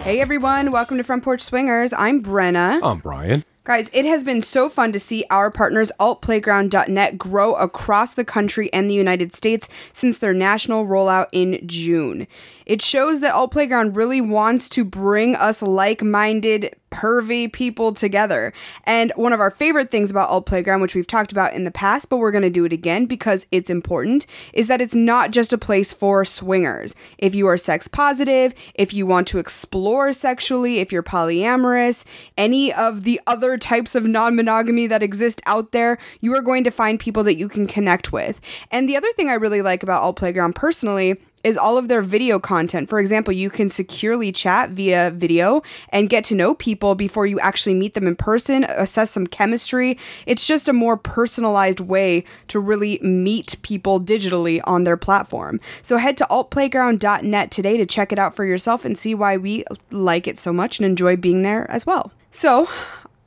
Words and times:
Hey 0.00 0.20
everyone, 0.20 0.70
welcome 0.70 0.98
to 0.98 1.02
Front 1.02 1.24
Porch 1.24 1.40
Swingers. 1.40 1.94
I'm 1.94 2.22
Brenna. 2.22 2.78
I'm 2.82 2.98
Brian. 2.98 3.42
Guys, 3.64 3.88
it 3.94 4.04
has 4.04 4.22
been 4.22 4.42
so 4.42 4.68
fun 4.68 4.92
to 4.92 5.00
see 5.00 5.24
our 5.30 5.50
partners 5.50 5.90
altplayground.net 5.98 7.16
grow 7.16 7.54
across 7.54 8.12
the 8.12 8.24
country 8.24 8.70
and 8.74 8.90
the 8.90 8.94
United 8.94 9.34
States 9.34 9.70
since 9.94 10.18
their 10.18 10.34
national 10.34 10.84
rollout 10.84 11.28
in 11.32 11.58
June. 11.66 12.26
It 12.66 12.82
shows 12.82 13.20
that 13.20 13.34
Alt 13.34 13.52
Playground 13.52 13.96
really 13.96 14.20
wants 14.20 14.68
to 14.70 14.84
bring 14.84 15.36
us 15.36 15.62
like-minded 15.62 16.74
pervy 16.94 17.52
people 17.52 17.92
together. 17.92 18.52
And 18.84 19.12
one 19.16 19.32
of 19.32 19.40
our 19.40 19.50
favorite 19.50 19.90
things 19.90 20.10
about 20.10 20.28
Alt 20.28 20.46
Playground, 20.46 20.80
which 20.80 20.94
we've 20.94 21.06
talked 21.06 21.32
about 21.32 21.52
in 21.52 21.64
the 21.64 21.70
past, 21.70 22.08
but 22.08 22.18
we're 22.18 22.30
going 22.30 22.42
to 22.42 22.50
do 22.50 22.64
it 22.64 22.72
again 22.72 23.06
because 23.06 23.46
it's 23.50 23.68
important, 23.68 24.26
is 24.52 24.68
that 24.68 24.80
it's 24.80 24.94
not 24.94 25.32
just 25.32 25.52
a 25.52 25.58
place 25.58 25.92
for 25.92 26.24
swingers. 26.24 26.94
If 27.18 27.34
you 27.34 27.46
are 27.48 27.58
sex 27.58 27.88
positive, 27.88 28.54
if 28.74 28.94
you 28.94 29.06
want 29.06 29.26
to 29.28 29.38
explore 29.38 30.12
sexually, 30.12 30.78
if 30.78 30.92
you're 30.92 31.02
polyamorous, 31.02 32.04
any 32.38 32.72
of 32.72 33.02
the 33.02 33.20
other 33.26 33.58
types 33.58 33.94
of 33.94 34.04
non 34.04 34.36
monogamy 34.36 34.86
that 34.86 35.02
exist 35.02 35.42
out 35.46 35.72
there, 35.72 35.98
you 36.20 36.34
are 36.34 36.42
going 36.42 36.64
to 36.64 36.70
find 36.70 37.00
people 37.00 37.24
that 37.24 37.36
you 37.36 37.48
can 37.48 37.66
connect 37.66 38.12
with. 38.12 38.40
And 38.70 38.88
the 38.88 38.96
other 38.96 39.12
thing 39.12 39.28
I 39.28 39.34
really 39.34 39.62
like 39.62 39.82
about 39.82 40.02
Alt 40.02 40.16
Playground 40.16 40.54
personally 40.54 41.20
is 41.44 41.56
all 41.56 41.78
of 41.78 41.88
their 41.88 42.02
video 42.02 42.38
content. 42.38 42.88
For 42.88 42.98
example, 42.98 43.32
you 43.32 43.50
can 43.50 43.68
securely 43.68 44.32
chat 44.32 44.70
via 44.70 45.10
video 45.10 45.62
and 45.90 46.08
get 46.08 46.24
to 46.24 46.34
know 46.34 46.54
people 46.54 46.94
before 46.94 47.26
you 47.26 47.38
actually 47.38 47.74
meet 47.74 47.94
them 47.94 48.08
in 48.08 48.16
person, 48.16 48.64
assess 48.64 49.10
some 49.10 49.26
chemistry. 49.26 49.98
It's 50.26 50.46
just 50.46 50.68
a 50.68 50.72
more 50.72 50.96
personalized 50.96 51.80
way 51.80 52.24
to 52.48 52.58
really 52.58 52.98
meet 53.02 53.56
people 53.62 54.00
digitally 54.00 54.60
on 54.64 54.84
their 54.84 54.96
platform. 54.96 55.60
So 55.82 55.98
head 55.98 56.16
to 56.16 56.26
altplayground.net 56.30 57.50
today 57.50 57.76
to 57.76 57.86
check 57.86 58.10
it 58.10 58.18
out 58.18 58.34
for 58.34 58.44
yourself 58.44 58.84
and 58.84 58.96
see 58.96 59.14
why 59.14 59.36
we 59.36 59.64
like 59.90 60.26
it 60.26 60.38
so 60.38 60.52
much 60.52 60.78
and 60.78 60.86
enjoy 60.86 61.16
being 61.16 61.42
there 61.42 61.70
as 61.70 61.86
well. 61.86 62.10
So, 62.30 62.68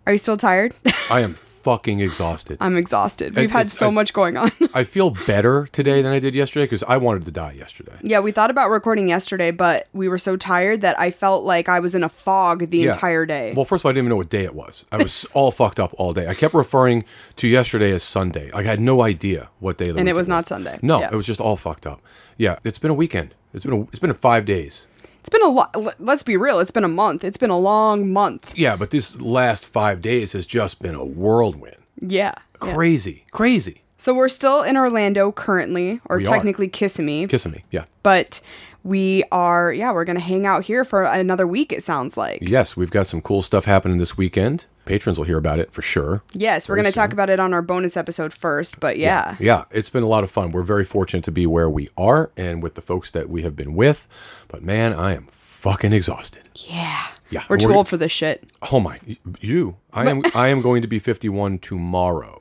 are 0.05 0.13
you 0.13 0.17
still 0.17 0.37
tired? 0.37 0.73
I 1.09 1.21
am 1.21 1.35
fucking 1.67 1.99
exhausted. 1.99 2.57
I'm 2.61 2.77
exhausted. 2.77 3.35
We've 3.35 3.51
had 3.51 3.65
it's- 3.65 3.77
so 3.77 3.87
I- 3.87 3.91
much 3.91 4.13
going 4.13 4.37
on. 4.37 4.51
I 4.73 4.85
feel 4.85 5.09
better 5.27 5.67
today 5.73 6.01
than 6.01 6.13
I 6.13 6.19
did 6.19 6.33
yesterday 6.33 6.63
because 6.63 6.81
I 6.83 6.95
wanted 6.95 7.25
to 7.25 7.31
die 7.31 7.51
yesterday. 7.51 7.97
Yeah, 8.01 8.19
we 8.21 8.31
thought 8.31 8.49
about 8.49 8.69
recording 8.69 9.09
yesterday, 9.09 9.51
but 9.51 9.87
we 9.91 10.07
were 10.07 10.17
so 10.17 10.37
tired 10.37 10.79
that 10.81 10.97
I 10.97 11.11
felt 11.11 11.43
like 11.43 11.67
I 11.67 11.79
was 11.81 11.93
in 11.93 12.03
a 12.03 12.09
fog 12.09 12.69
the 12.69 12.77
Yeah. 12.77 12.93
entire 12.93 13.25
day. 13.25 13.53
Well, 13.53 13.65
first 13.65 13.81
of 13.81 13.85
all, 13.85 13.89
I 13.89 13.93
didn't 13.93 14.05
even 14.05 14.09
know 14.11 14.15
what 14.15 14.29
day 14.29 14.45
it 14.45 14.55
was. 14.55 14.85
I 14.93 14.97
was 14.97 15.25
all 15.33 15.51
fucked 15.51 15.79
up 15.79 15.93
all 15.97 16.13
day. 16.13 16.27
I 16.27 16.33
kept 16.35 16.53
referring 16.53 17.03
to 17.35 17.47
yesterday 17.47 17.91
as 17.91 18.03
Sunday. 18.03 18.49
I 18.53 18.63
had 18.63 18.79
no 18.79 19.01
idea 19.01 19.49
what 19.59 19.77
day. 19.77 19.89
of 19.89 19.95
the 19.95 19.99
And 19.99 20.05
week 20.07 20.11
it 20.11 20.15
was 20.15 20.29
not 20.29 20.47
Sunday. 20.47 20.79
No, 20.81 21.01
Yeah. 21.01 21.09
it 21.11 21.15
was 21.15 21.25
just 21.27 21.41
all 21.41 21.57
fucked 21.57 21.85
up. 21.85 22.01
Yeah, 22.37 22.59
it's 22.63 22.79
been 22.79 22.91
a 22.91 22.99
weekend. 23.03 23.33
It's 23.53 23.65
been 23.65 23.73
a, 23.73 23.81
it's 23.83 23.99
been 23.99 24.13
five 24.13 24.45
days. 24.45 24.87
It's 25.27 25.33
been 25.33 25.43
a 25.43 25.49
lot. 25.49 25.99
Let's 25.99 26.23
be 26.23 26.37
real. 26.37 26.59
It's 26.61 26.71
been 26.71 26.85
a 26.85 26.87
month. 26.87 27.25
It's 27.25 27.37
been 27.37 27.49
a 27.49 27.57
long 27.59 28.13
month. 28.13 28.53
Yeah, 28.55 28.77
but 28.77 28.91
this 28.91 29.19
last 29.19 29.65
five 29.65 30.01
days 30.01 30.31
has 30.31 30.45
just 30.45 30.81
been 30.81 30.95
a 30.95 31.03
whirlwind. 31.03 31.75
Yeah. 31.99 32.33
yeah. 32.63 32.73
Crazy, 32.73 33.25
crazy. 33.31 33.81
So 33.97 34.13
we're 34.13 34.29
still 34.29 34.63
in 34.63 34.77
Orlando 34.77 35.33
currently, 35.33 35.99
or 36.05 36.17
We 36.17 36.23
are. 36.23 36.25
technically 36.25 36.69
Kissimmee, 36.69 37.27
Kissing 37.27 37.51
me. 37.51 37.65
Yeah. 37.71 37.85
but 38.03 38.39
we 38.83 39.25
are, 39.31 39.73
yeah, 39.73 39.91
we're 39.91 40.05
going 40.05 40.15
to 40.17 40.23
hang 40.23 40.45
out 40.45 40.63
here 40.63 40.85
for 40.85 41.03
another 41.03 41.45
week, 41.45 41.73
it 41.73 41.83
sounds 41.83 42.15
like. 42.15 42.39
Yes, 42.41 42.77
we've 42.77 42.91
got 42.91 43.07
some 43.07 43.21
cool 43.21 43.41
stuff 43.41 43.65
happening 43.65 43.97
this 43.97 44.15
weekend. 44.15 44.63
Patrons 44.87 45.17
will 45.17 45.25
hear 45.25 45.37
about 45.37 45.59
it 45.59 45.71
for 45.71 45.81
sure. 45.81 46.23
Yes, 46.33 46.67
we're 46.67 46.75
going 46.75 46.85
to 46.85 46.91
talk 46.91 47.13
about 47.13 47.29
it 47.29 47.39
on 47.39 47.53
our 47.53 47.61
bonus 47.61 47.95
episode 47.97 48.33
first, 48.33 48.79
but 48.79 48.97
yeah. 48.97 49.35
Yeah, 49.39 49.65
it's 49.71 49.89
been 49.89 50.03
a 50.03 50.07
lot 50.07 50.23
of 50.23 50.31
fun. 50.31 50.51
We're 50.51 50.63
very 50.63 50.85
fortunate 50.85 51.23
to 51.25 51.31
be 51.31 51.45
where 51.45 51.69
we 51.69 51.89
are 51.97 52.31
and 52.37 52.63
with 52.63 52.75
the 52.75 52.81
folks 52.81 53.11
that 53.11 53.29
we 53.29 53.41
have 53.43 53.55
been 53.55 53.75
with. 53.75 54.07
But 54.47 54.63
man, 54.63 54.93
I 54.93 55.13
am 55.13 55.27
fucking 55.31 55.93
exhausted. 55.93 56.43
Yeah. 56.55 57.05
Yeah, 57.29 57.43
We're 57.49 57.57
too 57.57 57.67
we're- 57.67 57.77
old 57.77 57.87
for 57.89 57.97
this 57.97 58.11
shit. 58.11 58.49
Oh 58.71 58.79
my, 58.79 58.99
you! 59.41 59.75
I 59.91 60.09
am 60.09 60.21
I 60.33 60.47
am 60.47 60.61
going 60.61 60.81
to 60.81 60.87
be 60.87 60.97
51 60.97 61.59
tomorrow. 61.59 62.39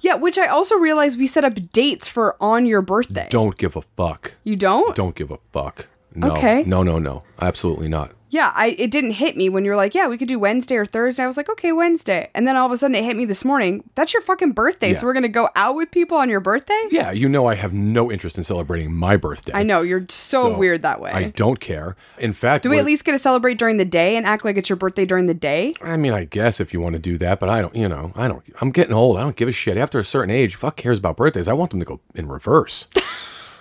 Yeah, 0.00 0.14
which 0.16 0.36
I 0.38 0.48
also 0.48 0.74
realized 0.76 1.18
we 1.18 1.28
set 1.28 1.44
up 1.44 1.54
dates 1.72 2.08
for 2.08 2.36
on 2.40 2.66
your 2.66 2.82
birthday. 2.82 3.28
Don't 3.30 3.56
give 3.56 3.76
a 3.76 3.82
fuck. 3.82 4.34
You 4.42 4.56
don't? 4.56 4.94
Don't 4.96 5.14
give 5.14 5.30
a 5.30 5.38
fuck. 5.52 5.86
No, 6.14 6.32
Okay. 6.32 6.64
no, 6.64 6.82
no, 6.82 6.98
no. 6.98 7.22
Absolutely 7.40 7.88
not. 7.88 8.12
Yeah, 8.30 8.50
I 8.56 8.74
it 8.78 8.90
didn't 8.90 9.12
hit 9.12 9.36
me 9.36 9.48
when 9.48 9.64
you 9.64 9.70
were 9.70 9.76
like, 9.76 9.94
yeah, 9.94 10.08
we 10.08 10.18
could 10.18 10.26
do 10.26 10.40
Wednesday 10.40 10.74
or 10.74 10.84
Thursday. 10.84 11.22
I 11.22 11.28
was 11.28 11.36
like, 11.36 11.48
okay, 11.48 11.70
Wednesday. 11.70 12.30
And 12.34 12.48
then 12.48 12.56
all 12.56 12.66
of 12.66 12.72
a 12.72 12.76
sudden 12.76 12.96
it 12.96 13.04
hit 13.04 13.16
me 13.16 13.26
this 13.26 13.44
morning. 13.44 13.84
That's 13.94 14.12
your 14.12 14.22
fucking 14.22 14.52
birthday. 14.52 14.92
So 14.92 15.06
we're 15.06 15.12
going 15.12 15.22
to 15.22 15.28
go 15.28 15.48
out 15.54 15.76
with 15.76 15.92
people 15.92 16.18
on 16.18 16.28
your 16.28 16.40
birthday? 16.40 16.88
Yeah, 16.90 17.12
you 17.12 17.28
know 17.28 17.46
I 17.46 17.54
have 17.54 17.72
no 17.72 18.10
interest 18.10 18.36
in 18.36 18.42
celebrating 18.42 18.92
my 18.92 19.16
birthday. 19.16 19.52
I 19.54 19.62
know, 19.62 19.82
you're 19.82 20.04
so, 20.08 20.50
So, 20.50 20.58
weird 20.58 20.82
that 20.82 21.00
way. 21.00 21.12
I 21.12 21.24
don't 21.30 21.60
care. 21.60 21.94
In 22.18 22.32
fact, 22.32 22.64
do 22.64 22.70
we 22.70 22.78
at 22.80 22.84
least 22.84 23.04
get 23.04 23.12
to 23.12 23.18
celebrate 23.18 23.56
during 23.56 23.76
the 23.76 23.84
day 23.84 24.16
and 24.16 24.26
act 24.26 24.44
like 24.44 24.56
it's 24.56 24.68
your 24.68 24.76
birthday 24.78 25.04
during 25.04 25.26
the 25.26 25.34
day? 25.34 25.74
I 25.80 25.96
mean, 25.96 26.12
I 26.12 26.24
guess 26.24 26.58
if 26.58 26.72
you 26.72 26.80
want 26.80 26.94
to 26.94 26.98
do 26.98 27.16
that, 27.18 27.38
but 27.38 27.48
I 27.48 27.60
don't, 27.62 27.76
you 27.76 27.88
know, 27.88 28.10
I 28.16 28.26
don't, 28.26 28.42
I'm 28.60 28.72
getting 28.72 28.94
old. 28.94 29.16
I 29.16 29.20
don't 29.20 29.36
give 29.36 29.48
a 29.48 29.52
shit. 29.52 29.76
After 29.76 30.00
a 30.00 30.04
certain 30.04 30.34
age, 30.34 30.56
fuck 30.56 30.74
cares 30.74 30.98
about 30.98 31.16
birthdays. 31.16 31.46
I 31.46 31.52
want 31.52 31.70
them 31.70 31.78
to 31.78 31.86
go 31.86 32.00
in 32.16 32.26
reverse. 32.26 32.88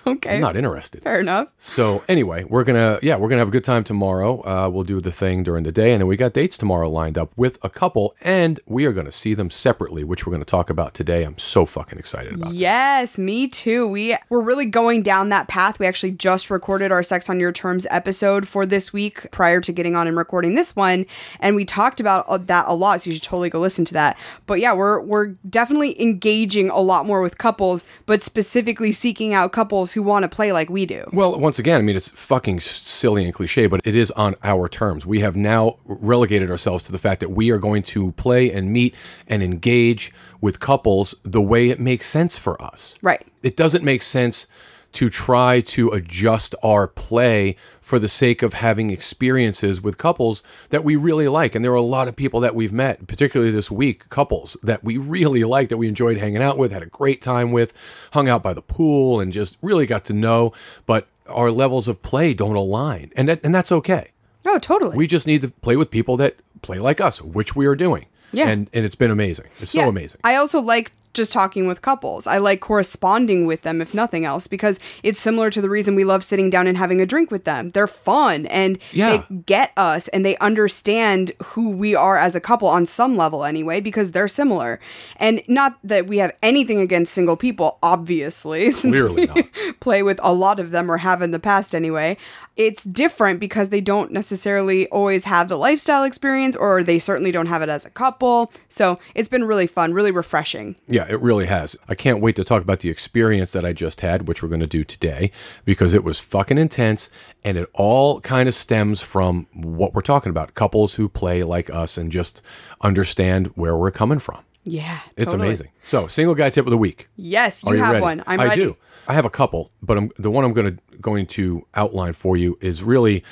Okay. 0.13 0.35
I'm 0.35 0.41
not 0.41 0.57
interested. 0.57 1.01
Fair 1.01 1.19
enough. 1.21 1.47
So 1.59 2.03
anyway, 2.09 2.43
we're 2.43 2.63
gonna, 2.65 2.99
yeah, 3.01 3.15
we're 3.15 3.29
gonna 3.29 3.39
have 3.39 3.47
a 3.47 3.51
good 3.51 3.63
time 3.63 3.83
tomorrow. 3.83 4.41
Uh, 4.45 4.69
we'll 4.69 4.83
do 4.83 4.99
the 4.99 5.11
thing 5.11 5.43
during 5.43 5.63
the 5.63 5.71
day, 5.71 5.93
and 5.93 6.01
then 6.01 6.07
we 6.07 6.17
got 6.17 6.33
dates 6.33 6.57
tomorrow 6.57 6.89
lined 6.89 7.17
up 7.17 7.31
with 7.37 7.57
a 7.63 7.69
couple, 7.69 8.13
and 8.21 8.59
we 8.65 8.85
are 8.85 8.91
gonna 8.91 9.11
see 9.13 9.33
them 9.33 9.49
separately, 9.49 10.03
which 10.03 10.27
we're 10.27 10.31
gonna 10.31 10.43
talk 10.45 10.69
about 10.69 10.93
today. 10.93 11.23
I'm 11.23 11.37
so 11.37 11.65
fucking 11.65 11.97
excited 11.97 12.33
about. 12.33 12.53
Yes, 12.53 13.17
me 13.17 13.47
too. 13.47 13.87
We 13.87 14.17
we're 14.29 14.41
really 14.41 14.65
going 14.65 15.03
down 15.03 15.29
that 15.29 15.47
path. 15.47 15.79
We 15.79 15.85
actually 15.85 16.11
just 16.11 16.49
recorded 16.49 16.91
our 16.91 17.01
Sex 17.03 17.29
on 17.29 17.39
Your 17.39 17.53
Terms 17.53 17.87
episode 17.89 18.47
for 18.47 18.65
this 18.65 18.91
week 18.91 19.31
prior 19.31 19.61
to 19.61 19.71
getting 19.71 19.95
on 19.95 20.07
and 20.07 20.17
recording 20.17 20.55
this 20.55 20.75
one, 20.75 21.05
and 21.39 21.55
we 21.55 21.63
talked 21.63 21.99
about 22.01 22.25
uh, 22.27 22.37
that 22.39 22.65
a 22.67 22.73
lot. 22.73 23.01
So 23.01 23.09
you 23.09 23.15
should 23.15 23.23
totally 23.23 23.49
go 23.49 23.59
listen 23.59 23.85
to 23.85 23.93
that. 23.93 24.19
But 24.47 24.59
yeah, 24.59 24.73
we're 24.73 24.99
we're 24.99 25.27
definitely 25.49 25.99
engaging 26.01 26.69
a 26.69 26.79
lot 26.79 27.05
more 27.05 27.21
with 27.21 27.37
couples, 27.37 27.85
but 28.05 28.21
specifically 28.21 28.91
seeking 28.91 29.33
out 29.33 29.53
couples 29.53 29.92
who 29.93 30.03
want 30.03 30.23
to 30.23 30.29
play 30.29 30.51
like 30.51 30.69
we 30.69 30.85
do. 30.85 31.07
Well, 31.13 31.39
once 31.39 31.59
again, 31.59 31.79
I 31.79 31.81
mean, 31.83 31.95
it's 31.95 32.09
fucking 32.09 32.59
silly 32.59 33.23
and 33.25 33.33
cliche, 33.33 33.67
but 33.67 33.81
it 33.85 33.95
is 33.95 34.11
on 34.11 34.35
our 34.43 34.67
terms. 34.67 35.05
We 35.05 35.21
have 35.21 35.35
now 35.35 35.77
relegated 35.85 36.49
ourselves 36.51 36.83
to 36.85 36.91
the 36.91 36.97
fact 36.97 37.19
that 37.21 37.29
we 37.29 37.49
are 37.51 37.57
going 37.57 37.83
to 37.83 38.11
play 38.13 38.51
and 38.51 38.71
meet 38.71 38.95
and 39.27 39.41
engage 39.41 40.11
with 40.41 40.59
couples 40.59 41.15
the 41.23 41.41
way 41.41 41.69
it 41.69 41.79
makes 41.79 42.07
sense 42.07 42.37
for 42.37 42.61
us. 42.61 42.97
Right. 43.01 43.25
It 43.41 43.55
doesn't 43.55 43.83
make 43.83 44.03
sense 44.03 44.47
to 44.93 45.09
try 45.09 45.59
to 45.59 45.89
adjust 45.89 46.55
our 46.63 46.87
play 46.87 47.55
for 47.81 47.99
the 47.99 48.07
sake 48.07 48.41
of 48.41 48.53
having 48.53 48.89
experiences 48.89 49.81
with 49.81 49.97
couples 49.97 50.41
that 50.69 50.83
we 50.83 50.95
really 50.95 51.27
like. 51.27 51.55
And 51.55 51.65
there 51.65 51.71
are 51.71 51.75
a 51.75 51.81
lot 51.81 52.07
of 52.07 52.15
people 52.15 52.39
that 52.39 52.55
we've 52.55 52.71
met, 52.71 53.07
particularly 53.07 53.51
this 53.51 53.69
week, 53.69 54.07
couples 54.09 54.55
that 54.63 54.83
we 54.83 54.97
really 54.97 55.43
like, 55.43 55.69
that 55.69 55.77
we 55.77 55.87
enjoyed 55.87 56.17
hanging 56.17 56.41
out 56.41 56.57
with, 56.57 56.71
had 56.71 56.83
a 56.83 56.87
great 56.87 57.21
time 57.21 57.51
with, 57.51 57.73
hung 58.13 58.29
out 58.29 58.41
by 58.41 58.53
the 58.53 58.61
pool, 58.61 59.19
and 59.19 59.33
just 59.33 59.57
really 59.61 59.85
got 59.85 60.05
to 60.05 60.13
know. 60.13 60.53
But 60.85 61.07
our 61.27 61.51
levels 61.51 61.87
of 61.87 62.01
play 62.01 62.33
don't 62.33 62.55
align. 62.55 63.11
And, 63.15 63.27
that, 63.27 63.41
and 63.43 63.53
that's 63.53 63.71
okay. 63.71 64.11
Oh, 64.45 64.59
totally. 64.59 64.95
We 64.95 65.07
just 65.07 65.27
need 65.27 65.41
to 65.41 65.49
play 65.49 65.75
with 65.75 65.89
people 65.89 66.17
that 66.17 66.37
play 66.61 66.79
like 66.79 67.01
us, 67.01 67.21
which 67.21 67.55
we 67.55 67.65
are 67.65 67.75
doing. 67.75 68.05
Yeah. 68.31 68.49
And, 68.49 68.69
and 68.73 68.85
it's 68.85 68.95
been 68.95 69.11
amazing. 69.11 69.45
It's 69.59 69.71
so 69.71 69.87
amazing. 69.87 70.21
I 70.23 70.35
also 70.35 70.59
like 70.59 70.91
just 71.13 71.31
talking 71.31 71.67
with 71.67 71.81
couples. 71.81 72.25
I 72.27 72.37
like 72.37 72.59
corresponding 72.59 73.45
with 73.45 73.61
them, 73.61 73.81
if 73.81 73.93
nothing 73.93 74.25
else, 74.25 74.47
because 74.47 74.79
it's 75.03 75.19
similar 75.21 75.49
to 75.49 75.61
the 75.61 75.69
reason 75.69 75.95
we 75.95 76.03
love 76.03 76.23
sitting 76.23 76.49
down 76.49 76.67
and 76.67 76.77
having 76.77 77.01
a 77.01 77.05
drink 77.05 77.31
with 77.31 77.43
them. 77.43 77.69
They're 77.69 77.87
fun 77.87 78.45
and 78.47 78.77
Yeah. 78.91 79.17
they 79.29 79.35
get 79.45 79.71
us 79.77 80.07
and 80.09 80.25
they 80.25 80.37
understand 80.37 81.31
who 81.43 81.69
we 81.69 81.95
are 81.95 82.17
as 82.17 82.35
a 82.35 82.39
couple 82.41 82.67
on 82.67 82.85
some 82.85 83.15
level, 83.15 83.43
anyway, 83.45 83.79
because 83.79 84.11
they're 84.11 84.27
similar. 84.27 84.79
And 85.17 85.41
not 85.47 85.77
that 85.83 86.07
we 86.07 86.17
have 86.17 86.35
anything 86.41 86.79
against 86.79 87.13
single 87.13 87.35
people, 87.37 87.77
obviously, 87.83 88.71
since 88.71 88.93
Clearly 88.95 89.27
we 89.27 89.41
not. 89.41 89.45
play 89.79 90.03
with 90.03 90.19
a 90.23 90.33
lot 90.33 90.59
of 90.59 90.71
them 90.71 90.89
or 90.91 90.97
have 90.97 91.21
in 91.21 91.31
the 91.31 91.39
past 91.39 91.73
anyway. 91.75 92.17
It's 92.55 92.83
different 92.83 93.39
because 93.39 93.69
they 93.69 93.81
don't 93.81 94.11
necessarily 94.11 94.87
always 94.89 95.23
have 95.23 95.49
the 95.49 95.57
lifestyle 95.57 96.03
experience 96.03 96.55
or 96.55 96.83
they 96.83 96.99
certainly 96.99 97.31
don't 97.31 97.47
have 97.47 97.63
it 97.63 97.69
as 97.69 97.83
a 97.83 97.89
couple. 97.89 98.51
So 98.69 98.99
it's 99.15 99.27
been 99.29 99.43
really 99.45 99.65
fun, 99.65 99.91
really 99.93 100.11
refreshing. 100.11 100.75
Yeah, 100.87 101.02
Yeah, 101.07 101.13
it 101.13 101.21
really 101.21 101.45
has. 101.47 101.75
I 101.87 101.95
can't 101.95 102.21
wait 102.21 102.35
to 102.37 102.43
talk 102.43 102.61
about 102.61 102.79
the 102.79 102.89
experience 102.89 103.51
that 103.51 103.65
I 103.65 103.73
just 103.73 104.01
had, 104.01 104.27
which 104.27 104.41
we're 104.41 104.49
going 104.49 104.61
to 104.61 104.67
do 104.67 104.83
today, 104.83 105.31
because 105.65 105.93
it 105.93 106.03
was 106.03 106.19
fucking 106.19 106.57
intense 106.57 107.09
and 107.43 107.57
it 107.57 107.69
all 107.73 108.21
kind 108.21 108.47
of 108.47 108.55
stems 108.55 109.01
from 109.01 109.47
what 109.53 109.93
we're 109.93 110.01
talking 110.01 110.29
about 110.29 110.53
couples 110.53 110.95
who 110.95 111.09
play 111.09 111.43
like 111.43 111.69
us 111.69 111.97
and 111.97 112.11
just 112.11 112.41
understand 112.81 113.47
where 113.55 113.75
we're 113.75 113.91
coming 113.91 114.19
from. 114.19 114.39
Yeah. 114.63 114.99
It's 115.17 115.31
totally. 115.31 115.49
amazing. 115.49 115.69
So, 115.83 116.07
single 116.07 116.35
guy 116.35 116.49
tip 116.49 116.65
of 116.65 116.71
the 116.71 116.77
week. 116.77 117.09
Yes, 117.15 117.63
you, 117.63 117.73
you 117.73 117.83
have 117.83 117.93
ready? 117.93 118.01
one. 118.01 118.23
I'm 118.25 118.39
I 118.39 118.45
ready. 118.45 118.61
do. 118.61 118.77
I 119.07 119.13
have 119.13 119.25
a 119.25 119.29
couple, 119.29 119.71
but 119.81 119.97
I'm, 119.97 120.11
the 120.17 120.31
one 120.31 120.45
I'm 120.45 120.53
going 120.53 120.77
to 120.77 120.97
going 121.01 121.25
to 121.27 121.67
outline 121.75 122.13
for 122.13 122.37
you 122.37 122.57
is 122.61 122.81
really 122.81 123.23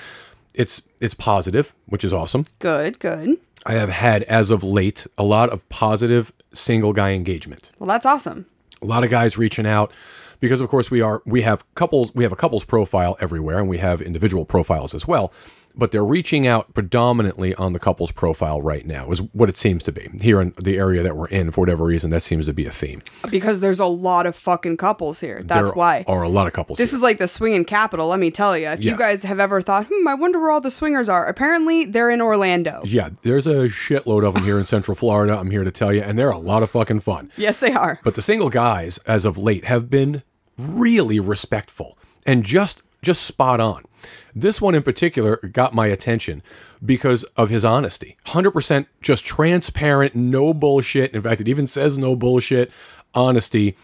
it's 0.53 0.89
it's 0.99 1.13
positive, 1.13 1.73
which 1.85 2.03
is 2.03 2.13
awesome. 2.13 2.45
Good, 2.59 2.99
good. 2.99 3.37
I 3.65 3.73
have 3.73 3.89
had 3.89 4.23
as 4.23 4.51
of 4.51 4.63
late 4.63 5.05
a 5.17 5.23
lot 5.23 5.49
of 5.49 5.67
positive 5.69 6.33
single 6.53 6.93
guy 6.93 7.11
engagement. 7.11 7.71
Well, 7.79 7.87
that's 7.87 8.05
awesome. 8.05 8.45
A 8.81 8.85
lot 8.85 9.03
of 9.03 9.09
guys 9.09 9.37
reaching 9.37 9.67
out 9.67 9.91
because 10.39 10.59
of 10.59 10.69
course 10.69 10.89
we 10.89 11.01
are 11.01 11.21
we 11.25 11.43
have 11.43 11.63
couples 11.75 12.13
we 12.15 12.23
have 12.23 12.31
a 12.31 12.35
couples 12.35 12.65
profile 12.65 13.15
everywhere 13.19 13.59
and 13.59 13.69
we 13.69 13.77
have 13.77 14.01
individual 14.01 14.43
profiles 14.45 14.93
as 14.93 15.07
well. 15.07 15.31
But 15.75 15.91
they're 15.91 16.03
reaching 16.05 16.45
out 16.45 16.73
predominantly 16.73 17.55
on 17.55 17.73
the 17.73 17.79
couples 17.79 18.11
profile 18.11 18.61
right 18.61 18.85
now, 18.85 19.11
is 19.11 19.21
what 19.33 19.49
it 19.49 19.57
seems 19.57 19.83
to 19.85 19.91
be. 19.91 20.09
Here 20.21 20.41
in 20.41 20.53
the 20.61 20.77
area 20.77 21.01
that 21.03 21.15
we're 21.15 21.27
in, 21.27 21.51
for 21.51 21.61
whatever 21.61 21.83
reason, 21.85 22.09
that 22.11 22.23
seems 22.23 22.45
to 22.47 22.53
be 22.53 22.65
a 22.65 22.71
theme. 22.71 23.01
Because 23.29 23.59
there's 23.59 23.79
a 23.79 23.85
lot 23.85 24.25
of 24.25 24.35
fucking 24.35 24.77
couples 24.77 25.19
here. 25.19 25.41
That's 25.43 25.69
there 25.69 25.73
why. 25.75 26.03
are 26.07 26.23
a 26.23 26.29
lot 26.29 26.47
of 26.47 26.53
couples. 26.53 26.77
This 26.77 26.91
here. 26.91 26.97
is 26.97 27.03
like 27.03 27.17
the 27.17 27.27
swinging 27.27 27.65
capital, 27.65 28.07
let 28.07 28.19
me 28.19 28.31
tell 28.31 28.57
you. 28.57 28.67
If 28.67 28.83
Yeah. 28.83 28.91
you 28.91 28.97
guys 28.97 29.23
have 29.23 29.39
ever 29.39 29.61
thought, 29.61 29.87
hmm, 29.89 30.07
I 30.07 30.13
wonder 30.13 30.39
where 30.39 30.51
all 30.51 30.61
the 30.61 30.71
swingers 30.71 31.07
are, 31.09 31.25
apparently 31.25 31.85
they're 31.85 32.09
in 32.09 32.21
Orlando. 32.21 32.81
Yeah, 32.83 33.09
there's 33.23 33.47
a 33.47 33.67
shitload 33.67 34.25
of 34.27 34.33
them 34.33 34.43
here 34.43 34.59
in 34.59 34.65
Central 34.65 34.95
Florida. 34.95 35.37
I'm 35.37 35.51
here 35.51 35.63
to 35.63 35.71
tell 35.71 35.93
you, 35.93 36.01
and 36.01 36.17
they're 36.19 36.29
a 36.31 36.37
lot 36.37 36.63
of 36.63 36.69
fucking 36.69 36.99
fun. 37.01 37.31
Yes, 37.37 37.59
they 37.59 37.71
are. 37.73 37.99
But 38.03 38.15
the 38.15 38.21
single 38.21 38.49
guys, 38.49 38.97
as 39.07 39.25
of 39.25 39.37
late, 39.37 39.65
have 39.65 39.89
been 39.89 40.23
really 40.57 41.19
respectful 41.19 41.97
and 42.25 42.43
just 42.43 42.83
just 43.01 43.23
spot 43.23 43.59
on. 43.59 43.83
This 44.33 44.61
one 44.61 44.75
in 44.75 44.83
particular 44.83 45.37
got 45.37 45.73
my 45.73 45.87
attention 45.87 46.41
because 46.83 47.23
of 47.35 47.49
his 47.49 47.65
honesty. 47.65 48.17
100% 48.27 48.85
just 49.01 49.25
transparent, 49.25 50.15
no 50.15 50.53
bullshit. 50.53 51.13
In 51.13 51.21
fact, 51.21 51.41
it 51.41 51.47
even 51.47 51.67
says 51.67 51.97
no 51.97 52.15
bullshit 52.15 52.71
honesty 53.13 53.75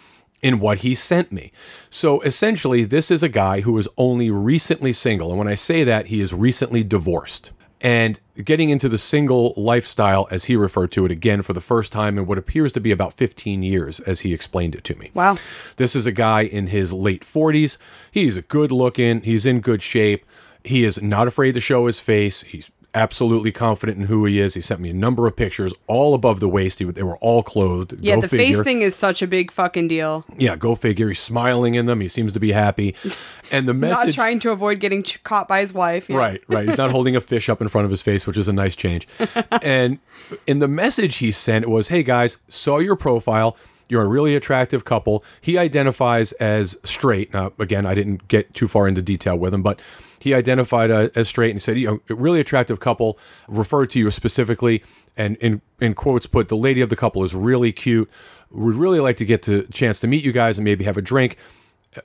in 0.42 0.60
what 0.60 0.80
he 0.80 0.96
sent 0.96 1.32
me. 1.32 1.52
So 1.90 2.22
essentially, 2.22 2.84
this 2.84 3.10
is 3.10 3.24
a 3.24 3.30
guy 3.30 3.62
who 3.62 3.78
is 3.78 3.90
only 3.98 4.30
recently 4.32 4.94
single. 4.94 5.30
And 5.30 5.38
when 5.38 5.48
I 5.48 5.56
say 5.56 5.84
that, 5.84 6.08
he 6.08 6.22
is 6.22 6.34
recently 6.34 6.84
divorced. 6.84 7.52
And 7.80 8.20
getting 8.44 8.72
into 8.72 8.90
the 8.90 8.98
single 8.98 9.54
lifestyle, 9.56 10.28
as 10.32 10.46
he 10.46 10.56
referred 10.56 10.92
to 10.94 11.06
it 11.06 11.12
again 11.12 11.44
for 11.44 11.54
the 11.54 11.62
first 11.62 11.92
time 11.92 12.18
in 12.18 12.26
what 12.26 12.40
appears 12.40 12.72
to 12.74 12.80
be 12.80 12.92
about 12.92 13.14
15 13.14 13.62
years, 13.62 14.00
as 14.02 14.22
he 14.22 14.34
explained 14.34 14.74
it 14.74 14.84
to 14.86 14.96
me. 14.96 15.12
Wow. 15.14 15.38
This 15.76 15.96
is 15.96 16.08
a 16.08 16.12
guy 16.12 16.42
in 16.42 16.68
his 16.68 16.92
late 16.92 17.22
40s. 17.22 17.78
He's 18.12 18.36
a 18.36 18.42
good 18.42 18.72
looking, 18.72 19.22
he's 19.22 19.46
in 19.46 19.60
good 19.60 19.84
shape. 19.84 20.26
He 20.68 20.84
is 20.84 21.02
not 21.02 21.28
afraid 21.28 21.54
to 21.54 21.62
show 21.62 21.88
his 21.88 22.00
face. 22.00 22.42
He's 22.42 22.70
absolutely 22.98 23.52
confident 23.52 24.00
in 24.00 24.06
who 24.08 24.26
he 24.26 24.40
is. 24.40 24.56
He 24.56 24.62
sent 24.62 24.82
me 24.82 24.90
a 24.90 24.94
number 24.94 25.28
of 25.28 25.36
pictures, 25.36 25.74
all 25.86 26.14
above 26.16 26.40
the 26.40 26.50
waist. 26.50 26.80
He, 26.80 26.86
they 26.86 27.04
were 27.04 27.18
all 27.18 27.44
clothed. 27.44 27.94
Yeah, 28.04 28.16
go 28.16 28.22
the 28.22 28.28
figure. 28.28 28.56
face 28.56 28.64
thing 28.64 28.82
is 28.82 28.96
such 28.96 29.22
a 29.22 29.28
big 29.28 29.52
fucking 29.52 29.88
deal. 29.88 30.26
Yeah, 30.38 30.56
go 30.56 30.74
figure. 30.74 31.08
He's 31.08 31.20
smiling 31.20 31.76
in 31.76 31.86
them. 31.86 32.02
He 32.02 32.08
seems 32.08 32.34
to 32.34 32.40
be 32.40 32.52
happy. 32.52 32.96
And 33.50 33.66
the 33.66 33.74
message. 33.74 34.08
Not 34.08 34.14
trying 34.14 34.40
to 34.40 34.52
avoid 34.52 34.82
getting 34.82 35.04
ch- 35.04 35.24
caught 35.24 35.48
by 35.48 35.62
his 35.62 35.74
wife. 35.74 36.10
Yeah. 36.10 36.18
Right, 36.18 36.42
right. 36.50 36.68
He's 36.68 36.78
not 36.78 36.92
holding 36.98 37.16
a 37.16 37.22
fish 37.22 37.48
up 37.48 37.62
in 37.62 37.70
front 37.70 37.86
of 37.86 37.92
his 37.92 38.02
face, 38.02 38.28
which 38.28 38.36
is 38.38 38.50
a 38.50 38.52
nice 38.52 38.76
change. 38.76 39.08
and 39.62 40.00
in 40.46 40.60
the 40.60 40.68
message 40.68 41.20
he 41.20 41.32
sent 41.32 41.66
was, 41.70 41.88
"Hey 41.88 42.04
guys, 42.04 42.40
saw 42.50 42.80
your 42.80 42.98
profile. 42.98 43.56
You're 43.88 44.02
a 44.02 44.08
really 44.08 44.36
attractive 44.36 44.84
couple." 44.84 45.24
He 45.40 45.58
identifies 45.58 46.34
as 46.34 46.78
straight. 46.84 47.34
Now, 47.34 47.54
again, 47.58 47.86
I 47.86 47.96
didn't 47.96 48.28
get 48.28 48.54
too 48.54 48.68
far 48.68 48.86
into 48.86 49.02
detail 49.02 49.38
with 49.38 49.54
him, 49.54 49.64
but 49.64 49.80
he 50.20 50.34
identified 50.34 50.92
uh, 50.92 51.10
as 51.16 51.28
straight 51.28 51.52
and 51.52 51.62
said, 51.62 51.78
"You 51.78 51.88
know, 51.88 52.00
a 52.10 52.16
really 52.16 52.40
attractive 52.40 52.80
couple." 52.80 53.18
Referred 53.48 53.90
to 53.92 54.00
you 54.00 54.12
specifically, 54.12 54.84
and 55.16 55.38
in 55.38 55.62
in 55.80 55.94
quotes, 55.94 56.28
put 56.28 56.50
the 56.50 56.58
lady 56.58 56.82
of 56.82 56.90
the 56.90 56.96
couple 56.96 57.24
is 57.24 57.34
really 57.36 57.72
cute. 57.72 58.10
Would 58.52 58.76
really 58.76 59.00
like 59.00 59.18
to 59.18 59.26
get 59.26 59.44
the 59.44 59.64
chance 59.64 60.00
to 60.00 60.08
meet 60.08 60.24
you 60.24 60.32
guys 60.32 60.58
and 60.58 60.66
maybe 60.66 60.86
have 60.86 60.98
a 60.98 61.02
drink 61.02 61.38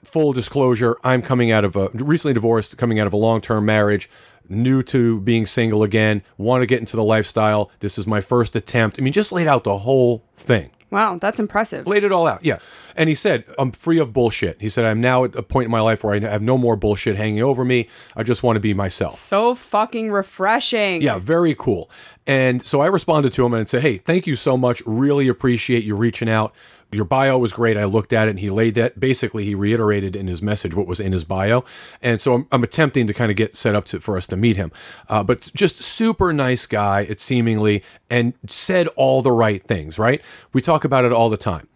full 0.04 0.32
disclosure, 0.32 0.96
I'm 1.04 1.22
coming 1.22 1.50
out 1.50 1.64
of 1.64 1.76
a 1.76 1.88
recently 1.92 2.34
divorced, 2.34 2.76
coming 2.78 2.98
out 2.98 3.06
of 3.06 3.12
a 3.12 3.16
long 3.16 3.40
term 3.40 3.64
marriage, 3.64 4.08
new 4.48 4.82
to 4.84 5.20
being 5.20 5.46
single 5.46 5.82
again, 5.82 6.22
want 6.36 6.62
to 6.62 6.66
get 6.66 6.80
into 6.80 6.96
the 6.96 7.04
lifestyle. 7.04 7.70
This 7.80 7.98
is 7.98 8.06
my 8.06 8.20
first 8.20 8.56
attempt. 8.56 8.98
I 8.98 9.02
mean, 9.02 9.12
just 9.12 9.32
laid 9.32 9.46
out 9.46 9.64
the 9.64 9.78
whole 9.78 10.24
thing. 10.36 10.70
Wow, 10.92 11.16
that's 11.18 11.40
impressive. 11.40 11.86
Laid 11.86 12.04
it 12.04 12.12
all 12.12 12.26
out. 12.26 12.44
Yeah. 12.44 12.58
And 12.94 13.08
he 13.08 13.14
said, 13.14 13.44
I'm 13.58 13.72
free 13.72 13.98
of 13.98 14.12
bullshit. 14.12 14.60
He 14.60 14.68
said, 14.68 14.84
I'm 14.84 15.00
now 15.00 15.24
at 15.24 15.34
a 15.34 15.42
point 15.42 15.64
in 15.64 15.70
my 15.70 15.80
life 15.80 16.04
where 16.04 16.12
I 16.14 16.20
have 16.20 16.42
no 16.42 16.58
more 16.58 16.76
bullshit 16.76 17.16
hanging 17.16 17.42
over 17.42 17.64
me. 17.64 17.88
I 18.14 18.22
just 18.22 18.42
want 18.42 18.56
to 18.56 18.60
be 18.60 18.74
myself. 18.74 19.14
So 19.14 19.54
fucking 19.54 20.12
refreshing. 20.12 21.00
Yeah, 21.00 21.18
very 21.18 21.54
cool. 21.54 21.90
And 22.26 22.62
so 22.62 22.82
I 22.82 22.88
responded 22.88 23.32
to 23.32 23.46
him 23.46 23.54
and 23.54 23.66
said, 23.66 23.80
Hey, 23.80 23.96
thank 23.96 24.26
you 24.26 24.36
so 24.36 24.58
much. 24.58 24.82
Really 24.84 25.28
appreciate 25.28 25.82
you 25.82 25.96
reaching 25.96 26.28
out. 26.28 26.54
Your 26.92 27.04
bio 27.06 27.38
was 27.38 27.52
great. 27.54 27.76
I 27.76 27.84
looked 27.84 28.12
at 28.12 28.28
it 28.28 28.32
and 28.32 28.40
he 28.40 28.50
laid 28.50 28.74
that. 28.74 29.00
Basically, 29.00 29.44
he 29.44 29.54
reiterated 29.54 30.14
in 30.14 30.26
his 30.26 30.42
message 30.42 30.74
what 30.74 30.86
was 30.86 31.00
in 31.00 31.12
his 31.12 31.24
bio. 31.24 31.64
And 32.02 32.20
so 32.20 32.34
I'm, 32.34 32.46
I'm 32.52 32.62
attempting 32.62 33.06
to 33.06 33.14
kind 33.14 33.30
of 33.30 33.36
get 33.36 33.56
set 33.56 33.74
up 33.74 33.86
to, 33.86 34.00
for 34.00 34.16
us 34.16 34.26
to 34.28 34.36
meet 34.36 34.56
him. 34.56 34.70
Uh, 35.08 35.22
but 35.22 35.50
just 35.54 35.82
super 35.82 36.32
nice 36.32 36.66
guy, 36.66 37.00
it 37.00 37.20
seemingly, 37.20 37.82
and 38.10 38.34
said 38.46 38.88
all 38.88 39.22
the 39.22 39.32
right 39.32 39.62
things, 39.62 39.98
right? 39.98 40.20
We 40.52 40.60
talk 40.60 40.84
about 40.84 41.04
it 41.04 41.12
all 41.12 41.30
the 41.30 41.36
time. 41.36 41.68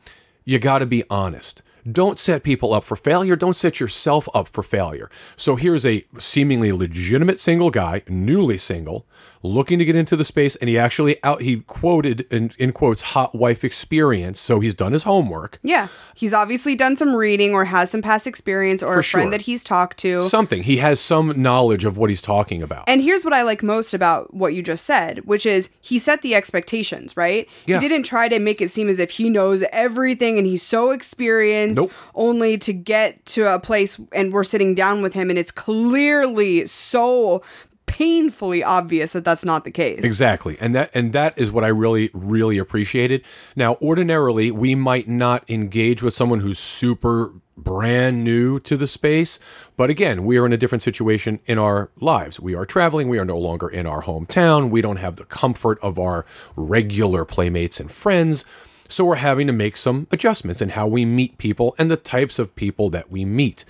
You 0.45 0.59
got 0.59 0.81
to 0.81 0.87
be 0.87 1.03
honest. 1.09 1.63
Don't 1.91 2.19
set 2.19 2.43
people 2.43 2.75
up 2.75 2.83
for 2.83 2.97
failure. 2.97 3.37
Don't 3.37 3.55
set 3.55 3.79
yourself 3.79 4.29
up 4.35 4.49
for 4.49 4.65
failure. 4.65 5.09
So 5.37 5.55
here's 5.55 5.87
a 5.87 6.05
seemingly 6.19 6.73
legitimate 6.73 7.39
single 7.39 7.71
guy, 7.71 8.03
newly 8.09 8.59
single, 8.59 9.07
looking 9.47 9.79
to 9.79 9.85
get 9.85 9.97
into 9.97 10.17
the 10.17 10.25
space, 10.25 10.57
and 10.57 10.69
he 10.69 10.79
actually 10.79 11.23
out 11.25 11.43
he 11.43 11.61
quoted 11.61 12.23
in, 12.31 12.53
in 12.59 12.73
quotes 12.73 13.03
hot 13.03 13.35
wife 13.35 13.65
experience. 13.65 14.41
So 14.41 14.61
he's 14.61 14.75
done 14.75 14.93
his 14.93 15.05
homework. 15.05 15.59
Yeah. 15.63 15.89
He's 16.15 16.35
obviously 16.35 16.75
done 16.75 16.97
some 16.97 17.15
reading 17.15 17.55
or 17.55 17.65
has 17.67 17.91
some 17.91 18.03
past 18.03 18.27
experience 18.27 18.83
or 18.83 18.99
a 18.99 19.03
sure. 19.03 19.21
friend 19.21 19.33
that 19.33 19.43
he's 19.43 19.63
talked 19.65 19.99
to. 19.99 20.25
Something. 20.25 20.63
He 20.63 20.79
has 20.79 21.01
some 21.01 21.41
knowledge 21.41 21.85
of 21.85 21.97
what 21.97 22.11
he's 22.11 22.23
talking 22.23 22.63
about. 22.63 22.85
And 22.87 23.01
here's 23.01 23.25
what 23.25 23.33
I 23.33 23.43
like 23.43 23.63
most 23.63 23.95
about 23.95 24.35
what 24.35 24.55
you 24.55 24.63
just 24.63 24.85
said, 24.85 25.25
which 25.27 25.47
is 25.47 25.71
he 25.81 25.99
set 25.99 26.23
the 26.23 26.35
expectations, 26.35 27.17
right? 27.17 27.49
Yeah. 27.67 27.81
He 27.81 27.89
didn't 27.89 28.07
try 28.07 28.29
to 28.29 28.39
make 28.39 28.61
it 28.61 28.71
seem 28.71 28.89
as 28.89 28.99
if 28.99 29.11
he 29.11 29.31
knows 29.31 29.63
everything 29.73 30.39
and 30.39 30.47
he's 30.47 30.63
so 30.63 30.91
experienced, 30.91 31.81
Nope. 31.81 31.93
only 32.15 32.59
to 32.59 32.73
get 32.73 33.25
to 33.27 33.53
a 33.53 33.59
place 33.59 34.01
and 34.13 34.33
we're 34.33 34.45
sitting 34.45 34.75
down 34.75 35.03
with 35.03 35.13
him 35.15 35.31
and 35.31 35.39
it's 35.39 35.51
clearly 35.51 36.67
so 36.67 37.43
painfully 37.87 38.63
obvious 38.63 39.13
that 39.13 39.25
that's 39.25 39.45
not 39.45 39.65
the 39.65 39.71
case. 39.71 40.05
Exactly. 40.05 40.57
And 40.61 40.75
that 40.75 40.91
and 40.95 41.13
that 41.13 41.35
is 41.37 41.51
what 41.51 41.65
I 41.65 41.69
really 41.69 42.11
really 42.13 42.59
appreciated. 42.59 43.23
Now, 43.55 43.77
ordinarily, 43.77 44.51
we 44.51 44.75
might 44.75 45.09
not 45.09 45.49
engage 45.49 46.03
with 46.03 46.15
someone 46.15 46.41
who's 46.41 46.59
super 46.59 47.33
brand 47.57 48.23
new 48.23 48.61
to 48.61 48.77
the 48.77 48.87
space, 48.87 49.39
but 49.77 49.89
again, 49.89 50.25
we 50.25 50.37
are 50.37 50.45
in 50.45 50.53
a 50.53 50.59
different 50.59 50.83
situation 50.83 51.41
in 51.47 51.59
our 51.59 51.91
lives. 51.99 52.39
We 52.39 52.55
are 52.55 52.67
traveling, 52.67 53.09
we 53.09 53.19
are 53.19 53.25
no 53.25 53.39
longer 53.39 53.69
in 53.69 53.87
our 53.87 54.03
hometown, 54.03 54.69
we 54.69 54.83
don't 54.83 54.99
have 54.99 55.17
the 55.17 55.25
comfort 55.25 55.79
of 55.81 55.99
our 55.99 56.27
regular 56.55 57.25
playmates 57.25 57.81
and 57.81 57.91
friends. 57.91 58.45
So 58.89 59.05
we're 59.05 59.17
having 59.17 59.47
to 59.47 59.53
make 59.53 59.77
some 59.77 60.07
adjustments 60.13 60.61
in 60.61 60.71
how 60.71 60.87
we 60.87 61.05
meet 61.05 61.39
people 61.39 61.75
and 61.79 61.91
the 61.91 61.97
types 61.97 62.39
of 62.39 62.55
people 62.55 62.91
that 62.91 63.11
we 63.11 63.25
meet. 63.25 63.65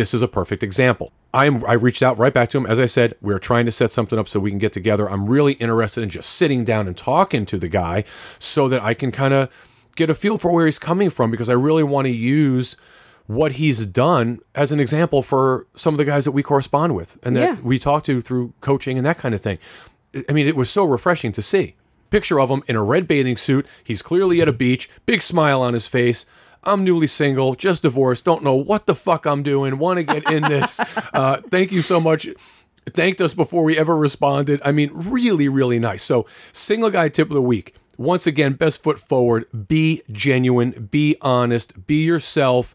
This 0.00 0.14
is 0.14 0.22
a 0.22 0.28
perfect 0.28 0.62
example. 0.62 1.12
I'm, 1.32 1.64
I 1.66 1.74
reached 1.74 2.02
out 2.02 2.18
right 2.18 2.32
back 2.32 2.48
to 2.50 2.58
him. 2.58 2.66
As 2.66 2.80
I 2.80 2.86
said, 2.86 3.14
we're 3.20 3.38
trying 3.38 3.66
to 3.66 3.72
set 3.72 3.92
something 3.92 4.18
up 4.18 4.28
so 4.28 4.40
we 4.40 4.50
can 4.50 4.58
get 4.58 4.72
together. 4.72 5.08
I'm 5.10 5.26
really 5.26 5.52
interested 5.54 6.02
in 6.02 6.10
just 6.10 6.30
sitting 6.30 6.64
down 6.64 6.88
and 6.88 6.96
talking 6.96 7.46
to 7.46 7.58
the 7.58 7.68
guy 7.68 8.04
so 8.38 8.68
that 8.68 8.82
I 8.82 8.94
can 8.94 9.12
kind 9.12 9.34
of 9.34 9.48
get 9.96 10.08
a 10.10 10.14
feel 10.14 10.38
for 10.38 10.50
where 10.50 10.66
he's 10.66 10.78
coming 10.78 11.10
from 11.10 11.30
because 11.30 11.48
I 11.48 11.52
really 11.52 11.82
want 11.84 12.06
to 12.06 12.12
use 12.12 12.76
what 13.26 13.52
he's 13.52 13.86
done 13.86 14.40
as 14.54 14.72
an 14.72 14.80
example 14.80 15.22
for 15.22 15.66
some 15.76 15.94
of 15.94 15.98
the 15.98 16.04
guys 16.04 16.24
that 16.24 16.32
we 16.32 16.42
correspond 16.42 16.96
with 16.96 17.16
and 17.22 17.36
that 17.36 17.40
Yeah. 17.42 17.56
we 17.62 17.78
talk 17.78 18.02
to 18.04 18.20
through 18.20 18.54
coaching 18.60 18.96
and 18.96 19.06
that 19.06 19.18
kind 19.18 19.34
of 19.34 19.40
thing. 19.40 19.58
I 20.28 20.32
mean, 20.32 20.48
it 20.48 20.56
was 20.56 20.68
so 20.70 20.84
refreshing 20.84 21.30
to 21.32 21.42
see. 21.42 21.76
Picture 22.10 22.40
of 22.40 22.48
him 22.50 22.64
in 22.66 22.74
a 22.74 22.82
red 22.82 23.06
bathing 23.06 23.36
suit. 23.36 23.66
He's 23.84 24.02
clearly 24.02 24.40
at 24.40 24.48
a 24.48 24.52
beach, 24.52 24.90
big 25.06 25.22
smile 25.22 25.62
on 25.62 25.74
his 25.74 25.86
face. 25.86 26.26
I'm 26.62 26.84
newly 26.84 27.06
single, 27.06 27.54
just 27.54 27.82
divorced, 27.82 28.24
don't 28.24 28.44
know 28.44 28.54
what 28.54 28.86
the 28.86 28.94
fuck 28.94 29.26
I'm 29.26 29.42
doing, 29.42 29.78
want 29.78 29.98
to 29.98 30.02
get 30.02 30.30
in 30.30 30.42
this. 30.42 30.78
uh, 31.14 31.40
thank 31.50 31.72
you 31.72 31.82
so 31.82 32.00
much. 32.00 32.28
Thanked 32.86 33.20
us 33.20 33.34
before 33.34 33.62
we 33.62 33.78
ever 33.78 33.96
responded. 33.96 34.60
I 34.64 34.72
mean, 34.72 34.90
really, 34.92 35.48
really 35.48 35.78
nice. 35.78 36.02
So, 36.02 36.26
single 36.52 36.90
guy 36.90 37.08
tip 37.08 37.28
of 37.28 37.34
the 37.34 37.42
week. 37.42 37.74
Once 37.96 38.26
again, 38.26 38.54
best 38.54 38.82
foot 38.82 38.98
forward. 38.98 39.46
Be 39.68 40.02
genuine, 40.10 40.88
be 40.90 41.16
honest, 41.20 41.86
be 41.86 42.02
yourself, 42.02 42.74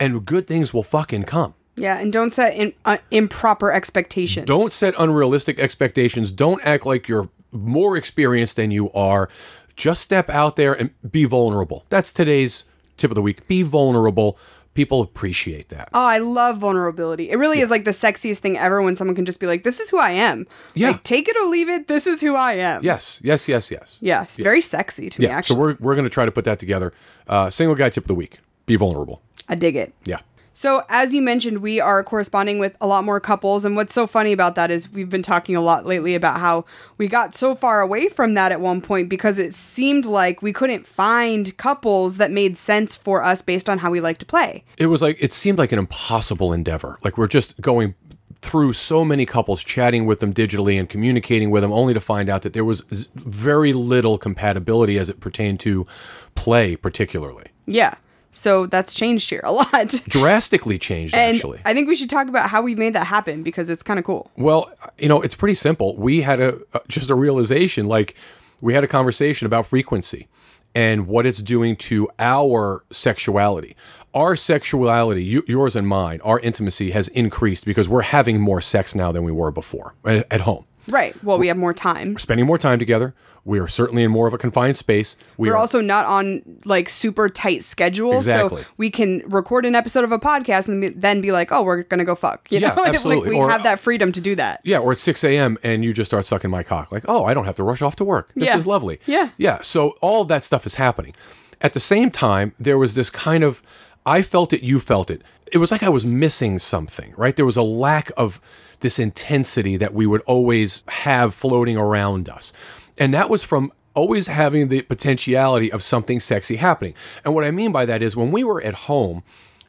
and 0.00 0.24
good 0.24 0.46
things 0.46 0.72
will 0.72 0.82
fucking 0.82 1.24
come. 1.24 1.54
Yeah, 1.76 1.98
and 1.98 2.12
don't 2.12 2.30
set 2.30 2.54
in, 2.54 2.72
uh, 2.84 2.98
improper 3.10 3.72
expectations. 3.72 4.46
Don't 4.46 4.72
set 4.72 4.94
unrealistic 4.98 5.58
expectations. 5.58 6.30
Don't 6.30 6.60
act 6.64 6.84
like 6.84 7.08
you're 7.08 7.30
more 7.50 7.96
experienced 7.96 8.56
than 8.56 8.70
you 8.70 8.90
are. 8.92 9.28
Just 9.76 10.02
step 10.02 10.28
out 10.28 10.56
there 10.56 10.74
and 10.74 10.90
be 11.08 11.24
vulnerable. 11.24 11.86
That's 11.88 12.12
today's 12.12 12.64
tip 12.96 13.10
of 13.10 13.14
the 13.14 13.22
week. 13.22 13.46
Be 13.46 13.62
vulnerable. 13.62 14.38
People 14.74 15.02
appreciate 15.02 15.68
that. 15.68 15.90
Oh, 15.92 16.02
I 16.02 16.16
love 16.16 16.56
vulnerability. 16.58 17.28
It 17.30 17.36
really 17.36 17.60
is 17.60 17.68
like 17.70 17.84
the 17.84 17.90
sexiest 17.90 18.38
thing 18.38 18.56
ever 18.56 18.80
when 18.80 18.96
someone 18.96 19.14
can 19.14 19.26
just 19.26 19.38
be 19.38 19.46
like, 19.46 19.64
"This 19.64 19.80
is 19.80 19.90
who 19.90 19.98
I 19.98 20.12
am." 20.12 20.46
Yeah. 20.74 20.92
Like, 20.92 21.02
take 21.02 21.28
it 21.28 21.36
or 21.36 21.46
leave 21.46 21.68
it. 21.68 21.88
This 21.88 22.06
is 22.06 22.22
who 22.22 22.34
I 22.36 22.54
am. 22.54 22.82
Yes, 22.82 23.20
yes, 23.22 23.48
yes, 23.48 23.70
yes. 23.70 23.98
Yeah, 24.00 24.22
it's 24.22 24.38
very 24.38 24.62
sexy 24.62 25.10
to 25.10 25.20
me. 25.20 25.26
Yeah. 25.26 25.36
Actually, 25.36 25.56
So 25.56 25.60
we're 25.60 25.76
we're 25.78 25.94
going 25.94 26.04
to 26.04 26.10
try 26.10 26.24
to 26.24 26.32
put 26.32 26.46
that 26.46 26.58
together. 26.58 26.94
Uh, 27.28 27.50
single 27.50 27.74
guy 27.74 27.90
tip 27.90 28.04
of 28.04 28.08
the 28.08 28.14
week. 28.14 28.38
Be 28.64 28.76
vulnerable. 28.76 29.20
I 29.46 29.56
dig 29.56 29.76
it. 29.76 29.92
Yeah. 30.04 30.20
So, 30.52 30.84
as 30.88 31.14
you 31.14 31.22
mentioned, 31.22 31.58
we 31.58 31.80
are 31.80 32.02
corresponding 32.04 32.58
with 32.58 32.76
a 32.80 32.86
lot 32.86 33.04
more 33.04 33.20
couples. 33.20 33.64
And 33.64 33.76
what's 33.76 33.94
so 33.94 34.06
funny 34.06 34.32
about 34.32 34.54
that 34.56 34.70
is 34.70 34.90
we've 34.92 35.10
been 35.10 35.22
talking 35.22 35.56
a 35.56 35.60
lot 35.60 35.86
lately 35.86 36.14
about 36.14 36.40
how 36.40 36.64
we 36.98 37.08
got 37.08 37.34
so 37.34 37.54
far 37.54 37.80
away 37.80 38.08
from 38.08 38.34
that 38.34 38.52
at 38.52 38.60
one 38.60 38.80
point 38.80 39.08
because 39.08 39.38
it 39.38 39.54
seemed 39.54 40.04
like 40.04 40.42
we 40.42 40.52
couldn't 40.52 40.86
find 40.86 41.56
couples 41.56 42.18
that 42.18 42.30
made 42.30 42.56
sense 42.56 42.94
for 42.94 43.22
us 43.22 43.42
based 43.42 43.68
on 43.68 43.78
how 43.78 43.90
we 43.90 44.00
like 44.00 44.18
to 44.18 44.26
play. 44.26 44.64
It 44.76 44.86
was 44.86 45.02
like 45.02 45.16
it 45.20 45.32
seemed 45.32 45.58
like 45.58 45.72
an 45.72 45.78
impossible 45.78 46.52
endeavor. 46.52 46.98
Like 47.02 47.16
we're 47.16 47.28
just 47.28 47.60
going 47.60 47.94
through 48.42 48.72
so 48.72 49.04
many 49.04 49.24
couples, 49.24 49.62
chatting 49.62 50.04
with 50.04 50.20
them 50.20 50.34
digitally 50.34 50.78
and 50.78 50.88
communicating 50.88 51.50
with 51.50 51.62
them, 51.62 51.72
only 51.72 51.94
to 51.94 52.00
find 52.00 52.28
out 52.28 52.42
that 52.42 52.52
there 52.52 52.64
was 52.64 52.82
very 53.14 53.72
little 53.72 54.18
compatibility 54.18 54.98
as 54.98 55.08
it 55.08 55.20
pertained 55.20 55.60
to 55.60 55.86
play, 56.34 56.74
particularly. 56.74 57.46
Yeah. 57.66 57.94
So, 58.32 58.66
that's 58.66 58.94
changed 58.94 59.30
here 59.30 59.42
a 59.44 59.52
lot. 59.52 59.88
Drastically 60.08 60.78
changed, 60.78 61.14
And 61.14 61.36
actually. 61.36 61.60
I 61.64 61.74
think 61.74 61.86
we 61.86 61.94
should 61.94 62.10
talk 62.10 62.28
about 62.28 62.48
how 62.50 62.62
we 62.62 62.74
made 62.74 62.94
that 62.94 63.06
happen 63.06 63.42
because 63.42 63.70
it's 63.70 63.82
kind 63.82 63.98
of 63.98 64.04
cool. 64.04 64.30
Well, 64.36 64.72
you 64.98 65.08
know, 65.08 65.20
it's 65.22 65.34
pretty 65.34 65.54
simple. 65.54 65.96
We 65.96 66.22
had 66.22 66.40
a 66.40 66.58
just 66.88 67.10
a 67.10 67.14
realization 67.14 67.86
like 67.86 68.16
we 68.60 68.74
had 68.74 68.82
a 68.82 68.88
conversation 68.88 69.46
about 69.46 69.66
frequency 69.66 70.28
and 70.74 71.06
what 71.06 71.26
it's 71.26 71.42
doing 71.42 71.76
to 71.76 72.08
our 72.18 72.84
sexuality. 72.90 73.76
Our 74.14 74.36
sexuality, 74.36 75.24
you, 75.24 75.42
yours 75.46 75.74
and 75.76 75.86
mine, 75.86 76.20
our 76.22 76.38
intimacy 76.40 76.90
has 76.92 77.08
increased 77.08 77.64
because 77.64 77.88
we're 77.88 78.02
having 78.02 78.40
more 78.40 78.60
sex 78.60 78.94
now 78.94 79.12
than 79.12 79.22
we 79.24 79.32
were 79.32 79.50
before 79.50 79.94
at, 80.04 80.26
at 80.30 80.40
home. 80.42 80.64
Right. 80.88 81.22
Well, 81.22 81.38
we 81.38 81.48
have 81.48 81.56
more 81.56 81.74
time. 81.74 82.18
Spending 82.18 82.46
more 82.46 82.58
time 82.58 82.78
together. 82.78 83.14
We 83.44 83.58
are 83.58 83.66
certainly 83.66 84.04
in 84.04 84.10
more 84.12 84.28
of 84.28 84.34
a 84.34 84.38
confined 84.38 84.76
space. 84.76 85.16
We 85.36 85.48
We're 85.48 85.54
are, 85.54 85.58
also 85.58 85.80
not 85.80 86.06
on 86.06 86.42
like 86.64 86.88
super 86.88 87.28
tight 87.28 87.64
schedules, 87.64 88.26
Exactly. 88.28 88.62
so 88.62 88.68
we 88.76 88.88
can 88.88 89.22
record 89.26 89.66
an 89.66 89.74
episode 89.74 90.04
of 90.04 90.12
a 90.12 90.18
podcast 90.18 90.68
and 90.68 90.80
be- 90.80 90.88
then 90.90 91.20
be 91.20 91.32
like, 91.32 91.50
"Oh, 91.50 91.62
we're 91.64 91.82
gonna 91.82 92.04
go 92.04 92.14
fuck." 92.14 92.46
You 92.52 92.60
Yeah, 92.60 92.68
know, 92.74 92.82
Like, 92.82 92.94
absolutely. 92.94 93.30
we 93.30 93.36
Or- 93.36 93.50
have 93.50 93.64
that 93.64 93.80
freedom 93.80 94.12
to 94.12 94.20
do 94.20 94.36
that. 94.36 94.60
Yeah, 94.62 94.78
or 94.78 94.92
it's 94.92 95.02
6 95.02 95.24
a.m. 95.24 95.58
and 95.64 95.84
you 95.84 95.92
just 95.92 96.08
start 96.10 96.24
sucking 96.26 96.50
my 96.50 96.62
cock. 96.62 96.92
Like, 96.92 97.04
oh, 97.08 97.24
I 97.24 97.34
don't 97.34 97.44
have 97.46 97.56
to 97.56 97.64
rush 97.64 97.82
off 97.82 97.96
to 97.96 98.04
work. 98.04 98.30
This 98.36 98.44
Yeah. 98.46 98.56
is 98.56 98.66
lovely. 98.66 99.00
Yeah. 99.06 99.30
Yeah. 99.36 99.58
So 99.62 99.96
all 100.00 100.24
that 100.26 100.44
stuff 100.44 100.64
is 100.64 100.76
happening. 100.76 101.14
At 101.60 101.72
the 101.72 101.80
same 101.80 102.10
time, 102.12 102.54
there 102.58 102.78
was 102.78 102.94
this 102.94 103.10
kind 103.10 103.42
of, 103.42 103.60
I 104.06 104.22
felt 104.22 104.52
it, 104.52 104.62
you 104.62 104.78
felt 104.78 105.10
it. 105.10 105.22
It 105.52 105.58
was 105.58 105.70
like 105.72 105.82
I 105.82 105.88
was 105.88 106.04
missing 106.04 106.58
something, 106.60 107.12
right? 107.16 107.34
There 107.34 107.44
was 107.46 107.56
a 107.56 107.62
lack 107.62 108.10
of 108.16 108.40
this 108.80 108.98
intensity 108.98 109.76
that 109.76 109.92
we 109.94 110.06
would 110.06 110.22
always 110.22 110.82
have 110.88 111.34
floating 111.34 111.76
around 111.76 112.28
us. 112.28 112.52
And 112.98 113.12
that 113.14 113.30
was 113.30 113.42
from 113.42 113.72
always 113.94 114.26
having 114.26 114.68
the 114.68 114.82
potentiality 114.82 115.70
of 115.70 115.82
something 115.82 116.20
sexy 116.20 116.56
happening. 116.56 116.94
And 117.24 117.34
what 117.34 117.44
I 117.44 117.50
mean 117.50 117.72
by 117.72 117.84
that 117.86 118.02
is 118.02 118.16
when 118.16 118.32
we 118.32 118.44
were 118.44 118.62
at 118.62 118.74
home, 118.74 119.22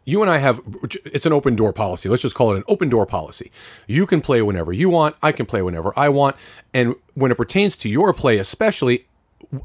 you 0.05 0.21
and 0.21 0.29
I 0.29 0.39
have 0.39 0.61
it's 1.05 1.25
an 1.25 1.33
open 1.33 1.55
door 1.55 1.71
policy. 1.71 2.09
Let's 2.09 2.21
just 2.21 2.35
call 2.35 2.53
it 2.53 2.57
an 2.57 2.63
open 2.67 2.89
door 2.89 3.05
policy. 3.05 3.51
You 3.87 4.05
can 4.05 4.21
play 4.21 4.41
whenever 4.41 4.73
you 4.73 4.89
want, 4.89 5.15
I 5.21 5.31
can 5.31 5.45
play 5.45 5.61
whenever 5.61 5.93
I 5.97 6.09
want, 6.09 6.35
and 6.73 6.95
when 7.13 7.31
it 7.31 7.35
pertains 7.35 7.77
to 7.77 7.89
your 7.89 8.13
play 8.13 8.37
especially, 8.37 9.07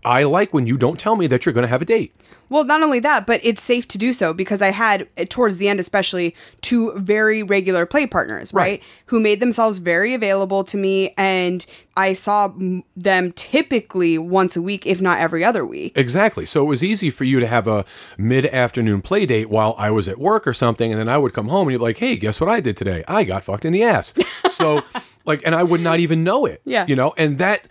I 0.05 0.23
like 0.25 0.53
when 0.55 0.67
you 0.67 0.77
don't 0.77 0.99
tell 0.99 1.17
me 1.17 1.27
that 1.29 1.45
you're 1.47 1.53
going 1.53 1.63
to 1.63 1.69
have 1.69 1.83
a 1.83 1.87
date. 1.87 2.15
Well, 2.51 2.65
not 2.65 2.83
only 2.83 2.99
that, 3.01 3.27
but 3.27 3.43
it's 3.45 3.63
safe 3.63 3.87
to 3.89 3.99
do 3.99 4.15
so 4.15 4.33
because 4.33 4.63
I 4.63 4.71
had 4.71 5.07
eh, 5.19 5.27
towards 5.29 5.59
the 5.59 5.69
end, 5.69 5.79
especially 5.81 6.35
two 6.63 6.93
very 6.99 7.43
regular 7.43 7.85
play 7.85 8.07
partners, 8.07 8.55
right, 8.55 8.63
Right. 8.63 8.83
who 9.07 9.21
made 9.21 9.41
themselves 9.41 9.79
very 9.79 10.15
available 10.15 10.65
to 10.65 10.79
me, 10.79 11.13
and 11.19 11.67
I 11.95 12.15
saw 12.15 12.49
them 12.97 13.33
typically 13.33 14.17
once 14.17 14.57
a 14.57 14.63
week, 14.63 14.87
if 14.87 15.03
not 15.03 15.19
every 15.19 15.45
other 15.45 15.67
week. 15.67 15.93
Exactly. 15.95 16.47
So 16.47 16.63
it 16.63 16.69
was 16.69 16.83
easy 16.83 17.11
for 17.11 17.25
you 17.25 17.39
to 17.39 17.47
have 17.47 17.69
a 17.69 17.85
mid-afternoon 18.17 19.03
play 19.03 19.27
date 19.27 19.51
while 19.51 19.75
I 19.79 19.91
was 19.91 20.09
at 20.09 20.19
work 20.19 20.47
or 20.47 20.53
something, 20.55 20.91
and 20.91 20.99
then 21.01 21.09
I 21.09 21.19
would 21.19 21.33
come 21.35 21.49
home 21.49 21.69
and 21.69 21.73
you'd 21.73 21.79
be 21.79 21.85
like, 21.85 21.99
"Hey, 21.99 22.17
guess 22.17 22.41
what 22.41 22.49
I 22.49 22.61
did 22.61 22.77
today? 22.77 23.05
I 23.09 23.25
got 23.25 23.45
fucked 23.45 23.65
in 23.65 23.73
the 23.73 23.83
ass." 23.83 24.15
So, 24.51 24.83
like, 25.25 25.43
and 25.45 25.55
I 25.55 25.63
would 25.63 25.81
not 25.81 26.01
even 26.01 26.25
know 26.25 26.47
it. 26.47 26.61
Yeah. 26.65 26.85
You 26.89 26.97
know, 26.97 27.15
and 27.17 27.39
that 27.39 27.69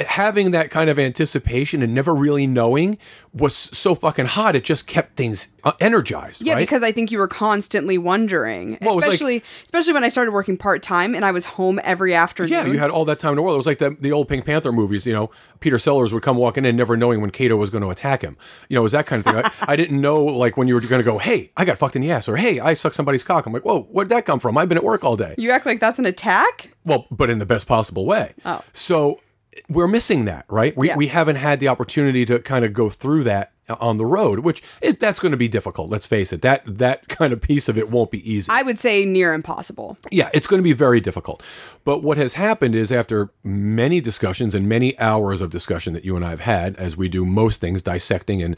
having 0.00 0.50
that 0.50 0.70
kind 0.70 0.90
of 0.90 0.98
anticipation 0.98 1.82
and 1.82 1.94
never 1.94 2.14
really 2.14 2.46
knowing 2.46 2.98
was 3.32 3.54
so 3.56 3.94
fucking 3.94 4.26
hot. 4.26 4.54
It 4.54 4.64
just 4.64 4.86
kept 4.86 5.16
things 5.16 5.48
uh, 5.64 5.72
energized. 5.80 6.42
Yeah, 6.42 6.54
right? 6.54 6.58
because 6.60 6.82
I 6.82 6.92
think 6.92 7.10
you 7.10 7.18
were 7.18 7.28
constantly 7.28 7.98
wondering, 7.98 8.78
Well, 8.80 8.96
was 8.96 9.04
like- 9.04 9.14
especially 9.14 9.42
especially 9.64 9.92
when 9.94 10.04
I 10.04 10.08
started 10.08 10.32
working 10.32 10.56
part 10.56 10.82
time 10.82 11.14
and 11.14 11.24
I 11.24 11.30
was 11.30 11.44
home 11.44 11.80
every 11.82 12.14
afternoon. 12.14 12.52
Yeah, 12.52 12.66
you 12.66 12.78
had 12.78 12.90
all 12.90 13.04
that 13.06 13.18
time 13.18 13.30
in 13.30 13.36
the 13.36 13.42
world. 13.42 13.54
It 13.54 13.58
was 13.58 13.66
like 13.66 13.78
the, 13.78 13.96
the 13.98 14.12
old 14.12 14.28
Pink 14.28 14.44
Panther 14.44 14.72
movies. 14.72 15.06
You 15.06 15.14
know, 15.14 15.30
Peter 15.60 15.78
Sellers 15.78 16.12
would 16.12 16.22
come 16.22 16.36
walking 16.36 16.64
in, 16.64 16.76
never 16.76 16.96
knowing 16.96 17.20
when 17.20 17.30
Cato 17.30 17.56
was 17.56 17.70
going 17.70 17.82
to 17.82 17.90
attack 17.90 18.22
him. 18.22 18.36
You 18.68 18.74
know, 18.76 18.82
it 18.82 18.84
was 18.84 18.92
that 18.92 19.06
kind 19.06 19.24
of 19.24 19.32
thing. 19.32 19.44
I, 19.44 19.72
I 19.72 19.76
didn't 19.76 20.00
know 20.00 20.22
like 20.24 20.56
when 20.56 20.68
you 20.68 20.74
were 20.74 20.80
going 20.80 21.00
to 21.00 21.04
go, 21.04 21.18
"Hey, 21.18 21.50
I 21.56 21.64
got 21.64 21.78
fucked 21.78 21.96
in 21.96 22.02
the 22.02 22.10
ass," 22.10 22.28
or 22.28 22.36
"Hey, 22.36 22.60
I 22.60 22.74
sucked 22.74 22.94
somebody's 22.94 23.24
cock." 23.24 23.46
I'm 23.46 23.52
like, 23.52 23.64
"Whoa, 23.64 23.82
where'd 23.84 24.10
that 24.10 24.26
come 24.26 24.40
from? 24.40 24.56
I've 24.58 24.68
been 24.68 24.78
at 24.78 24.84
work 24.84 25.04
all 25.04 25.16
day." 25.16 25.34
You 25.38 25.50
act 25.50 25.66
like 25.66 25.80
that's 25.80 25.98
an 25.98 26.06
attack? 26.06 26.70
Well, 26.84 27.06
but 27.10 27.30
in 27.30 27.38
the 27.38 27.46
best 27.46 27.66
possible 27.66 28.04
way. 28.06 28.34
Oh. 28.44 28.62
So 28.72 29.20
we're 29.68 29.88
missing 29.88 30.24
that, 30.26 30.44
right? 30.48 30.76
We, 30.76 30.88
Yeah. 30.88 30.96
we 30.96 31.08
haven't 31.08 31.36
had 31.36 31.60
the 31.60 31.68
opportunity 31.68 32.24
to 32.26 32.38
kind 32.40 32.64
of 32.64 32.72
go 32.72 32.90
through 32.90 33.24
that 33.24 33.52
uh, 33.68 33.76
on 33.80 33.96
the 33.98 34.04
road, 34.04 34.40
which 34.40 34.62
it, 34.82 35.00
that's 35.00 35.18
going 35.20 35.30
to 35.32 35.38
be 35.38 35.48
difficult. 35.48 35.88
Let's 35.90 36.06
face 36.06 36.32
it. 36.32 36.42
That 36.42 36.62
that 36.66 37.08
kind 37.08 37.32
of 37.32 37.40
piece 37.40 37.68
of 37.68 37.78
it 37.78 37.90
won't 37.90 38.10
be 38.10 38.30
easy. 38.30 38.50
I 38.52 38.62
would 38.62 38.78
say 38.78 39.04
near 39.04 39.32
impossible. 39.32 39.96
Yeah, 40.10 40.28
it's 40.34 40.46
going 40.46 40.58
to 40.58 40.62
be 40.64 40.72
very 40.74 41.00
difficult. 41.00 41.42
But 41.84 42.02
what 42.02 42.18
has 42.18 42.34
happened 42.34 42.74
is 42.74 42.92
after 42.92 43.30
many 43.42 44.00
discussions 44.00 44.54
and 44.54 44.68
many 44.68 44.98
hours 44.98 45.40
of 45.40 45.50
discussion 45.50 45.94
that 45.94 46.04
you 46.04 46.14
and 46.16 46.24
I 46.24 46.30
have 46.30 46.40
had, 46.40 46.76
as 46.76 46.96
we 46.96 47.08
do 47.08 47.24
most 47.24 47.60
things, 47.60 47.82
dissecting 47.82 48.42
and 48.42 48.56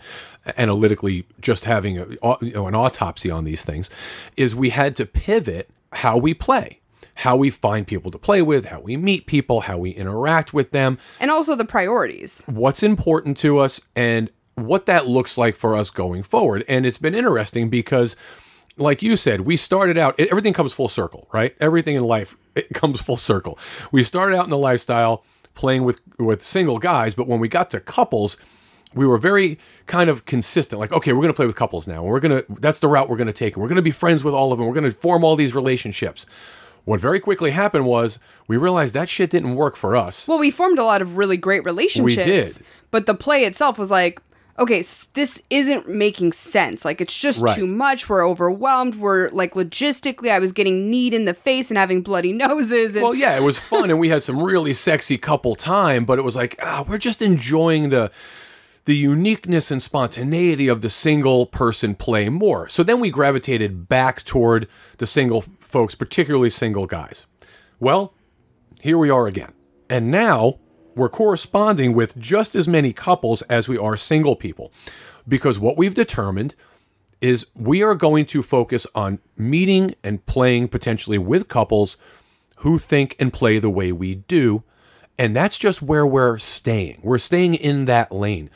analytically 0.56 1.26
just 1.40 1.64
having 1.64 1.98
a, 1.98 2.06
you 2.40 2.52
know, 2.52 2.66
an 2.66 2.74
autopsy 2.74 3.30
on 3.30 3.44
these 3.44 3.64
things, 3.64 3.90
is 4.36 4.54
we 4.56 4.70
had 4.70 4.96
to 4.96 5.06
pivot 5.06 5.68
how 5.92 6.16
we 6.16 6.34
play, 6.34 6.80
how 7.16 7.36
we 7.36 7.50
find 7.50 7.86
people 7.86 8.10
to 8.10 8.18
play 8.18 8.42
with, 8.42 8.66
how 8.66 8.80
we 8.80 8.96
meet 8.96 9.26
people, 9.26 9.62
how 9.62 9.78
we 9.78 9.90
interact 9.90 10.52
with 10.52 10.70
them, 10.70 10.98
And 11.18 11.30
also 11.30 11.54
the 11.54 11.64
priorities. 11.64 12.42
what's 12.46 12.82
important 12.82 13.36
to 13.38 13.58
us 13.58 13.80
and 13.96 14.30
what 14.54 14.86
that 14.86 15.06
looks 15.06 15.36
like 15.38 15.56
for 15.56 15.74
us 15.74 15.90
going 15.90 16.22
forward. 16.22 16.64
And 16.68 16.86
it's 16.86 16.98
been 16.98 17.14
interesting 17.14 17.68
because, 17.70 18.16
like 18.76 19.02
you 19.02 19.16
said, 19.16 19.42
we 19.42 19.56
started 19.56 19.96
out, 19.98 20.18
everything 20.20 20.52
comes 20.52 20.72
full 20.72 20.88
circle, 20.88 21.26
right? 21.32 21.54
Everything 21.60 21.96
in 21.96 22.04
life 22.04 22.36
it 22.54 22.70
comes 22.74 23.00
full 23.00 23.16
circle. 23.16 23.58
We 23.92 24.04
started 24.04 24.36
out 24.36 24.44
in 24.44 24.50
the 24.50 24.58
lifestyle 24.58 25.24
playing 25.54 25.84
with, 25.84 26.00
with 26.18 26.44
single 26.44 26.78
guys, 26.78 27.14
but 27.14 27.26
when 27.26 27.40
we 27.40 27.48
got 27.48 27.70
to 27.70 27.80
couples, 27.80 28.36
we 28.94 29.06
were 29.06 29.18
very 29.18 29.58
kind 29.86 30.08
of 30.08 30.24
consistent 30.24 30.80
like 30.80 30.90
okay 30.92 31.12
we're 31.12 31.20
going 31.20 31.32
to 31.32 31.36
play 31.36 31.44
with 31.44 31.56
couples 31.56 31.86
now 31.86 32.02
we're 32.02 32.20
going 32.20 32.42
to 32.42 32.46
that's 32.60 32.80
the 32.80 32.88
route 32.88 33.08
we're 33.10 33.16
going 33.16 33.26
to 33.26 33.32
take 33.32 33.54
and 33.54 33.62
we're 33.62 33.68
going 33.68 33.76
to 33.76 33.82
be 33.82 33.90
friends 33.90 34.24
with 34.24 34.32
all 34.32 34.52
of 34.52 34.58
them 34.58 34.66
we're 34.66 34.72
going 34.74 34.90
to 34.90 34.96
form 34.96 35.22
all 35.22 35.36
these 35.36 35.54
relationships 35.54 36.24
what 36.86 36.98
very 37.00 37.20
quickly 37.20 37.50
happened 37.50 37.84
was 37.84 38.18
we 38.48 38.56
realized 38.56 38.94
that 38.94 39.08
shit 39.10 39.28
didn't 39.28 39.54
work 39.54 39.76
for 39.76 39.94
us 39.94 40.26
Well, 40.26 40.38
we 40.38 40.50
formed 40.50 40.78
a 40.78 40.84
lot 40.84 41.02
of 41.02 41.18
really 41.18 41.36
great 41.36 41.62
relationships. 41.64 42.16
We 42.16 42.22
did. 42.24 42.56
But 42.90 43.04
the 43.06 43.14
play 43.14 43.44
itself 43.44 43.76
was 43.78 43.90
like, 43.90 44.20
okay, 44.58 44.80
s- 44.80 45.08
this 45.12 45.42
isn't 45.50 45.86
making 45.86 46.32
sense. 46.32 46.82
Like, 46.84 47.00
it's 47.02 47.18
just 47.18 47.40
Right. 47.42 47.54
too 47.54 47.66
much. 47.66 48.08
We're 48.08 48.26
overwhelmed. 48.26 48.94
We're 48.94 49.28
like, 49.30 49.52
logistically, 49.52 50.30
I 50.30 50.38
was 50.38 50.52
getting 50.52 50.88
kneed 50.88 51.12
in 51.12 51.26
the 51.26 51.34
face 51.34 51.70
and 51.70 51.76
having 51.76 52.00
bloody 52.00 52.32
noses. 52.46 52.96
And 52.96 53.02
Well, 53.02 53.14
yeah, 53.14 53.36
it 53.36 53.42
was 53.42 53.58
fun, 53.58 53.90
and 53.90 53.98
we 53.98 54.08
had 54.08 54.22
some 54.22 54.40
really 54.42 54.72
sexy 54.72 55.18
couple 55.18 55.56
time. 55.56 56.06
But 56.06 56.18
it 56.18 56.22
was 56.22 56.36
like, 56.36 56.56
ah, 56.62 56.84
we're 56.88 56.96
just 56.96 57.20
enjoying 57.20 57.90
the 57.90 58.10
the 58.86 58.96
uniqueness 58.96 59.72
and 59.72 59.82
spontaneity 59.82 60.68
of 60.68 60.80
the 60.80 60.88
single 60.88 61.44
person 61.46 61.96
play 61.96 62.28
more. 62.28 62.68
So 62.68 62.84
then 62.84 63.00
we 63.00 63.10
gravitated 63.10 63.88
back 63.88 64.24
toward 64.24 64.68
the 64.98 65.06
single 65.08 65.42
folks, 65.66 65.94
particularly 65.94 66.50
single 66.50 66.86
guys. 66.86 67.26
Well, 67.78 68.14
here 68.80 68.98
we 68.98 69.10
are 69.10 69.26
again, 69.26 69.52
and 69.90 70.10
now 70.10 70.58
we're 70.94 71.08
corresponding 71.08 71.92
with 71.92 72.18
just 72.18 72.56
as 72.56 72.66
many 72.66 72.92
couples 72.92 73.42
as 73.42 73.68
we 73.68 73.76
are 73.76 73.96
single 73.96 74.36
people, 74.36 74.72
because 75.28 75.58
what 75.58 75.76
we've 75.76 75.94
determined 75.94 76.54
is 77.20 77.46
we 77.54 77.82
are 77.82 77.94
going 77.94 78.26
to 78.26 78.42
focus 78.42 78.86
on 78.94 79.18
meeting 79.36 79.94
and 80.02 80.24
playing 80.26 80.68
potentially 80.68 81.18
with 81.18 81.48
couples 81.48 81.96
who 82.58 82.78
think 82.78 83.16
and 83.18 83.32
play 83.32 83.58
the 83.58 83.70
way 83.70 83.92
we 83.92 84.14
do. 84.14 84.62
And 85.18 85.34
that's 85.34 85.56
just 85.56 85.80
where 85.80 86.06
we're 86.06 86.36
staying. 86.36 87.00
We're 87.02 87.16
staying 87.16 87.54
in 87.54 87.86
that 87.86 88.12
lane. 88.12 88.50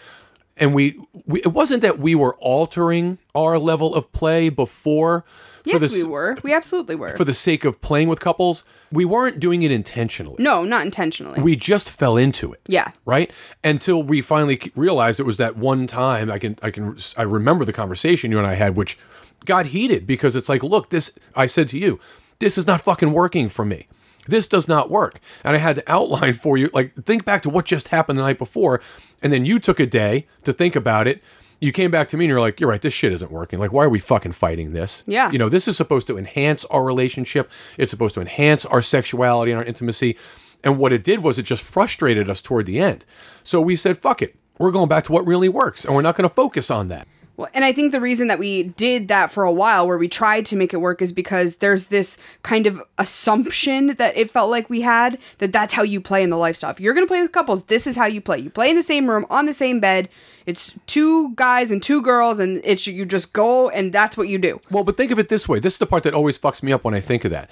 And 0.61 0.75
we, 0.75 1.01
we 1.27 1.41
it 1.43 1.53
wasn't 1.53 1.83
that 1.83 1.99
we 1.99 2.15
were 2.15 2.37
altering 2.37 3.19
our 3.35 3.59
level 3.59 3.95
of 3.95 4.13
play 4.13 4.49
before 4.49 5.25
Yes, 5.65 5.75
for 5.83 5.89
the, 5.89 6.05
we 6.05 6.11
were. 6.11 6.39
We 6.43 6.55
absolutely 6.55 6.95
were. 6.95 7.15
for 7.19 7.25
the 7.25 7.35
sake 7.35 7.67
of 7.67 7.83
playing 7.83 8.09
with 8.09 8.19
couples. 8.19 8.65
We 8.91 9.05
weren't 9.05 9.39
doing 9.39 9.61
it 9.63 9.71
intentionally. 9.71 10.37
no, 10.43 10.65
not 10.65 10.83
intentionally. 10.87 11.41
We 11.43 11.55
just 11.55 11.91
fell 11.91 12.17
into 12.17 12.53
it. 12.53 12.61
yeah. 12.67 12.93
right 13.05 13.31
until 13.63 14.03
we 14.03 14.23
finally 14.23 14.73
realized 14.75 15.21
it 15.21 15.25
was 15.27 15.37
that 15.37 15.57
one 15.57 15.87
time 15.87 16.31
i 16.31 16.39
can 16.39 16.59
i 16.63 16.71
can 16.71 16.97
i 17.17 17.23
remember 17.23 17.65
the 17.65 17.73
conversation 17.75 18.31
you 18.31 18.39
and 18.39 18.47
i 18.47 18.55
had 18.55 18.75
which 18.77 18.99
got 19.45 19.67
heated 19.67 20.07
because 20.07 20.35
it's 20.37 20.49
like 20.49 20.63
look 20.63 20.91
this 20.91 21.19
i 21.37 21.47
said 21.47 21.69
to 21.69 21.79
you 21.79 22.01
this 22.39 22.57
is 22.57 22.67
not 22.67 22.81
fucking 22.81 23.13
working 23.13 23.49
for 23.49 23.65
me 23.65 23.87
this 24.31 24.49
does 24.49 24.67
not 24.69 24.91
work 24.91 25.21
and 25.45 25.55
i 25.57 25.59
had 25.59 25.77
to 25.77 25.83
outline 25.87 26.33
for 26.35 26.57
you 26.57 26.71
like 26.73 26.95
think 27.05 27.25
back 27.25 27.43
to 27.43 27.51
what 27.51 27.65
just 27.65 27.89
happened 27.89 28.19
the 28.19 28.23
night 28.23 28.39
before 28.39 28.81
and 29.23 29.33
then 29.33 29.45
you 29.45 29.59
took 29.59 29.79
a 29.81 29.87
day 29.87 30.27
to 30.45 30.53
think 30.53 30.75
about 30.77 31.07
it 31.07 31.23
you 31.61 31.73
came 31.73 31.91
back 31.91 32.09
to 32.09 32.17
me 32.17 32.25
and 32.25 32.31
you're 32.31 32.41
like 32.41 32.59
you're 32.61 32.71
right 32.71 32.83
this 32.83 32.95
shit 32.95 33.13
isn't 33.13 33.31
working 33.31 33.59
like 33.59 33.73
why 33.73 33.85
are 33.85 33.91
we 33.91 33.99
fucking 33.99 34.33
fighting 34.33 34.73
this 34.73 35.05
Yeah. 35.07 35.31
you 35.31 35.39
know 35.39 35.49
this 35.49 35.69
is 35.69 35.77
supposed 35.77 36.07
to 36.07 36.17
enhance 36.17 36.65
our 36.67 36.85
relationship 36.85 37.51
it's 37.77 37.91
supposed 37.91 38.15
to 38.15 38.21
enhance 38.21 38.65
our 38.65 38.81
sexuality 38.83 39.53
and 39.53 39.59
our 39.59 39.65
intimacy 39.65 40.17
and 40.63 40.79
what 40.79 40.93
it 40.93 41.03
did 41.05 41.21
was 41.23 41.39
it 41.39 41.45
just 41.45 41.63
frustrated 41.65 42.29
us 42.29 42.43
toward 42.43 42.67
the 42.67 42.79
end. 42.81 43.07
So 43.43 43.63
we 43.63 43.77
said, 43.77 43.97
fuck 43.97 44.21
it. 44.21 44.37
We're 44.59 44.71
going 44.71 44.91
back 44.91 45.05
to 45.05 45.13
what 45.13 45.25
really 45.25 45.49
works 45.49 45.87
and 45.87 45.95
we're 45.95 46.03
not 46.03 46.17
going 46.17 46.29
to 46.29 46.35
focus 46.35 46.71
on 46.71 46.89
that. 46.89 47.09
Well, 47.41 47.49
and 47.55 47.65
I 47.65 47.73
think 47.73 47.93
the 47.93 48.03
reason 48.03 48.29
that 48.29 48.39
we 48.39 48.65
did 48.65 49.09
that 49.09 49.31
for 49.31 49.45
a 49.45 49.53
while, 49.53 49.89
where 49.89 49.97
we 49.97 50.09
tried 50.09 50.45
to 50.45 50.57
make 50.57 50.75
it 50.75 50.77
work, 50.77 51.01
is 51.01 51.11
because 51.11 51.57
there's 51.57 51.85
this 51.85 52.19
kind 52.43 52.67
of 52.67 52.83
assumption 52.99 53.95
that 53.95 54.15
it 54.15 54.31
felt 54.31 54.51
like 54.51 54.69
we 54.69 54.83
had 54.83 55.19
that 55.39 55.51
that's 55.51 55.73
how 55.73 55.83
you 55.83 56.03
play 56.03 56.23
in 56.23 56.29
the 56.29 56.37
lifestyle. 56.37 56.71
If 56.71 56.81
you're 56.81 56.93
going 56.93 57.07
to 57.07 57.11
play 57.11 57.23
with 57.23 57.33
couples, 57.33 57.65
this 57.65 57.87
is 57.87 57.97
how 57.97 58.05
you 58.05 58.21
play. 58.21 58.41
You 58.41 58.51
play 58.51 58.69
in 58.69 58.77
the 58.77 58.83
same 58.83 59.09
room, 59.09 59.25
on 59.31 59.47
the 59.47 59.55
same 59.55 59.81
bed. 59.81 60.11
It's 60.45 60.75
two 60.87 61.35
guys 61.35 61.71
and 61.71 61.83
two 61.83 62.03
girls, 62.03 62.41
and 62.41 62.61
it's 62.63 62.87
you 62.87 63.07
just 63.07 63.33
go, 63.33 63.71
and 63.71 63.91
that's 63.91 64.19
what 64.19 64.29
you 64.29 64.37
do. 64.37 64.61
Well, 64.71 64.85
but 64.85 64.99
think 64.99 65.11
of 65.11 65.19
it 65.19 65.31
this 65.31 65.49
way. 65.49 65.61
This 65.61 65.75
is 65.75 65.79
the 65.79 65.87
part 65.87 66.03
that 66.03 66.13
always 66.13 66.39
fucks 66.39 66.63
me 66.63 66.73
up 66.73 66.85
when 66.85 66.93
I 66.93 67.01
think 67.01 67.25
of 67.25 67.31
that. 67.31 67.49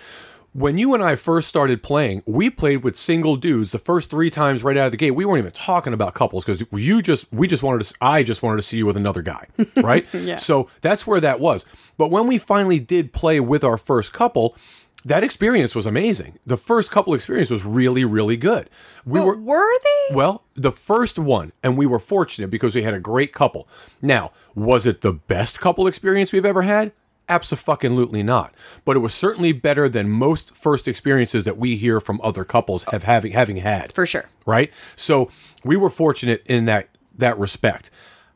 When 0.55 0.79
you 0.79 0.95
and 0.95 1.03
I 1.03 1.15
first 1.15 1.47
started 1.47 1.83
playing, 1.83 2.23
we 2.27 2.49
played 2.51 2.83
with 2.83 2.97
single 2.97 3.37
dudes 3.37 3.71
the 3.71 3.79
first 3.79 4.11
three 4.11 4.31
times 4.31 4.65
right 4.65 4.77
out 4.77 4.87
of 4.87 4.91
the 4.93 4.97
gate. 4.97 5.11
We 5.13 5.25
weren't 5.25 5.39
even 5.41 5.53
talking 5.53 5.93
about 5.93 6.15
couples 6.15 6.45
because 6.45 6.65
you 6.73 7.03
just, 7.03 7.27
we 7.33 7.47
just 7.47 7.63
wanted 7.63 7.85
to, 7.85 7.95
I 8.01 8.23
just 8.23 8.43
wanted 8.43 8.57
to 8.57 8.63
see 8.63 8.79
you 8.79 8.87
with 8.87 8.97
another 8.97 9.23
guy, 9.23 9.47
right? 9.77 10.07
Yeah. 10.13 10.37
So 10.37 10.69
that's 10.81 11.07
where 11.07 11.21
that 11.21 11.39
was. 11.39 11.65
But 11.97 12.11
when 12.11 12.27
we 12.27 12.39
finally 12.39 12.81
did 12.81 13.13
play 13.13 13.41
with 13.41 13.63
our 13.63 13.77
first 13.77 14.13
couple, 14.13 14.57
that 15.05 15.23
experience 15.23 15.75
was 15.75 15.87
amazing. 15.87 16.39
The 16.47 16.57
first 16.57 16.91
couple 16.91 17.15
experience 17.15 17.51
was 17.51 17.65
really, 17.65 18.05
really 18.05 18.37
good. 18.37 18.69
We 19.05 19.21
But 19.21 19.27
were, 19.27 19.37
were 19.37 19.79
they? 19.85 20.15
well, 20.15 20.43
the 20.55 20.73
first 20.73 21.19
one, 21.19 21.53
and 21.63 21.77
we 21.77 21.87
were 21.87 22.01
fortunate 22.01 22.49
because 22.51 22.75
we 22.75 22.83
had 22.83 22.95
a 22.95 23.01
great 23.01 23.33
couple. 23.33 23.69
Now, 24.03 24.33
was 24.55 24.87
it 24.87 25.03
the 25.03 25.13
best 25.13 25.61
couple 25.61 25.87
experience 25.87 26.33
we've 26.33 26.45
ever 26.45 26.63
had? 26.63 26.93
Absolutely 27.29 28.23
not. 28.23 28.55
But 28.85 28.97
it 28.97 29.01
was 29.01 29.15
certainly 29.15 29.53
better 29.53 29.89
than 29.89 30.09
most 30.09 30.57
first 30.57 30.89
experiences 30.89 31.45
that 31.45 31.59
we 31.59 31.77
hear 31.77 32.01
from 32.01 32.21
other 32.23 32.45
couples 32.45 32.85
have 32.85 33.03
having 33.05 33.33
having 33.33 33.59
had. 33.59 33.93
For 33.93 34.07
sure. 34.07 34.29
Right? 34.47 34.73
So 34.97 35.31
we 35.65 35.77
were 35.77 35.91
fortunate 35.91 36.43
in 36.47 36.65
that 36.65 36.89
that 37.17 37.39
respect. 37.39 37.91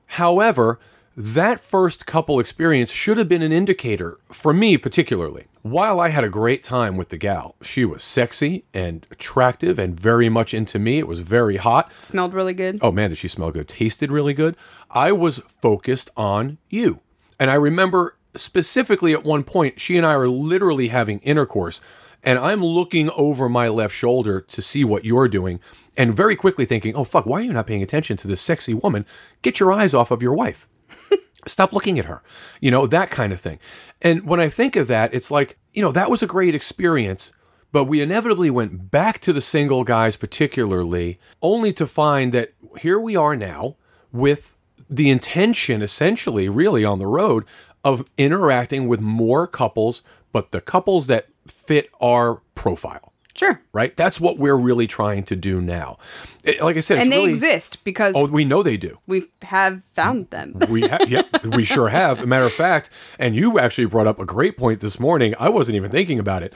However, 0.06 0.78
that 1.16 1.60
first 1.60 2.06
couple 2.06 2.40
experience 2.40 2.90
should 2.90 3.18
have 3.18 3.28
been 3.28 3.42
an 3.42 3.52
indicator 3.52 4.18
for 4.30 4.52
me 4.52 4.76
particularly. 4.76 5.46
While 5.62 6.00
I 6.00 6.08
had 6.08 6.24
a 6.24 6.28
great 6.28 6.64
time 6.64 6.96
with 6.96 7.10
the 7.10 7.16
gal, 7.16 7.54
she 7.62 7.84
was 7.84 8.02
sexy 8.02 8.64
and 8.74 9.06
attractive 9.10 9.78
and 9.78 9.98
very 9.98 10.28
much 10.28 10.52
into 10.52 10.78
me. 10.78 10.98
It 10.98 11.06
was 11.06 11.20
very 11.20 11.56
hot. 11.56 11.92
Smelled 12.00 12.34
really 12.34 12.54
good. 12.54 12.78
Oh 12.82 12.90
man, 12.90 13.10
did 13.10 13.18
she 13.18 13.28
smell 13.28 13.52
good? 13.52 13.68
Tasted 13.68 14.10
really 14.10 14.34
good. 14.34 14.56
I 14.90 15.12
was 15.12 15.38
focused 15.38 16.10
on 16.16 16.58
you. 16.68 17.00
And 17.38 17.50
I 17.50 17.54
remember 17.54 18.16
specifically 18.34 19.12
at 19.12 19.24
one 19.24 19.44
point, 19.44 19.80
she 19.80 19.96
and 19.96 20.06
I 20.06 20.14
are 20.14 20.28
literally 20.28 20.88
having 20.88 21.18
intercourse, 21.20 21.80
and 22.22 22.38
I'm 22.38 22.64
looking 22.64 23.10
over 23.10 23.48
my 23.48 23.68
left 23.68 23.94
shoulder 23.94 24.40
to 24.40 24.62
see 24.62 24.84
what 24.84 25.04
you're 25.04 25.28
doing, 25.28 25.60
and 25.96 26.16
very 26.16 26.36
quickly 26.36 26.64
thinking, 26.64 26.94
oh 26.94 27.04
fuck, 27.04 27.26
why 27.26 27.40
are 27.40 27.42
you 27.42 27.52
not 27.52 27.66
paying 27.66 27.82
attention 27.82 28.16
to 28.18 28.28
this 28.28 28.40
sexy 28.40 28.74
woman? 28.74 29.04
Get 29.42 29.60
your 29.60 29.72
eyes 29.72 29.94
off 29.94 30.10
of 30.10 30.22
your 30.22 30.34
wife. 30.34 30.66
Stop 31.46 31.72
looking 31.72 31.98
at 31.98 32.04
her. 32.06 32.22
You 32.60 32.70
know, 32.70 32.86
that 32.86 33.10
kind 33.10 33.32
of 33.32 33.40
thing. 33.40 33.58
And 34.00 34.26
when 34.26 34.40
I 34.40 34.48
think 34.48 34.76
of 34.76 34.86
that, 34.88 35.12
it's 35.12 35.30
like, 35.30 35.58
you 35.72 35.82
know, 35.82 35.92
that 35.92 36.10
was 36.10 36.22
a 36.22 36.26
great 36.26 36.54
experience, 36.54 37.32
but 37.72 37.84
we 37.84 38.00
inevitably 38.00 38.50
went 38.50 38.90
back 38.90 39.18
to 39.20 39.32
the 39.32 39.40
single 39.40 39.84
guys, 39.84 40.16
particularly, 40.16 41.18
only 41.40 41.72
to 41.72 41.86
find 41.86 42.32
that 42.32 42.52
here 42.80 43.00
we 43.00 43.16
are 43.16 43.36
now 43.36 43.76
with 44.12 44.56
the 44.88 45.10
intention, 45.10 45.80
essentially, 45.80 46.48
really 46.48 46.84
on 46.84 46.98
the 46.98 47.06
road, 47.06 47.44
of 47.84 48.04
interacting 48.18 48.86
with 48.88 49.00
more 49.00 49.46
couples, 49.46 50.02
but 50.32 50.52
the 50.52 50.60
couples 50.60 51.06
that 51.08 51.28
fit 51.46 51.90
our 52.00 52.40
profile. 52.54 53.12
Sure. 53.34 53.62
Right? 53.72 53.96
That's 53.96 54.20
what 54.20 54.36
we're 54.38 54.56
really 54.56 54.86
trying 54.86 55.24
to 55.24 55.34
do 55.36 55.60
now. 55.62 55.96
It- 56.44 56.60
like 56.62 56.76
I 56.76 56.80
said, 56.80 56.98
it's 56.98 57.04
And 57.04 57.12
they 57.12 57.16
really, 57.18 57.30
exist 57.30 57.82
because 57.82 58.14
Oh, 58.14 58.26
we 58.26 58.44
know 58.44 58.62
they 58.62 58.76
do. 58.76 58.98
we 59.06 59.24
have 59.42 59.82
found 59.94 60.28
them. 60.30 60.58
We 60.68 60.82
ha- 60.82 60.98
yep, 61.08 61.44
we 61.46 61.64
sure 61.64 61.88
have. 61.88 62.20
A 62.20 62.26
matter 62.26 62.44
of 62.44 62.52
fact, 62.52 62.90
and 63.18 63.34
you 63.34 63.58
actually 63.58 63.86
brought 63.86 64.06
up 64.06 64.20
a 64.20 64.26
great 64.26 64.58
point 64.58 64.80
this 64.80 65.00
morning. 65.00 65.34
I 65.40 65.48
wasn't 65.48 65.76
even 65.76 65.90
thinking 65.90 66.18
about 66.18 66.42
it. 66.42 66.52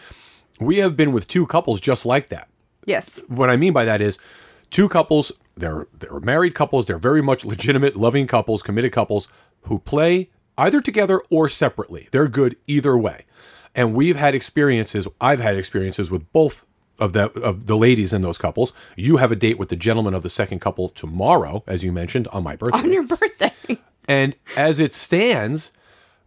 We 0.60 0.76
have 0.78 0.96
been 0.96 1.12
with 1.12 1.26
two 1.28 1.46
couples 1.46 1.80
just 1.80 2.04
like 2.04 2.28
that. 2.28 2.48
yes. 2.84 3.22
What 3.28 3.48
I 3.50 3.56
mean 3.56 3.72
by 3.72 3.84
that 3.86 4.02
is 4.02 4.18
two 4.70 4.88
couples, 4.88 5.32
they're 5.56 5.86
they're 5.98 6.20
married 6.20 6.54
couples, 6.54 6.86
they're 6.86 6.98
very 6.98 7.22
much 7.22 7.44
legitimate, 7.46 7.96
loving 7.96 8.26
couples, 8.26 8.62
committed 8.62 8.92
couples 8.92 9.28
who 9.62 9.78
play 9.78 10.28
either 10.59 10.81
together 10.81 11.21
or 11.31 11.49
separately. 11.49 12.09
They're 12.11 12.29
good 12.29 12.57
either 12.66 12.97
way. 12.97 13.25
And 13.75 13.95
we've 13.95 14.16
had 14.16 14.35
experiences, 14.35 15.07
I've 15.21 15.40
had 15.40 15.57
experiences 15.57 16.11
with 16.11 16.31
both 16.33 16.66
of 16.99 17.12
the 17.12 17.31
of 17.40 17.66
the 17.66 17.77
ladies 17.77 18.12
in 18.12 18.23
those 18.23 18.38
couples. 18.38 18.73
You 18.97 19.19
have 19.19 19.31
a 19.31 19.37
date 19.37 19.59
with 19.59 19.69
the 19.69 19.77
gentleman 19.77 20.14
of 20.14 20.23
the 20.23 20.31
second 20.31 20.61
couple 20.61 20.88
tomorrow, 20.88 21.62
as 21.66 21.85
you 21.85 21.92
mentioned, 21.92 22.27
on 22.29 22.42
my 22.42 22.57
birthday. 22.57 22.79
On 22.79 22.92
your 22.92 23.05
birthday. 23.05 23.53
And 24.09 24.37
as 24.57 24.79
it 24.79 24.95
stands, 24.95 25.73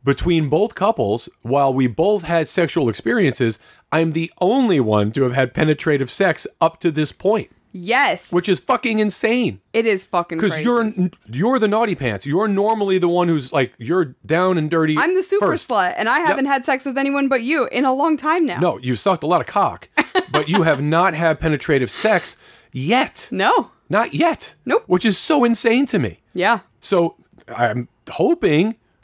between 0.03 0.49
both 0.49 0.75
couples, 0.75 1.29
while 1.43 1.73
we 1.73 1.87
both 1.87 2.23
had 2.23 2.49
sexual 2.49 2.89
experiences, 2.89 3.59
I'm 3.91 4.11
the 4.11 4.31
only 4.39 4.79
one 4.79 5.11
to 5.13 5.23
have 5.23 5.33
had 5.33 5.53
penetrative 5.53 6.11
sex 6.11 6.45
up 6.59 6.79
to 6.81 6.91
this 6.91 7.11
point, 7.11 7.51
yes. 7.71 8.31
which 8.31 8.49
is 8.49 8.59
fucking 8.59 8.99
insane. 8.99 9.61
it 9.73 9.85
is 9.85 10.05
fucking 10.05 10.37
Because 10.37 10.61
you're 10.61 10.93
you're 11.27 11.59
the 11.59 11.67
naughty 11.67 11.95
pants. 11.95 12.25
You're 12.25 12.47
normally 12.47 12.97
the 12.97 13.07
one 13.07 13.27
who's 13.27 13.51
like 13.53 13.73
you're 13.77 14.15
down 14.25 14.57
and 14.57 14.69
dirty. 14.69 14.97
I'm 14.97 15.15
the 15.15 15.23
super 15.23 15.47
first. 15.47 15.69
slut, 15.69 15.93
and 15.97 16.09
I 16.09 16.19
haven't 16.19 16.45
had 16.45 16.65
sex 16.65 16.85
with 16.85 16.97
anyone 16.97 17.27
but 17.27 17.41
you 17.41 17.67
in 17.67 17.85
a 17.85 17.93
long 17.93 18.17
time 18.17 18.45
now. 18.45 18.59
No, 18.59 18.77
you 18.79 18.95
sucked 18.95 19.23
a 19.23 19.27
lot 19.27 19.41
of 19.41 19.47
cock, 19.47 19.89
but 20.31 20.49
you 20.49 20.63
have 20.63 20.81
not 20.81 21.13
had 21.13 21.39
penetrative 21.39 21.91
sex 21.91 22.37
yet. 22.71 23.27
No. 23.31 23.71
Not 23.89 24.13
yet. 24.13 24.53
Nope. 24.65 24.83
Which 24.85 25.03
is 25.05 25.17
so 25.17 25.43
insane 25.43 25.85
to 25.87 25.97
me. 25.99 26.19
Yeah. 26.33 26.59
So 26.79 27.15
I'm 27.47 27.87
hoping 28.11 28.75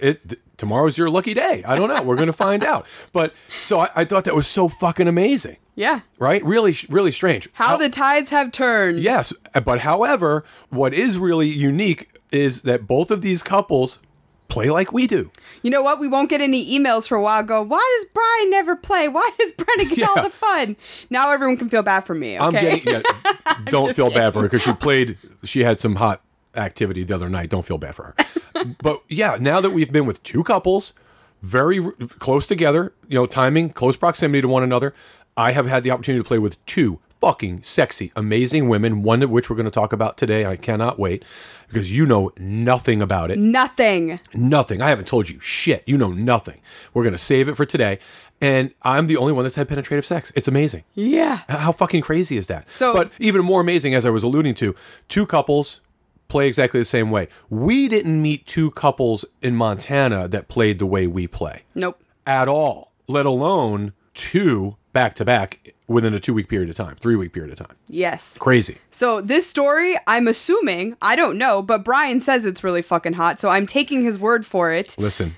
it 0.00 0.28
th- 0.28 0.40
tomorrow's 0.58 0.98
your 0.98 1.08
lucky 1.08 1.32
day. 1.34 1.62
I 1.66 1.74
don't 1.76 1.88
know. 1.88 2.02
We're 2.02 2.16
gonna 2.16 2.32
find 2.32 2.62
out. 2.64 2.86
But 3.12 3.32
so 3.60 3.80
I, 3.80 3.88
I 3.96 4.04
thought 4.04 4.24
that 4.24 4.34
was 4.34 4.46
so 4.46 4.68
fucking 4.68 5.08
amazing, 5.08 5.56
Yeah. 5.74 6.00
right? 6.18 6.44
Really, 6.44 6.76
really 6.88 7.12
strange. 7.12 7.48
How 7.54 7.76
the 7.76 7.88
tides 7.88 8.30
have 8.30 8.52
turned. 8.52 8.98
yes, 9.00 9.32
but 9.64 9.80
however, 9.80 10.44
what 10.68 10.92
is 10.92 11.18
really 11.18 11.48
unique 11.48 12.08
is 12.30 12.62
that 12.62 12.86
both 12.86 13.10
of 13.10 13.22
these 13.22 13.42
couples 13.42 13.98
play 14.48 14.68
like 14.68 14.92
we 14.92 15.06
do. 15.06 15.30
You 15.62 15.70
know 15.70 15.82
what? 15.82 15.98
We 15.98 16.08
won't 16.08 16.28
get 16.28 16.40
any 16.42 16.78
emails 16.78 17.08
for 17.08 17.16
a 17.16 17.22
while. 17.22 17.42
Go, 17.42 17.62
why 17.62 17.98
does 18.00 18.10
Brian 18.12 18.50
never 18.50 18.76
play? 18.76 19.08
Why 19.08 19.30
does 19.38 19.52
Brenna 19.52 19.94
get 19.94 20.08
all 20.16 20.22
the 20.22 20.28
fun? 20.30 20.76
Now 21.08 21.30
everyone 21.30 21.56
can 21.56 21.70
feel 21.70 21.82
bad 21.82 22.00
for 22.00 22.14
me. 22.14 22.38
Okay. 22.38 22.44
I'm 22.44 22.52
getting. 22.52 22.82
Yeah, 22.86 23.02
don't 23.66 23.94
feel 23.94 24.10
bad 24.10 24.34
for 24.34 24.42
her 24.42 24.46
because 24.48 24.62
she 24.62 24.74
played. 24.74 25.16
She 25.44 25.60
had 25.60 25.80
some 25.80 25.96
hot 25.96 26.20
activity 26.54 27.02
the 27.04 27.14
other 27.14 27.30
night. 27.30 27.48
Don't 27.48 27.64
feel 27.64 27.78
bad 27.78 27.94
for 27.94 28.14
her. 28.54 28.64
but 28.82 29.02
yeah, 29.08 29.38
now 29.40 29.60
that 29.62 29.70
we've 29.70 29.90
been 29.92 30.04
with 30.04 30.22
two 30.22 30.44
couples, 30.44 30.92
very 31.40 31.78
r- 31.80 31.92
close 32.18 32.46
together, 32.46 32.92
you 33.08 33.18
know, 33.18 33.24
timing, 33.26 33.70
close 33.70 33.96
proximity 33.96 34.42
to 34.42 34.48
one 34.48 34.62
another, 34.62 34.94
I 35.36 35.52
have 35.52 35.66
had 35.66 35.82
the 35.84 35.90
opportunity 35.90 36.22
to 36.22 36.28
play 36.28 36.38
with 36.38 36.64
two 36.66 37.00
fucking 37.20 37.62
sexy, 37.62 38.10
amazing 38.16 38.68
women. 38.68 39.02
One 39.02 39.22
of 39.22 39.30
which 39.30 39.48
we're 39.48 39.56
going 39.56 39.64
to 39.64 39.70
talk 39.70 39.92
about 39.92 40.18
today. 40.18 40.44
I 40.44 40.56
cannot 40.56 40.98
wait 40.98 41.24
because 41.68 41.96
you 41.96 42.04
know 42.04 42.32
nothing 42.36 43.00
about 43.00 43.30
it. 43.30 43.38
Nothing. 43.38 44.18
Nothing. 44.34 44.82
I 44.82 44.88
haven't 44.88 45.06
told 45.06 45.28
you 45.28 45.38
shit. 45.40 45.84
You 45.86 45.96
know 45.96 46.12
nothing. 46.12 46.60
We're 46.92 47.04
going 47.04 47.12
to 47.14 47.18
save 47.18 47.48
it 47.48 47.56
for 47.56 47.64
today. 47.64 47.98
And 48.40 48.74
I'm 48.82 49.06
the 49.06 49.16
only 49.16 49.32
one 49.32 49.44
that's 49.44 49.54
had 49.54 49.68
penetrative 49.68 50.04
sex. 50.04 50.32
It's 50.34 50.48
amazing. 50.48 50.82
Yeah. 50.94 51.42
How 51.48 51.70
fucking 51.70 52.02
crazy 52.02 52.36
is 52.36 52.48
that? 52.48 52.68
So- 52.68 52.92
but 52.92 53.12
even 53.20 53.44
more 53.44 53.60
amazing, 53.60 53.94
as 53.94 54.04
I 54.04 54.10
was 54.10 54.24
alluding 54.24 54.56
to, 54.56 54.74
two 55.08 55.26
couples 55.26 55.80
play 56.26 56.48
exactly 56.48 56.80
the 56.80 56.84
same 56.84 57.10
way. 57.12 57.28
We 57.50 57.86
didn't 57.88 58.20
meet 58.20 58.46
two 58.46 58.72
couples 58.72 59.24
in 59.42 59.54
Montana 59.54 60.26
that 60.28 60.48
played 60.48 60.78
the 60.80 60.86
way 60.86 61.06
we 61.06 61.26
play 61.28 61.62
Nope. 61.74 62.02
at 62.26 62.48
all, 62.48 62.90
let 63.06 63.26
alone 63.26 63.92
two 64.14 64.76
back 64.92 65.14
to 65.14 65.24
back 65.24 65.74
within 65.86 66.14
a 66.14 66.20
two 66.20 66.34
week 66.34 66.48
period 66.48 66.70
of 66.70 66.76
time, 66.76 66.96
three 66.96 67.16
week 67.16 67.32
period 67.32 67.52
of 67.52 67.66
time. 67.66 67.76
Yes. 67.88 68.36
Crazy. 68.38 68.78
So 68.90 69.20
this 69.20 69.46
story, 69.46 69.98
I'm 70.06 70.28
assuming, 70.28 70.96
I 71.02 71.16
don't 71.16 71.38
know, 71.38 71.62
but 71.62 71.84
Brian 71.84 72.20
says 72.20 72.46
it's 72.46 72.64
really 72.64 72.82
fucking 72.82 73.14
hot, 73.14 73.40
so 73.40 73.48
I'm 73.48 73.66
taking 73.66 74.02
his 74.02 74.18
word 74.18 74.46
for 74.46 74.72
it. 74.72 74.96
Listen, 74.98 75.36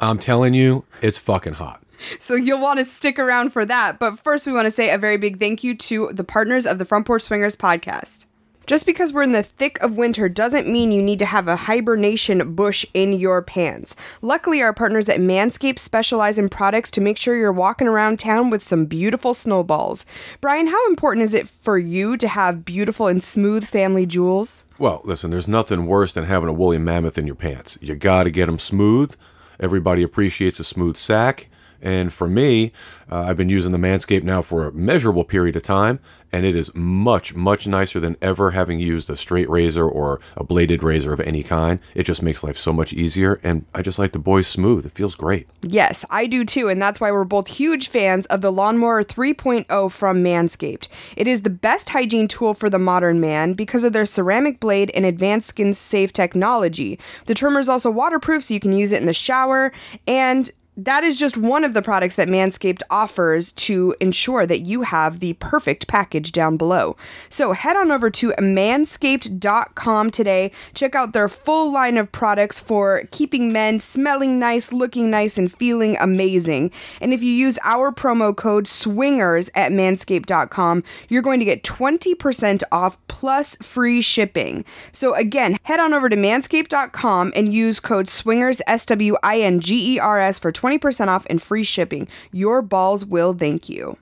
I'm 0.00 0.18
telling 0.18 0.54
you, 0.54 0.84
it's 1.00 1.18
fucking 1.18 1.54
hot. 1.54 1.82
So 2.18 2.34
you'll 2.34 2.60
want 2.60 2.78
to 2.78 2.84
stick 2.84 3.18
around 3.18 3.50
for 3.50 3.64
that. 3.64 3.98
But 3.98 4.18
first, 4.20 4.46
we 4.46 4.52
want 4.52 4.66
to 4.66 4.70
say 4.70 4.90
a 4.90 4.98
very 4.98 5.16
big 5.16 5.40
thank 5.40 5.64
you 5.64 5.74
to 5.76 6.10
the 6.12 6.24
partners 6.24 6.66
of 6.66 6.78
the 6.78 6.84
Front 6.84 7.06
Porch 7.06 7.22
Swingers 7.22 7.56
podcast. 7.56 8.26
Just 8.66 8.84
because 8.84 9.12
we're 9.12 9.22
in 9.22 9.30
the 9.30 9.44
thick 9.44 9.80
of 9.80 9.96
winter 9.96 10.28
doesn't 10.28 10.66
mean 10.66 10.90
you 10.90 11.00
need 11.00 11.20
to 11.20 11.26
have 11.26 11.46
a 11.46 11.54
hibernation 11.54 12.56
bush 12.56 12.84
in 12.94 13.12
your 13.12 13.40
pants. 13.40 13.94
Luckily, 14.22 14.60
our 14.60 14.72
partners 14.72 15.08
at 15.08 15.20
Manscaped 15.20 15.78
specialize 15.78 16.36
in 16.36 16.48
products 16.48 16.90
to 16.90 17.00
make 17.00 17.16
sure 17.16 17.36
you're 17.36 17.52
walking 17.52 17.86
around 17.86 18.18
town 18.18 18.50
with 18.50 18.64
some 18.64 18.84
beautiful 18.84 19.34
snowballs. 19.34 20.04
Brian, 20.40 20.66
how 20.66 20.84
important 20.88 21.22
is 21.22 21.32
it 21.32 21.48
for 21.48 21.78
you 21.78 22.16
to 22.16 22.26
have 22.26 22.64
beautiful 22.64 23.06
and 23.06 23.22
smooth 23.22 23.64
family 23.64 24.04
jewels? 24.04 24.64
Well, 24.78 25.00
listen, 25.04 25.30
there's 25.30 25.46
nothing 25.46 25.86
worse 25.86 26.12
than 26.12 26.24
having 26.24 26.48
a 26.48 26.52
woolly 26.52 26.78
mammoth 26.78 27.18
in 27.18 27.26
your 27.26 27.36
pants. 27.36 27.78
You 27.80 27.94
got 27.94 28.24
to 28.24 28.30
get 28.30 28.46
them 28.46 28.58
smooth. 28.58 29.14
Everybody 29.60 30.02
appreciates 30.02 30.58
a 30.58 30.64
smooth 30.64 30.96
sack. 30.96 31.46
And 31.86 32.12
for 32.12 32.26
me, 32.26 32.72
uh, 33.08 33.26
I've 33.28 33.36
been 33.36 33.48
using 33.48 33.70
the 33.70 33.78
Manscaped 33.78 34.24
now 34.24 34.42
for 34.42 34.66
a 34.66 34.72
measurable 34.72 35.22
period 35.22 35.54
of 35.54 35.62
time, 35.62 36.00
and 36.32 36.44
it 36.44 36.56
is 36.56 36.74
much, 36.74 37.36
much 37.36 37.68
nicer 37.68 38.00
than 38.00 38.16
ever 38.20 38.50
having 38.50 38.80
used 38.80 39.08
a 39.08 39.16
straight 39.16 39.48
razor 39.48 39.88
or 39.88 40.18
a 40.36 40.42
bladed 40.42 40.82
razor 40.82 41.12
of 41.12 41.20
any 41.20 41.44
kind. 41.44 41.78
It 41.94 42.02
just 42.02 42.24
makes 42.24 42.42
life 42.42 42.58
so 42.58 42.72
much 42.72 42.92
easier, 42.92 43.38
and 43.44 43.66
I 43.72 43.82
just 43.82 44.00
like 44.00 44.10
the 44.10 44.18
boys 44.18 44.48
smooth. 44.48 44.84
It 44.84 44.96
feels 44.96 45.14
great. 45.14 45.46
Yes, 45.62 46.04
I 46.10 46.26
do 46.26 46.44
too, 46.44 46.68
and 46.68 46.82
that's 46.82 47.00
why 47.00 47.12
we're 47.12 47.22
both 47.22 47.46
huge 47.46 47.86
fans 47.86 48.26
of 48.26 48.40
the 48.40 48.50
Lawnmower 48.50 49.04
3.0 49.04 49.92
from 49.92 50.24
Manscaped. 50.24 50.88
It 51.16 51.28
is 51.28 51.42
the 51.42 51.50
best 51.50 51.90
hygiene 51.90 52.26
tool 52.26 52.52
for 52.52 52.68
the 52.68 52.80
modern 52.80 53.20
man 53.20 53.52
because 53.52 53.84
of 53.84 53.92
their 53.92 54.06
ceramic 54.06 54.58
blade 54.58 54.90
and 54.92 55.06
advanced 55.06 55.50
skin 55.50 55.72
safe 55.72 56.12
technology. 56.12 56.98
The 57.26 57.34
trimmer 57.34 57.60
is 57.60 57.68
also 57.68 57.92
waterproof, 57.92 58.42
so 58.42 58.54
you 58.54 58.58
can 58.58 58.72
use 58.72 58.90
it 58.90 59.00
in 59.00 59.06
the 59.06 59.12
shower, 59.12 59.70
and 60.08 60.50
that 60.76 61.02
is 61.02 61.18
just 61.18 61.38
one 61.38 61.64
of 61.64 61.72
the 61.72 61.80
products 61.80 62.16
that 62.16 62.28
Manscaped 62.28 62.82
offers 62.90 63.52
to 63.52 63.94
ensure 63.98 64.44
that 64.44 64.60
you 64.60 64.82
have 64.82 65.20
the 65.20 65.32
perfect 65.34 65.86
package 65.86 66.32
down 66.32 66.58
below. 66.58 66.96
So 67.30 67.52
head 67.52 67.76
on 67.76 67.90
over 67.90 68.10
to 68.10 68.32
manscaped.com 68.32 70.10
today. 70.10 70.52
Check 70.74 70.94
out 70.94 71.14
their 71.14 71.28
full 71.28 71.72
line 71.72 71.96
of 71.96 72.12
products 72.12 72.60
for 72.60 73.04
keeping 73.10 73.52
men 73.52 73.78
smelling 73.78 74.38
nice, 74.38 74.70
looking 74.70 75.10
nice, 75.10 75.38
and 75.38 75.50
feeling 75.50 75.96
amazing. 75.98 76.70
And 77.00 77.14
if 77.14 77.22
you 77.22 77.32
use 77.32 77.58
our 77.64 77.90
promo 77.90 78.36
code 78.36 78.66
SWINGERS 78.66 79.48
at 79.54 79.72
manscaped.com, 79.72 80.84
you're 81.08 81.22
going 81.22 81.38
to 81.38 81.46
get 81.46 81.62
20% 81.62 82.62
off 82.70 82.98
plus 83.08 83.56
free 83.56 84.02
shipping. 84.02 84.64
So 84.92 85.14
again, 85.14 85.56
head 85.62 85.80
on 85.80 85.94
over 85.94 86.10
to 86.10 86.16
manscaped.com 86.16 87.32
and 87.34 87.52
use 87.52 87.80
code 87.80 88.08
SWINGERS, 88.08 88.60
S 88.66 88.84
W 88.86 89.16
I 89.22 89.40
N 89.40 89.60
G 89.60 89.94
E 89.94 89.98
R 89.98 90.20
S, 90.20 90.38
for 90.38 90.52
20% 90.52 90.65
off 91.08 91.26
and 91.30 91.42
free 91.42 91.62
shipping. 91.62 92.08
Your 92.32 92.62
balls 92.62 93.04
will 93.04 93.32
thank 93.32 93.68
you. 93.68 93.96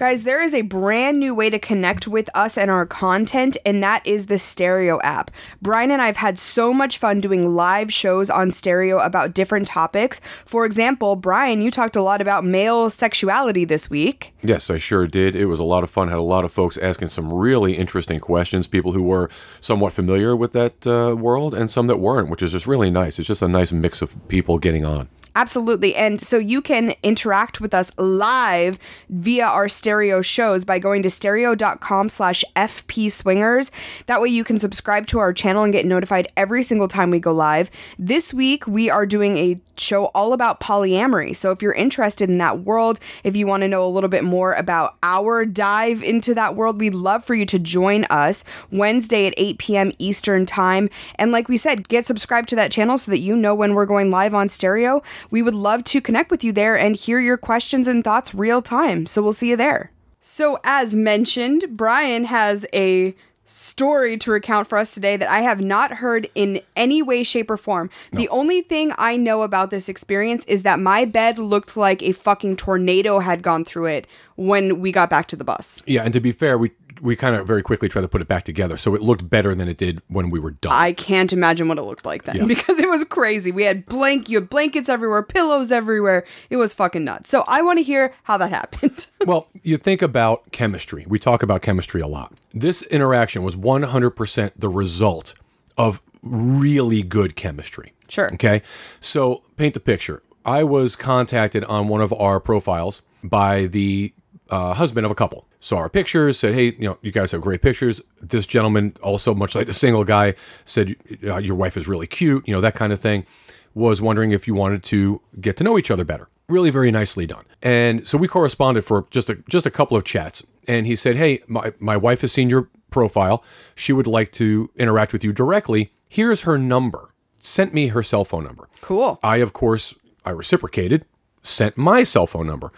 Guys, 0.00 0.24
there 0.24 0.42
is 0.42 0.54
a 0.54 0.62
brand 0.62 1.20
new 1.20 1.34
way 1.34 1.50
to 1.50 1.58
connect 1.58 2.08
with 2.08 2.30
us 2.34 2.56
and 2.56 2.70
our 2.70 2.86
content, 2.86 3.58
and 3.66 3.82
that 3.82 4.00
is 4.06 4.26
the 4.26 4.38
Stereo 4.38 4.98
app. 5.02 5.30
Brian 5.60 5.90
and 5.90 6.00
I 6.00 6.06
have 6.06 6.16
had 6.16 6.38
so 6.38 6.72
much 6.72 6.96
fun 6.96 7.20
doing 7.20 7.54
live 7.54 7.92
shows 7.92 8.30
on 8.30 8.50
Stereo 8.50 8.98
about 9.00 9.34
different 9.34 9.66
topics. 9.66 10.22
For 10.46 10.64
example, 10.64 11.16
Brian, 11.16 11.60
you 11.60 11.70
talked 11.70 11.96
a 11.96 12.02
lot 12.02 12.22
about 12.22 12.46
male 12.46 12.88
sexuality 12.88 13.66
this 13.66 13.90
week. 13.90 14.32
Yes, 14.40 14.70
I 14.70 14.78
sure 14.78 15.06
did. 15.06 15.36
It 15.36 15.44
was 15.44 15.60
a 15.60 15.64
lot 15.64 15.84
of 15.84 15.90
fun. 15.90 16.08
Had 16.08 16.16
a 16.16 16.22
lot 16.22 16.46
of 16.46 16.50
folks 16.50 16.78
asking 16.78 17.08
some 17.08 17.30
really 17.30 17.76
interesting 17.76 18.20
questions, 18.20 18.66
people 18.66 18.92
who 18.92 19.02
were 19.02 19.28
somewhat 19.60 19.92
familiar 19.92 20.34
with 20.34 20.54
that 20.54 20.86
uh, 20.86 21.14
world 21.14 21.52
and 21.52 21.70
some 21.70 21.88
that 21.88 22.00
weren't, 22.00 22.30
which 22.30 22.42
is 22.42 22.52
just 22.52 22.66
really 22.66 22.90
nice. 22.90 23.18
It's 23.18 23.28
just 23.28 23.42
a 23.42 23.48
nice 23.48 23.70
mix 23.70 24.00
of 24.00 24.16
people 24.28 24.58
getting 24.58 24.86
on. 24.86 25.10
Absolutely. 25.36 25.94
And 25.94 26.20
so 26.20 26.38
you 26.38 26.60
can 26.60 26.94
interact 27.02 27.60
with 27.60 27.72
us 27.72 27.92
live 27.98 28.78
via 29.08 29.44
our 29.46 29.68
stereo 29.68 30.22
shows 30.22 30.64
by 30.64 30.78
going 30.78 31.02
to 31.04 31.10
stereo.com 31.10 32.08
slash 32.08 32.44
FP 32.56 33.12
swingers. 33.12 33.70
That 34.06 34.20
way 34.20 34.28
you 34.28 34.42
can 34.42 34.58
subscribe 34.58 35.06
to 35.08 35.20
our 35.20 35.32
channel 35.32 35.62
and 35.62 35.72
get 35.72 35.86
notified 35.86 36.28
every 36.36 36.62
single 36.62 36.88
time 36.88 37.10
we 37.10 37.20
go 37.20 37.32
live. 37.32 37.70
This 37.98 38.34
week 38.34 38.66
we 38.66 38.90
are 38.90 39.06
doing 39.06 39.36
a 39.36 39.60
show 39.76 40.06
all 40.06 40.32
about 40.32 40.60
polyamory. 40.60 41.34
So 41.36 41.52
if 41.52 41.62
you're 41.62 41.72
interested 41.72 42.28
in 42.28 42.38
that 42.38 42.60
world, 42.60 42.98
if 43.22 43.36
you 43.36 43.46
want 43.46 43.62
to 43.62 43.68
know 43.68 43.86
a 43.86 43.88
little 43.88 44.10
bit 44.10 44.24
more 44.24 44.54
about 44.54 44.96
our 45.02 45.46
dive 45.46 46.02
into 46.02 46.34
that 46.34 46.56
world, 46.56 46.80
we'd 46.80 46.94
love 46.94 47.24
for 47.24 47.34
you 47.34 47.46
to 47.46 47.58
join 47.58 48.04
us 48.06 48.44
Wednesday 48.72 49.26
at 49.28 49.34
8 49.36 49.58
p.m. 49.58 49.92
Eastern 49.98 50.44
Time. 50.44 50.90
And 51.16 51.30
like 51.30 51.48
we 51.48 51.56
said, 51.56 51.88
get 51.88 52.04
subscribed 52.04 52.48
to 52.50 52.56
that 52.56 52.72
channel 52.72 52.98
so 52.98 53.10
that 53.12 53.20
you 53.20 53.36
know 53.36 53.54
when 53.54 53.74
we're 53.74 53.86
going 53.86 54.10
live 54.10 54.34
on 54.34 54.48
stereo. 54.48 55.02
We 55.30 55.42
would 55.42 55.54
love 55.54 55.84
to 55.84 56.00
connect 56.00 56.30
with 56.30 56.44
you 56.44 56.52
there 56.52 56.76
and 56.78 56.96
hear 56.96 57.20
your 57.20 57.36
questions 57.36 57.88
and 57.88 58.02
thoughts 58.04 58.34
real 58.34 58.62
time. 58.62 59.06
So 59.06 59.22
we'll 59.22 59.32
see 59.32 59.50
you 59.50 59.56
there. 59.56 59.90
So, 60.20 60.60
as 60.64 60.94
mentioned, 60.94 61.64
Brian 61.70 62.24
has 62.24 62.66
a 62.74 63.14
story 63.50 64.16
to 64.16 64.30
recount 64.30 64.68
for 64.68 64.78
us 64.78 64.94
today 64.94 65.16
that 65.16 65.28
I 65.28 65.40
have 65.40 65.60
not 65.60 65.94
heard 65.94 66.30
in 66.34 66.60
any 66.76 67.02
way, 67.02 67.22
shape, 67.24 67.50
or 67.50 67.56
form. 67.56 67.90
The 68.12 68.28
only 68.28 68.62
thing 68.62 68.92
I 68.96 69.16
know 69.16 69.42
about 69.42 69.70
this 69.70 69.88
experience 69.88 70.44
is 70.44 70.62
that 70.62 70.78
my 70.78 71.04
bed 71.04 71.38
looked 71.38 71.76
like 71.76 72.02
a 72.02 72.12
fucking 72.12 72.56
tornado 72.56 73.18
had 73.18 73.42
gone 73.42 73.64
through 73.64 73.86
it 73.86 74.06
when 74.36 74.80
we 74.80 74.92
got 74.92 75.10
back 75.10 75.26
to 75.28 75.36
the 75.36 75.44
bus. 75.44 75.82
Yeah, 75.86 76.02
and 76.02 76.12
to 76.12 76.20
be 76.20 76.32
fair, 76.32 76.56
we 76.56 76.70
we 77.00 77.16
kind 77.16 77.34
of 77.36 77.46
very 77.46 77.62
quickly 77.62 77.88
tried 77.88 78.02
to 78.02 78.08
put 78.08 78.20
it 78.22 78.28
back 78.28 78.44
together, 78.44 78.76
so 78.76 78.94
it 78.94 79.02
looked 79.02 79.28
better 79.28 79.54
than 79.54 79.68
it 79.68 79.76
did 79.76 80.02
when 80.08 80.30
we 80.30 80.38
were 80.40 80.50
done. 80.52 80.72
I 80.72 80.92
can't 80.92 81.32
imagine 81.32 81.68
what 81.68 81.78
it 81.78 81.82
looked 81.82 82.04
like 82.04 82.24
then 82.24 82.36
Yeah. 82.36 82.44
because 82.46 82.78
it 82.78 82.88
was 82.88 83.04
crazy. 83.04 83.50
We 83.50 83.64
had 83.64 83.84
blank, 83.86 84.28
you 84.28 84.38
had 84.38 84.50
blankets 84.50 84.88
everywhere, 84.88 85.22
pillows 85.22 85.72
everywhere. 85.72 86.24
It 86.50 86.56
was 86.56 86.74
fucking 86.74 87.04
nuts. 87.04 87.30
So 87.30 87.44
I 87.48 87.62
want 87.62 87.78
to 87.78 87.82
hear 87.82 88.12
how 88.24 88.36
that 88.38 88.50
happened. 88.60 89.06
well, 89.26 89.48
you 89.62 89.76
think 89.76 90.02
about 90.02 90.50
chemistry. 90.52 91.04
We 91.08 91.18
talk 91.18 91.42
about 91.42 91.62
chemistry 91.62 92.00
a 92.00 92.08
lot. 92.08 92.34
This 92.52 92.82
interaction 92.82 93.42
was 93.42 93.56
100% 93.56 94.52
the 94.56 94.68
result 94.68 95.34
of 95.78 96.00
really 96.22 97.02
good 97.02 97.36
chemistry. 97.36 97.92
Sure. 98.08 98.32
Okay. 98.34 98.62
So, 99.00 99.42
paint 99.56 99.74
the 99.74 99.80
picture. 99.80 100.22
I 100.44 100.64
was 100.64 100.96
contacted 100.96 101.64
on 101.64 101.88
one 101.88 102.00
of 102.00 102.12
our 102.14 102.40
profiles 102.40 103.02
by 103.22 103.66
the 103.66 104.12
uh, 104.50 104.74
husband 104.74 105.04
of 105.06 105.10
a 105.10 105.14
couple. 105.14 105.46
Saw 105.60 105.76
our 105.78 105.88
pictures, 105.88 106.38
said, 106.38 106.54
"Hey, 106.54 106.74
you 106.78 106.88
know, 106.88 106.98
you 107.02 107.12
guys 107.12 107.30
have 107.32 107.40
great 107.40 107.62
pictures." 107.62 108.02
This 108.20 108.46
gentleman, 108.46 108.94
also 109.02 109.34
much 109.34 109.54
like 109.54 109.66
the 109.66 109.74
single 109.74 110.04
guy, 110.04 110.34
said, 110.64 110.96
uh, 111.24 111.36
"Your 111.38 111.54
wife 111.54 111.76
is 111.76 111.88
really 111.88 112.06
cute," 112.06 112.46
you 112.46 112.54
know, 112.54 112.60
that 112.60 112.74
kind 112.74 112.92
of 112.92 113.00
thing. 113.00 113.26
Was 113.74 114.02
wondering 114.02 114.32
if 114.32 114.48
you 114.48 114.54
wanted 114.54 114.82
to 114.84 115.20
get 115.40 115.56
to 115.58 115.64
know 115.64 115.78
each 115.78 115.90
other 115.90 116.04
better. 116.04 116.28
Really, 116.48 116.70
very 116.70 116.90
nicely 116.90 117.26
done. 117.26 117.44
And 117.62 118.06
so 118.08 118.18
we 118.18 118.26
corresponded 118.26 118.84
for 118.84 119.06
just 119.10 119.30
a 119.30 119.36
just 119.48 119.66
a 119.66 119.70
couple 119.70 119.96
of 119.96 120.04
chats. 120.04 120.44
And 120.66 120.86
he 120.86 120.96
said, 120.96 121.16
"Hey, 121.16 121.40
my 121.46 121.72
my 121.78 121.96
wife 121.96 122.22
has 122.22 122.32
seen 122.32 122.50
your 122.50 122.68
profile. 122.90 123.44
She 123.76 123.92
would 123.92 124.08
like 124.08 124.32
to 124.32 124.70
interact 124.76 125.12
with 125.12 125.22
you 125.22 125.32
directly. 125.32 125.92
Here's 126.08 126.42
her 126.42 126.58
number." 126.58 127.14
Sent 127.42 127.72
me 127.72 127.88
her 127.88 128.02
cell 128.02 128.24
phone 128.26 128.44
number. 128.44 128.68
cool. 128.82 129.18
I, 129.22 129.36
of 129.38 129.54
course, 129.54 129.94
I 130.26 130.30
reciprocated, 130.30 131.06
sent 131.42 131.78
my 131.78 132.04
cell 132.04 132.26
phone 132.26 132.46
number. 132.46 132.70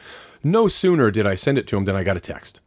No 0.44 0.68
sooner 0.68 1.10
did 1.10 1.26
I 1.26 1.34
send 1.34 1.58
it 1.58 1.66
to 1.68 1.76
him 1.76 1.84
than 1.84 1.96
I 1.96 2.02
got 2.04 2.16
a 2.16 2.20
text. 2.20 2.60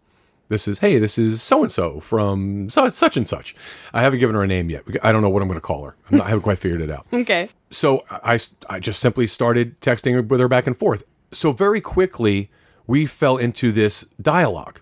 This 0.48 0.68
is, 0.68 0.80
hey, 0.80 1.00
this 1.00 1.18
is 1.18 1.42
so 1.42 1.64
and 1.64 1.72
so 1.72 2.00
from 2.00 2.70
su- 2.70 2.92
such 2.92 3.18
and 3.18 3.28
such. 3.28 3.56
I 3.94 4.02
haven't 4.02 4.20
given 4.20 4.36
her 4.36 4.44
a 4.44 4.48
name 4.48 4.70
yet. 4.70 4.84
I 5.02 5.12
don't 5.12 5.24
know 5.24 5.30
what 5.30 5.42
I'm 5.42 5.48
going 5.48 5.58
to 5.58 5.62
call 5.62 5.84
her. 5.86 5.96
I'm 6.12 6.20
not, 6.20 6.28
I 6.28 6.30
haven't 6.30 6.44
quite 6.44 6.60
figured 6.60 6.82
it 6.82 6.92
out. 6.92 7.08
Okay. 7.12 7.50
So 7.72 8.06
I, 8.10 8.40
I 8.70 8.80
just 8.80 9.00
simply 9.00 9.26
started 9.26 9.82
texting 9.82 10.28
with 10.28 10.40
her 10.40 10.48
back 10.48 10.68
and 10.68 10.78
forth. 10.78 11.04
So 11.32 11.52
very 11.52 11.82
quickly, 11.82 12.52
we 12.86 13.08
fell 13.08 13.38
into 13.38 13.72
this 13.72 14.02
dialogue, 14.22 14.80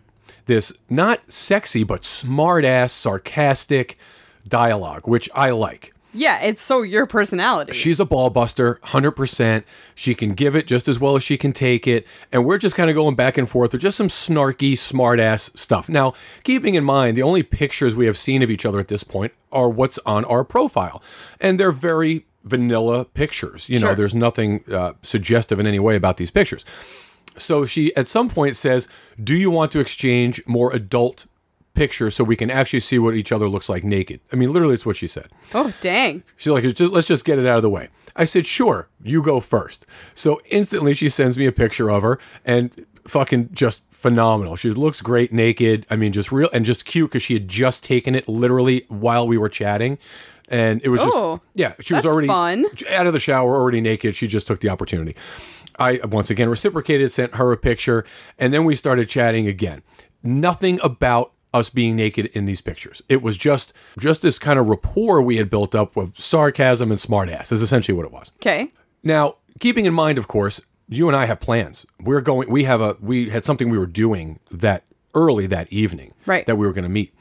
this 0.47 0.73
not 0.89 1.31
sexy, 1.31 1.85
but 1.85 2.03
smart 2.03 2.65
ass, 2.65 2.91
sarcastic 2.91 3.97
dialogue, 4.45 5.07
which 5.07 5.29
I 5.33 5.51
like. 5.51 5.92
Yeah, 6.13 6.39
it's 6.41 6.61
so 6.61 6.83
your 6.83 7.05
personality. 7.07 7.73
She's 7.73 7.99
a 7.99 8.05
ball 8.05 8.29
buster, 8.29 8.79
100%. 8.85 9.63
She 9.95 10.13
can 10.13 10.33
give 10.33 10.55
it 10.55 10.67
just 10.67 10.87
as 10.87 10.99
well 10.99 11.15
as 11.15 11.23
she 11.23 11.37
can 11.37 11.53
take 11.53 11.87
it. 11.87 12.05
And 12.31 12.45
we're 12.45 12.59
just 12.59 12.75
kind 12.75 12.89
of 12.89 12.95
going 12.95 13.15
back 13.15 13.37
and 13.37 13.49
forth 13.49 13.73
with 13.73 13.81
just 13.81 13.97
some 13.97 14.09
snarky, 14.09 14.77
smart 14.77 15.19
ass 15.19 15.49
stuff. 15.55 15.89
Now, 15.89 16.13
keeping 16.43 16.75
in 16.75 16.83
mind, 16.83 17.17
the 17.17 17.23
only 17.23 17.41
pictures 17.41 17.95
we 17.95 18.05
have 18.05 18.17
seen 18.17 18.43
of 18.43 18.51
each 18.51 18.65
other 18.65 18.79
at 18.79 18.89
this 18.89 19.03
point 19.03 19.33
are 19.51 19.69
what's 19.69 19.97
on 20.05 20.23
our 20.25 20.43
profile. 20.43 21.01
And 21.41 21.59
they're 21.59 21.71
very 21.71 22.25
vanilla 22.43 23.05
pictures. 23.05 23.67
You 23.67 23.79
know, 23.79 23.87
Sure. 23.87 23.95
there's 23.95 24.13
nothing 24.15 24.63
uh, 24.71 24.93
suggestive 25.01 25.59
in 25.59 25.65
any 25.65 25.79
way 25.79 25.95
about 25.95 26.17
these 26.17 26.29
pictures. 26.29 26.63
So 27.37 27.65
she 27.65 27.95
at 27.95 28.07
some 28.07 28.29
point 28.29 28.55
says, 28.55 28.87
Do 29.21 29.35
you 29.35 29.49
want 29.49 29.71
to 29.71 29.79
exchange 29.79 30.41
more 30.45 30.71
adult 30.71 31.25
pictures 31.73 32.15
so 32.15 32.23
we 32.23 32.35
can 32.35 32.49
actually 32.51 32.79
see 32.79 32.99
what 32.99 33.15
each 33.15 33.31
other 33.31 33.47
looks 33.47 33.69
like 33.69 33.83
naked? 33.83 34.19
I 34.31 34.35
mean, 34.35 34.51
literally, 34.51 34.73
it's 34.75 34.85
what 34.85 34.95
she 34.95 35.07
said. 35.07 35.29
oh, 35.53 35.73
dang. 35.81 36.23
She's 36.37 36.51
like, 36.51 36.63
just, 36.75 36.93
let's 36.93 37.07
just 37.07 37.25
get 37.25 37.39
it 37.39 37.45
out 37.45 37.57
of 37.57 37.61
the 37.63 37.69
way. 37.69 37.89
I 38.15 38.25
said, 38.25 38.45
sure, 38.45 38.89
you 39.03 39.21
go 39.23 39.39
first. 39.39 39.85
So 40.13 40.39
instantly 40.49 40.93
she 40.93 41.09
sends 41.09 41.37
me 41.37 41.45
a 41.47 41.51
picture 41.51 41.89
of 41.89 42.03
her 42.03 42.19
and 42.45 42.85
fucking 43.07 43.49
just 43.53 43.83
phenomenal. 43.91 44.55
She 44.55 44.69
looks 44.69 45.01
great 45.01 45.33
naked. 45.33 45.85
I 45.89 45.95
mean, 45.95 46.13
just 46.13 46.31
real 46.31 46.49
and 46.53 46.63
just 46.63 46.85
cute 46.85 47.09
because 47.09 47.23
she 47.23 47.33
had 47.33 47.47
just 47.47 47.83
taken 47.83 48.13
it 48.13 48.27
literally 48.29 48.85
while 48.87 49.27
we 49.27 49.37
were 49.37 49.49
chatting. 49.49 49.97
And 50.49 50.79
it 50.83 50.89
was 50.89 50.99
Oh, 51.03 51.37
just, 51.37 51.45
yeah, 51.55 51.73
she 51.79 51.93
was 51.95 52.05
already 52.05 52.27
fun. 52.27 52.65
out 52.89 53.07
of 53.07 53.13
the 53.13 53.19
shower, 53.19 53.55
already 53.55 53.81
naked. 53.81 54.15
She 54.15 54.27
just 54.27 54.45
took 54.45 54.59
the 54.59 54.69
opportunity. 54.69 55.15
I 55.79 55.99
once 56.03 56.29
again 56.29 56.49
reciprocated, 56.49 57.11
sent 57.11 57.35
her 57.35 57.51
a 57.51 57.57
picture, 57.57 58.05
and 58.37 58.53
then 58.53 58.63
we 58.63 58.75
started 58.75 59.09
chatting 59.09 59.47
again. 59.47 59.81
Nothing 60.21 60.79
about 60.83 61.31
us 61.53 61.69
being 61.69 61.95
naked 61.95 62.25
in 62.27 62.45
these 62.45 62.61
pictures. 62.61 63.01
It 63.09 63.21
was 63.21 63.37
just 63.37 63.73
just 63.99 64.21
this 64.21 64.39
kind 64.39 64.57
of 64.57 64.67
rapport 64.67 65.21
we 65.21 65.37
had 65.37 65.49
built 65.49 65.75
up 65.75 65.95
with 65.95 66.17
sarcasm 66.17 66.91
and 66.91 66.99
smartass 66.99 67.51
is 67.51 67.61
essentially 67.61 67.95
what 67.95 68.05
it 68.05 68.11
was. 68.11 68.31
Okay. 68.37 68.71
Now, 69.03 69.35
keeping 69.59 69.85
in 69.85 69.93
mind, 69.93 70.17
of 70.17 70.27
course, 70.27 70.61
you 70.89 71.07
and 71.07 71.15
I 71.15 71.25
have 71.25 71.39
plans. 71.39 71.85
We're 71.99 72.21
going. 72.21 72.49
We 72.49 72.63
have 72.63 72.81
a. 72.81 72.97
We 72.99 73.29
had 73.29 73.43
something 73.45 73.69
we 73.69 73.77
were 73.77 73.85
doing 73.85 74.39
that 74.51 74.83
early 75.15 75.45
that 75.47 75.71
evening. 75.71 76.13
Right. 76.25 76.45
That 76.45 76.55
we 76.55 76.65
were 76.65 76.73
going 76.73 76.83
to 76.83 76.89
meet, 76.89 77.13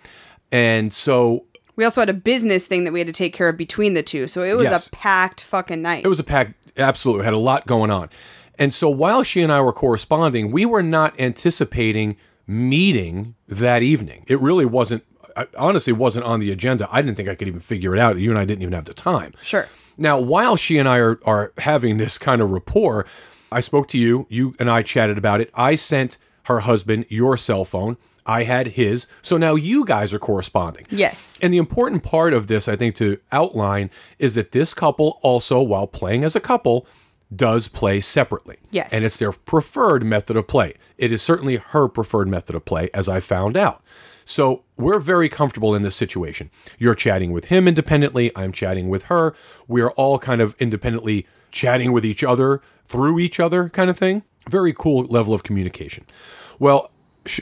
and 0.51 0.93
so 0.93 1.45
We 1.77 1.85
also 1.85 2.01
had 2.01 2.09
a 2.09 2.15
business 2.15 2.67
thing 2.67 2.85
that 2.85 2.93
we 2.93 3.01
had 3.01 3.07
to 3.07 3.13
take 3.13 3.33
care 3.35 3.49
of 3.49 3.57
between 3.57 3.95
the 3.95 4.03
two. 4.03 4.27
So 4.29 4.43
it 4.43 4.55
was 4.57 4.65
Yes. 4.71 4.87
a 4.89 4.91
packed 4.91 5.43
fucking 5.43 5.81
night. 5.83 6.05
it 6.05 6.09
was 6.09 6.19
a 6.21 6.25
packed. 6.25 6.55
Absolutely, 6.77 7.25
had 7.25 7.35
a 7.35 7.39
lot 7.39 7.67
going 7.67 7.91
on, 7.91 8.09
and 8.59 8.73
so 8.73 8.89
while 8.89 9.23
she 9.23 9.43
and 9.43 9.53
I 9.53 9.61
were 9.61 9.73
corresponding, 9.73 10.51
we 10.51 10.65
were 10.65 10.83
not 10.83 11.19
anticipating 11.21 12.17
meeting 12.53 13.35
that 13.49 13.83
evening. 13.83 14.25
It 14.29 14.41
really 14.41 14.65
wasn't. 14.67 15.05
I- 15.37 15.47
Honestly, 15.57 15.93
wasn't 15.93 16.27
on 16.27 16.41
the 16.41 16.51
agenda. 16.51 16.87
I 16.93 17.01
didn't 17.01 17.17
think 17.17 17.29
I 17.29 17.35
could 17.35 17.49
even 17.49 17.61
figure 17.61 17.95
it 17.95 17.99
out. 17.99 18.19
You 18.19 18.31
and 18.31 18.39
I 18.39 18.45
didn't 18.45 18.63
even 18.63 18.75
have 18.75 18.85
the 18.85 18.95
time. 18.95 19.33
Sure. 19.43 19.67
Now, 19.97 20.19
while 20.19 20.57
she 20.57 20.79
and 20.79 20.89
I 20.89 20.99
are, 20.99 21.19
are 21.25 21.53
having 21.59 21.97
this 21.97 22.19
kind 22.19 22.41
of 22.43 22.51
rapport, 22.51 23.07
I 23.51 23.61
spoke 23.61 23.89
to 23.89 23.99
you. 23.99 24.27
You 24.29 24.55
and 24.59 24.71
I 24.71 24.83
chatted 24.83 25.17
about 25.19 25.41
it. 25.41 25.51
I 25.55 25.77
sent 25.77 26.19
her 26.45 26.61
husband 26.61 27.07
your 27.09 27.37
cell 27.37 27.65
phone. 27.65 27.97
I 28.25 28.45
had 28.45 28.69
his. 28.69 29.07
So 29.21 29.37
now 29.37 29.55
you 29.55 29.85
guys 29.85 30.13
are 30.15 30.19
corresponding. 30.19 30.87
Yes. 30.91 31.39
And 31.43 31.53
the 31.53 31.59
important 31.59 32.05
part 32.05 32.33
of 32.33 32.47
this, 32.47 32.69
I 32.69 32.77
think, 32.77 32.95
to 32.97 33.19
outline 33.33 33.91
is 34.19 34.35
that 34.35 34.53
this 34.53 34.75
couple 34.75 35.19
also, 35.23 35.61
while 35.61 35.87
playing 35.87 36.25
as 36.25 36.37
a 36.37 36.41
couple, 36.41 36.87
does 37.35 37.69
play 37.69 38.01
separately. 38.01 38.59
Yes. 38.71 38.93
And 38.93 39.05
it's 39.05 39.17
their 39.17 39.33
preferred 39.33 40.05
method 40.05 40.37
of 40.37 40.47
play. 40.47 40.75
It 40.99 41.13
is 41.13 41.23
certainly 41.23 41.57
her 41.57 41.89
preferred 41.89 42.29
method 42.29 42.55
of 42.55 42.65
play, 42.65 42.91
as 42.93 43.09
I 43.09 43.21
found 43.21 43.57
out. 43.57 43.83
So 44.25 44.65
we're 44.77 45.01
very 45.01 45.29
comfortable 45.29 45.75
in 45.75 45.83
this 45.83 45.97
situation. 45.97 46.51
You're 46.79 46.95
chatting 46.95 47.33
with 47.33 47.47
him 47.47 47.67
independently. 47.67 48.31
I'm 48.37 48.53
chatting 48.53 48.89
with 48.89 49.05
her. 49.05 49.35
We 49.67 49.81
are 49.81 49.91
all 49.93 50.19
kind 50.19 50.41
of 50.41 50.55
independently 50.59 51.27
chatting 51.51 51.93
with 51.93 52.05
each 52.05 52.23
other 52.23 52.63
through 52.87 53.19
each 53.19 53.41
other, 53.41 53.69
kind 53.69 53.91
of 53.91 53.99
thing. 53.99 54.23
Very 54.49 54.73
cool 54.73 55.05
level 55.05 55.35
of 55.35 55.43
communication. 55.43 56.07
Well, 56.59 56.91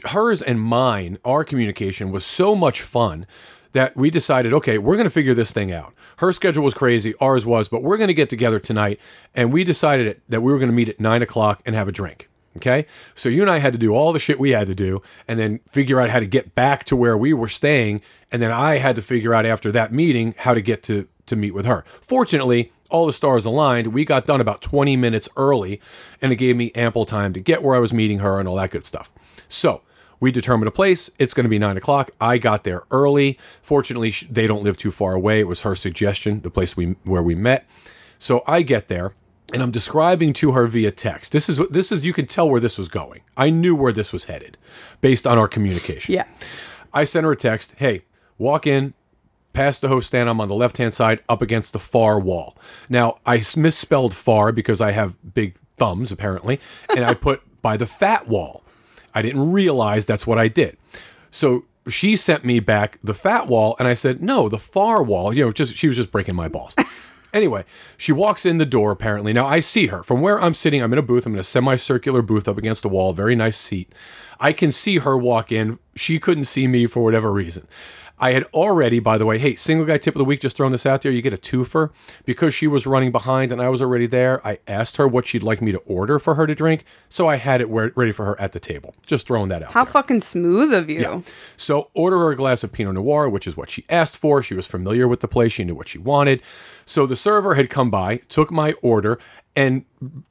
hers 0.06 0.42
and 0.42 0.60
mine, 0.60 1.18
our 1.24 1.44
communication 1.44 2.10
was 2.12 2.24
so 2.24 2.54
much 2.54 2.82
fun 2.82 3.26
that 3.72 3.96
we 3.96 4.10
decided, 4.10 4.52
okay, 4.52 4.78
we're 4.78 4.96
going 4.96 5.04
to 5.04 5.10
figure 5.10 5.34
this 5.34 5.52
thing 5.52 5.72
out. 5.72 5.94
Her 6.20 6.34
schedule 6.34 6.62
was 6.62 6.74
crazy, 6.74 7.14
ours 7.18 7.46
was, 7.46 7.68
but 7.68 7.82
we're 7.82 7.96
going 7.96 8.08
to 8.08 8.14
get 8.14 8.28
together 8.28 8.60
tonight. 8.60 9.00
And 9.34 9.50
we 9.50 9.64
decided 9.64 10.20
that 10.28 10.42
we 10.42 10.52
were 10.52 10.58
going 10.58 10.70
to 10.70 10.76
meet 10.76 10.90
at 10.90 11.00
nine 11.00 11.22
o'clock 11.22 11.62
and 11.64 11.74
have 11.74 11.88
a 11.88 11.92
drink. 11.92 12.28
Okay. 12.58 12.84
So 13.14 13.30
you 13.30 13.40
and 13.40 13.50
I 13.50 13.58
had 13.58 13.72
to 13.72 13.78
do 13.78 13.94
all 13.94 14.12
the 14.12 14.18
shit 14.18 14.38
we 14.38 14.50
had 14.50 14.66
to 14.66 14.74
do 14.74 15.00
and 15.26 15.38
then 15.38 15.60
figure 15.66 15.98
out 15.98 16.10
how 16.10 16.18
to 16.20 16.26
get 16.26 16.54
back 16.54 16.84
to 16.84 16.96
where 16.96 17.16
we 17.16 17.32
were 17.32 17.48
staying. 17.48 18.02
And 18.30 18.42
then 18.42 18.52
I 18.52 18.76
had 18.76 18.96
to 18.96 19.02
figure 19.02 19.32
out 19.32 19.46
after 19.46 19.72
that 19.72 19.94
meeting 19.94 20.34
how 20.36 20.52
to 20.52 20.60
get 20.60 20.82
to, 20.84 21.08
to 21.24 21.36
meet 21.36 21.54
with 21.54 21.64
her. 21.64 21.86
Fortunately, 22.02 22.70
all 22.90 23.06
the 23.06 23.14
stars 23.14 23.46
aligned. 23.46 23.86
We 23.86 24.04
got 24.04 24.26
done 24.26 24.42
about 24.42 24.60
20 24.60 24.96
minutes 24.96 25.26
early 25.38 25.80
and 26.20 26.32
it 26.32 26.36
gave 26.36 26.54
me 26.54 26.70
ample 26.74 27.06
time 27.06 27.32
to 27.32 27.40
get 27.40 27.62
where 27.62 27.76
I 27.76 27.78
was 27.78 27.94
meeting 27.94 28.18
her 28.18 28.38
and 28.38 28.46
all 28.46 28.56
that 28.56 28.72
good 28.72 28.84
stuff. 28.84 29.10
So 29.48 29.80
we 30.20 30.30
determined 30.30 30.68
a 30.68 30.72
place. 30.72 31.10
It's 31.18 31.34
going 31.34 31.44
to 31.44 31.50
be 31.50 31.58
nine 31.58 31.76
o'clock. 31.76 32.10
I 32.20 32.38
got 32.38 32.64
there 32.64 32.82
early. 32.90 33.38
Fortunately, 33.62 34.14
they 34.30 34.46
don't 34.46 34.62
live 34.62 34.76
too 34.76 34.92
far 34.92 35.14
away. 35.14 35.40
It 35.40 35.48
was 35.48 35.62
her 35.62 35.74
suggestion, 35.74 36.42
the 36.42 36.50
place 36.50 36.76
we 36.76 36.96
where 37.04 37.22
we 37.22 37.34
met. 37.34 37.66
So 38.18 38.44
I 38.46 38.62
get 38.62 38.88
there 38.88 39.14
and 39.52 39.62
I'm 39.62 39.70
describing 39.70 40.32
to 40.34 40.52
her 40.52 40.66
via 40.66 40.90
text. 40.90 41.32
This 41.32 41.48
is 41.48 41.58
what 41.58 41.72
this 41.72 41.90
is. 41.90 42.04
You 42.04 42.12
can 42.12 42.26
tell 42.26 42.48
where 42.48 42.60
this 42.60 42.78
was 42.78 42.88
going. 42.88 43.22
I 43.36 43.50
knew 43.50 43.74
where 43.74 43.92
this 43.92 44.12
was 44.12 44.24
headed, 44.24 44.56
based 45.00 45.26
on 45.26 45.38
our 45.38 45.48
communication. 45.48 46.14
Yeah. 46.14 46.26
I 46.92 47.04
sent 47.04 47.24
her 47.24 47.32
a 47.32 47.36
text. 47.36 47.74
Hey, 47.78 48.02
walk 48.38 48.66
in, 48.66 48.94
past 49.52 49.80
the 49.80 49.88
host 49.88 50.08
stand. 50.08 50.28
I'm 50.28 50.40
on 50.40 50.48
the 50.48 50.54
left 50.54 50.76
hand 50.76 50.94
side, 50.94 51.20
up 51.28 51.42
against 51.42 51.72
the 51.72 51.78
far 51.78 52.20
wall. 52.20 52.56
Now 52.88 53.18
I 53.26 53.42
misspelled 53.56 54.14
far 54.14 54.52
because 54.52 54.80
I 54.80 54.92
have 54.92 55.16
big 55.34 55.56
thumbs 55.78 56.12
apparently, 56.12 56.60
and 56.94 57.04
I 57.04 57.14
put 57.14 57.42
by 57.62 57.76
the 57.76 57.86
fat 57.86 58.28
wall. 58.28 58.62
I 59.14 59.22
didn't 59.22 59.52
realize 59.52 60.06
that's 60.06 60.26
what 60.26 60.38
I 60.38 60.48
did. 60.48 60.76
So 61.30 61.64
she 61.88 62.16
sent 62.16 62.44
me 62.44 62.60
back 62.60 62.98
the 63.02 63.14
fat 63.14 63.48
wall, 63.48 63.76
and 63.78 63.88
I 63.88 63.94
said 63.94 64.22
no, 64.22 64.48
the 64.48 64.58
far 64.58 65.02
wall. 65.02 65.32
You 65.32 65.44
know, 65.44 65.52
just 65.52 65.74
she 65.74 65.88
was 65.88 65.96
just 65.96 66.12
breaking 66.12 66.36
my 66.36 66.48
balls. 66.48 66.74
Anyway, 67.32 67.64
she 67.96 68.12
walks 68.12 68.44
in 68.44 68.58
the 68.58 68.66
door 68.66 68.90
apparently. 68.90 69.32
Now 69.32 69.46
I 69.46 69.60
see 69.60 69.86
her 69.86 70.02
from 70.02 70.20
where 70.20 70.40
I'm 70.40 70.54
sitting. 70.54 70.82
I'm 70.82 70.92
in 70.92 70.98
a 70.98 71.02
booth. 71.02 71.26
I'm 71.26 71.34
in 71.34 71.38
a 71.38 71.44
semicircular 71.44 72.22
booth 72.22 72.48
up 72.48 72.58
against 72.58 72.82
the 72.82 72.88
wall, 72.88 73.12
very 73.12 73.36
nice 73.36 73.56
seat. 73.56 73.92
I 74.40 74.52
can 74.52 74.72
see 74.72 74.98
her 74.98 75.16
walk 75.16 75.52
in. 75.52 75.78
She 75.94 76.18
couldn't 76.18 76.44
see 76.44 76.66
me 76.66 76.86
for 76.86 77.04
whatever 77.04 77.32
reason. 77.32 77.68
I 78.20 78.32
had 78.32 78.44
already, 78.54 79.00
by 79.00 79.16
the 79.16 79.24
way, 79.24 79.38
hey, 79.38 79.56
single 79.56 79.86
guy 79.86 79.98
tip 79.98 80.14
of 80.14 80.18
the 80.18 80.24
week, 80.24 80.40
just 80.40 80.56
throwing 80.56 80.72
this 80.72 80.84
out 80.84 81.02
there, 81.02 81.10
you 81.10 81.22
get 81.22 81.32
a 81.32 81.38
twofer. 81.38 81.90
Because 82.24 82.54
she 82.54 82.66
was 82.66 82.86
running 82.86 83.10
behind 83.10 83.50
and 83.50 83.60
I 83.62 83.70
was 83.70 83.80
already 83.80 84.06
there, 84.06 84.46
I 84.46 84.58
asked 84.68 84.98
her 84.98 85.08
what 85.08 85.26
she'd 85.26 85.42
like 85.42 85.62
me 85.62 85.72
to 85.72 85.78
order 85.78 86.18
for 86.18 86.34
her 86.34 86.46
to 86.46 86.54
drink. 86.54 86.84
So 87.08 87.26
I 87.28 87.36
had 87.36 87.60
it 87.60 87.66
ready 87.66 88.12
for 88.12 88.26
her 88.26 88.40
at 88.40 88.52
the 88.52 88.60
table. 88.60 88.94
Just 89.06 89.26
throwing 89.26 89.48
that 89.48 89.62
out 89.62 89.72
How 89.72 89.84
there. 89.84 89.92
fucking 89.92 90.20
smooth 90.20 90.72
of 90.72 90.90
you. 90.90 91.24
So 91.56 91.90
order 91.94 92.18
her 92.18 92.30
a 92.32 92.36
glass 92.36 92.62
of 92.62 92.72
Pinot 92.72 92.94
Noir, 92.94 93.28
which 93.28 93.46
is 93.46 93.56
what 93.56 93.70
she 93.70 93.84
asked 93.88 94.16
for. 94.16 94.42
She 94.42 94.54
was 94.54 94.66
familiar 94.66 95.08
with 95.08 95.20
the 95.20 95.28
place. 95.28 95.52
She 95.52 95.64
knew 95.64 95.74
what 95.74 95.88
she 95.88 95.98
wanted. 95.98 96.42
So 96.84 97.06
the 97.06 97.16
server 97.16 97.54
had 97.54 97.70
come 97.70 97.90
by, 97.90 98.18
took 98.28 98.50
my 98.50 98.72
order, 98.82 99.18
and 99.56 99.84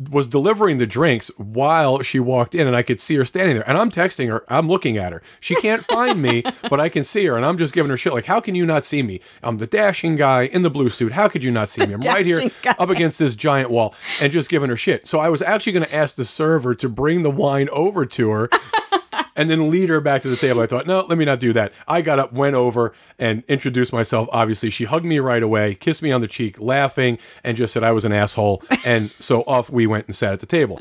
was 0.10 0.28
delivering 0.28 0.78
the 0.78 0.88
drinks 0.88 1.30
while 1.38 2.02
she 2.02 2.20
walked 2.20 2.56
in, 2.56 2.68
and 2.68 2.76
I 2.76 2.84
could 2.84 3.02
see 3.02 3.16
her 3.16 3.26
standing 3.26 3.56
there. 3.56 3.68
And 3.68 3.78
I'm 3.78 3.92
texting 3.92 4.30
her. 4.30 4.46
I'm 4.48 4.70
looking 4.70 4.98
at 4.98 5.12
her. 5.12 5.22
She 5.40 5.56
can't 5.56 5.84
find 5.86 6.22
me, 6.22 6.44
but 6.70 6.80
I 6.80 6.90
can 6.90 7.04
see 7.04 7.26
her, 7.26 7.36
and 7.36 7.46
I'm 7.46 7.58
just 7.58 7.74
giving 7.74 7.90
her 7.90 7.98
shit. 7.98 8.14
Like, 8.14 8.26
how 8.26 8.40
can 8.40 8.56
you 8.56 8.66
not 8.66 8.86
see 8.86 9.04
me? 9.04 9.20
I'm 9.44 9.58
the 9.58 9.68
dashing 9.68 10.16
guy 10.16 10.44
in 10.44 10.62
the 10.62 10.70
blue 10.70 10.90
suit. 10.90 11.12
How 11.12 11.28
could 11.28 11.44
you 11.44 11.52
not 11.52 11.70
see 11.70 11.86
me? 11.86 11.94
I'm 11.94 12.00
right 12.06 12.26
here 12.26 12.50
guy. 12.62 12.76
up 12.80 12.90
against 12.90 13.20
this 13.20 13.36
giant 13.36 13.70
wall, 13.70 13.94
and 14.22 14.32
just 14.32 14.50
giving 14.50 14.70
her 14.70 14.78
shit. 14.78 15.08
So 15.08 15.20
I 15.20 15.30
was 15.30 15.42
actually 15.42 15.74
going 15.74 15.86
to 15.86 15.96
ask 15.96 16.16
the 16.16 16.26
server 16.26 16.74
to 16.76 16.90
bring 16.90 17.24
the 17.24 17.32
wine 17.32 17.70
over 17.72 18.06
to 18.06 18.30
her 18.30 18.50
and 19.40 19.50
then 19.50 19.72
lead 19.72 19.88
her 19.88 20.02
back 20.02 20.22
to 20.22 20.28
the 20.28 20.36
table. 20.36 20.60
I 20.60 20.68
thought, 20.68 20.86
no, 20.86 21.06
let 21.06 21.18
me 21.18 21.24
not 21.24 21.40
do 21.40 21.54
that. 21.54 21.72
I 21.88 22.02
got 22.02 22.20
up, 22.20 22.34
went 22.34 22.58
over, 22.58 22.94
and 23.18 23.42
introduced 23.48 23.94
myself. 23.94 24.28
Obviously, 24.34 24.70
she 24.70 24.84
hugged 24.84 25.06
me 25.06 25.20
right 25.20 25.42
away, 25.42 25.76
kissed 25.76 26.02
me 26.02 26.12
on 26.12 26.20
the 26.20 26.28
cheek, 26.28 26.60
laughing, 26.60 27.18
and 27.42 27.56
just 27.56 27.72
said 27.72 27.82
I 27.82 27.94
was 27.94 28.04
an 28.04 28.12
asshole. 28.12 28.62
And 28.86 29.12
so 29.20 29.44
off 29.44 29.70
we 29.70 29.86
went 29.86 30.08
and 30.08 30.16
sat 30.16 30.34
at 30.34 30.40
the 30.40 30.46
table. 30.46 30.80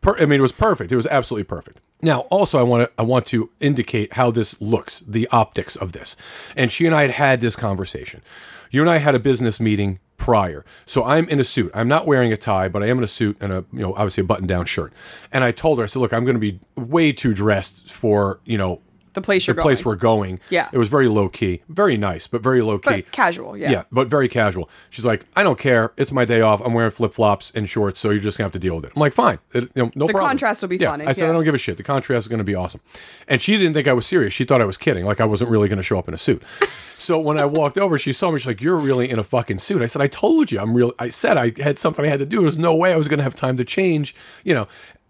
Per- 0.00 0.16
I 0.18 0.26
mean, 0.26 0.38
it 0.38 0.42
was 0.42 0.52
perfect. 0.52 0.92
It 0.92 0.96
was 0.96 1.06
absolutely 1.08 1.44
perfect. 1.44 1.80
Now, 2.00 2.20
also, 2.30 2.58
I 2.58 2.62
want 2.62 2.84
to 2.88 2.92
I 2.98 3.02
want 3.02 3.26
to 3.26 3.50
indicate 3.58 4.12
how 4.12 4.30
this 4.30 4.60
looks, 4.60 5.00
the 5.00 5.26
optics 5.32 5.74
of 5.74 5.92
this. 5.92 6.14
And 6.56 6.70
she 6.70 6.86
and 6.86 6.94
I 6.94 7.02
had 7.02 7.10
had 7.10 7.40
this 7.40 7.56
conversation. 7.56 8.22
You 8.70 8.80
and 8.82 8.90
I 8.90 8.98
had 8.98 9.14
a 9.14 9.18
business 9.18 9.58
meeting 9.58 9.98
prior. 10.18 10.64
So 10.84 11.04
I'm 11.04 11.26
in 11.28 11.40
a 11.40 11.44
suit. 11.44 11.70
I'm 11.72 11.88
not 11.88 12.06
wearing 12.06 12.32
a 12.32 12.36
tie, 12.36 12.68
but 12.68 12.82
I 12.82 12.86
am 12.86 12.98
in 12.98 13.04
a 13.04 13.08
suit 13.08 13.38
and 13.40 13.52
a 13.52 13.64
you 13.72 13.80
know 13.80 13.94
obviously 13.94 14.20
a 14.20 14.24
button 14.24 14.46
down 14.46 14.66
shirt. 14.66 14.92
And 15.32 15.42
I 15.42 15.52
told 15.52 15.78
her, 15.78 15.84
I 15.84 15.86
said, 15.86 16.00
look, 16.00 16.12
I'm 16.12 16.24
going 16.24 16.34
to 16.34 16.40
be 16.40 16.60
way 16.76 17.12
too 17.12 17.32
dressed 17.32 17.90
for 17.90 18.40
you 18.44 18.58
know 18.58 18.82
The 19.18 19.24
place 19.24 19.46
you're 19.46 19.56
the 19.56 19.62
place 19.62 19.84
we're 19.84 19.96
going. 19.96 20.38
Yeah. 20.48 20.68
it 20.72 20.78
was 20.78 20.88
very 20.88 21.08
low 21.08 21.28
key, 21.28 21.62
very 21.68 21.96
nice, 21.96 22.26
but 22.26 22.40
very 22.40 22.62
low 22.62 22.78
key. 22.78 23.02
But 23.02 23.12
casual, 23.12 23.56
yeah. 23.56 23.70
Yeah, 23.70 23.82
but 23.90 24.08
very 24.08 24.28
casual. 24.28 24.70
She's 24.90 25.04
like, 25.04 25.26
I 25.34 25.42
don't 25.42 25.58
care. 25.58 25.92
It's 25.96 26.12
my 26.12 26.24
day 26.24 26.40
off. 26.40 26.60
I'm 26.64 26.72
wearing 26.72 26.92
flip 26.92 27.14
flops 27.14 27.50
and 27.50 27.68
shorts, 27.68 27.98
so 27.98 28.10
you're 28.10 28.20
just 28.20 28.38
gonna 28.38 28.46
have 28.46 28.52
to 28.52 28.58
deal 28.58 28.76
with 28.76 28.84
it. 28.84 28.92
I'm 28.94 29.00
like, 29.00 29.12
fine. 29.12 29.40
It- 29.52 29.70
you 29.74 29.82
know, 29.82 29.90
no 29.94 30.06
The 30.06 30.12
problem. 30.12 30.14
The 30.14 30.28
contrast 30.28 30.62
will 30.62 30.68
be 30.68 30.76
yeah, 30.76 30.90
funny, 30.90 31.04
I 31.06 31.12
said, 31.12 31.24
yeah. 31.24 31.30
I 31.30 31.32
don't 31.32 31.44
give 31.44 31.54
a 31.54 31.58
shit. 31.58 31.76
The 31.76 31.82
contrast 31.82 32.24
is 32.24 32.28
gonna 32.28 32.44
be 32.44 32.54
awesome. 32.54 32.80
And 33.26 33.42
she 33.42 33.56
didn't 33.56 33.74
think 33.74 33.88
I 33.88 33.92
was 33.92 34.06
serious. 34.06 34.32
She 34.32 34.44
thought 34.44 34.60
I 34.60 34.64
was 34.64 34.76
kidding. 34.76 35.04
Like 35.04 35.20
I 35.20 35.24
wasn't 35.24 35.50
really 35.50 35.68
gonna 35.68 35.82
show 35.82 35.98
up 35.98 36.06
in 36.08 36.14
a 36.14 36.18
suit. 36.18 36.42
so 36.98 37.18
when 37.18 37.38
I 37.38 37.44
walked 37.44 37.78
over, 37.78 37.98
she 37.98 38.12
saw 38.12 38.30
me. 38.30 38.38
She's 38.38 38.46
like, 38.46 38.60
You're 38.60 38.76
really 38.76 39.10
in 39.10 39.18
a 39.18 39.24
fucking 39.24 39.58
suit. 39.58 39.82
I 39.82 39.86
said, 39.86 40.00
I 40.02 40.06
told 40.06 40.52
you, 40.52 40.60
I'm 40.60 40.74
real. 40.74 40.92
I 40.98 41.08
said 41.08 41.36
I 41.36 41.52
had 41.60 41.78
something 41.78 42.04
I 42.04 42.08
had 42.08 42.20
to 42.20 42.26
do. 42.26 42.42
There's 42.42 42.58
no 42.58 42.74
way 42.74 42.92
I 42.92 42.96
was 42.96 43.08
gonna 43.08 43.22
have 43.24 43.34
time 43.34 43.56
to 43.56 43.64
change. 43.64 44.14
You 44.44 44.54
know. 44.54 44.68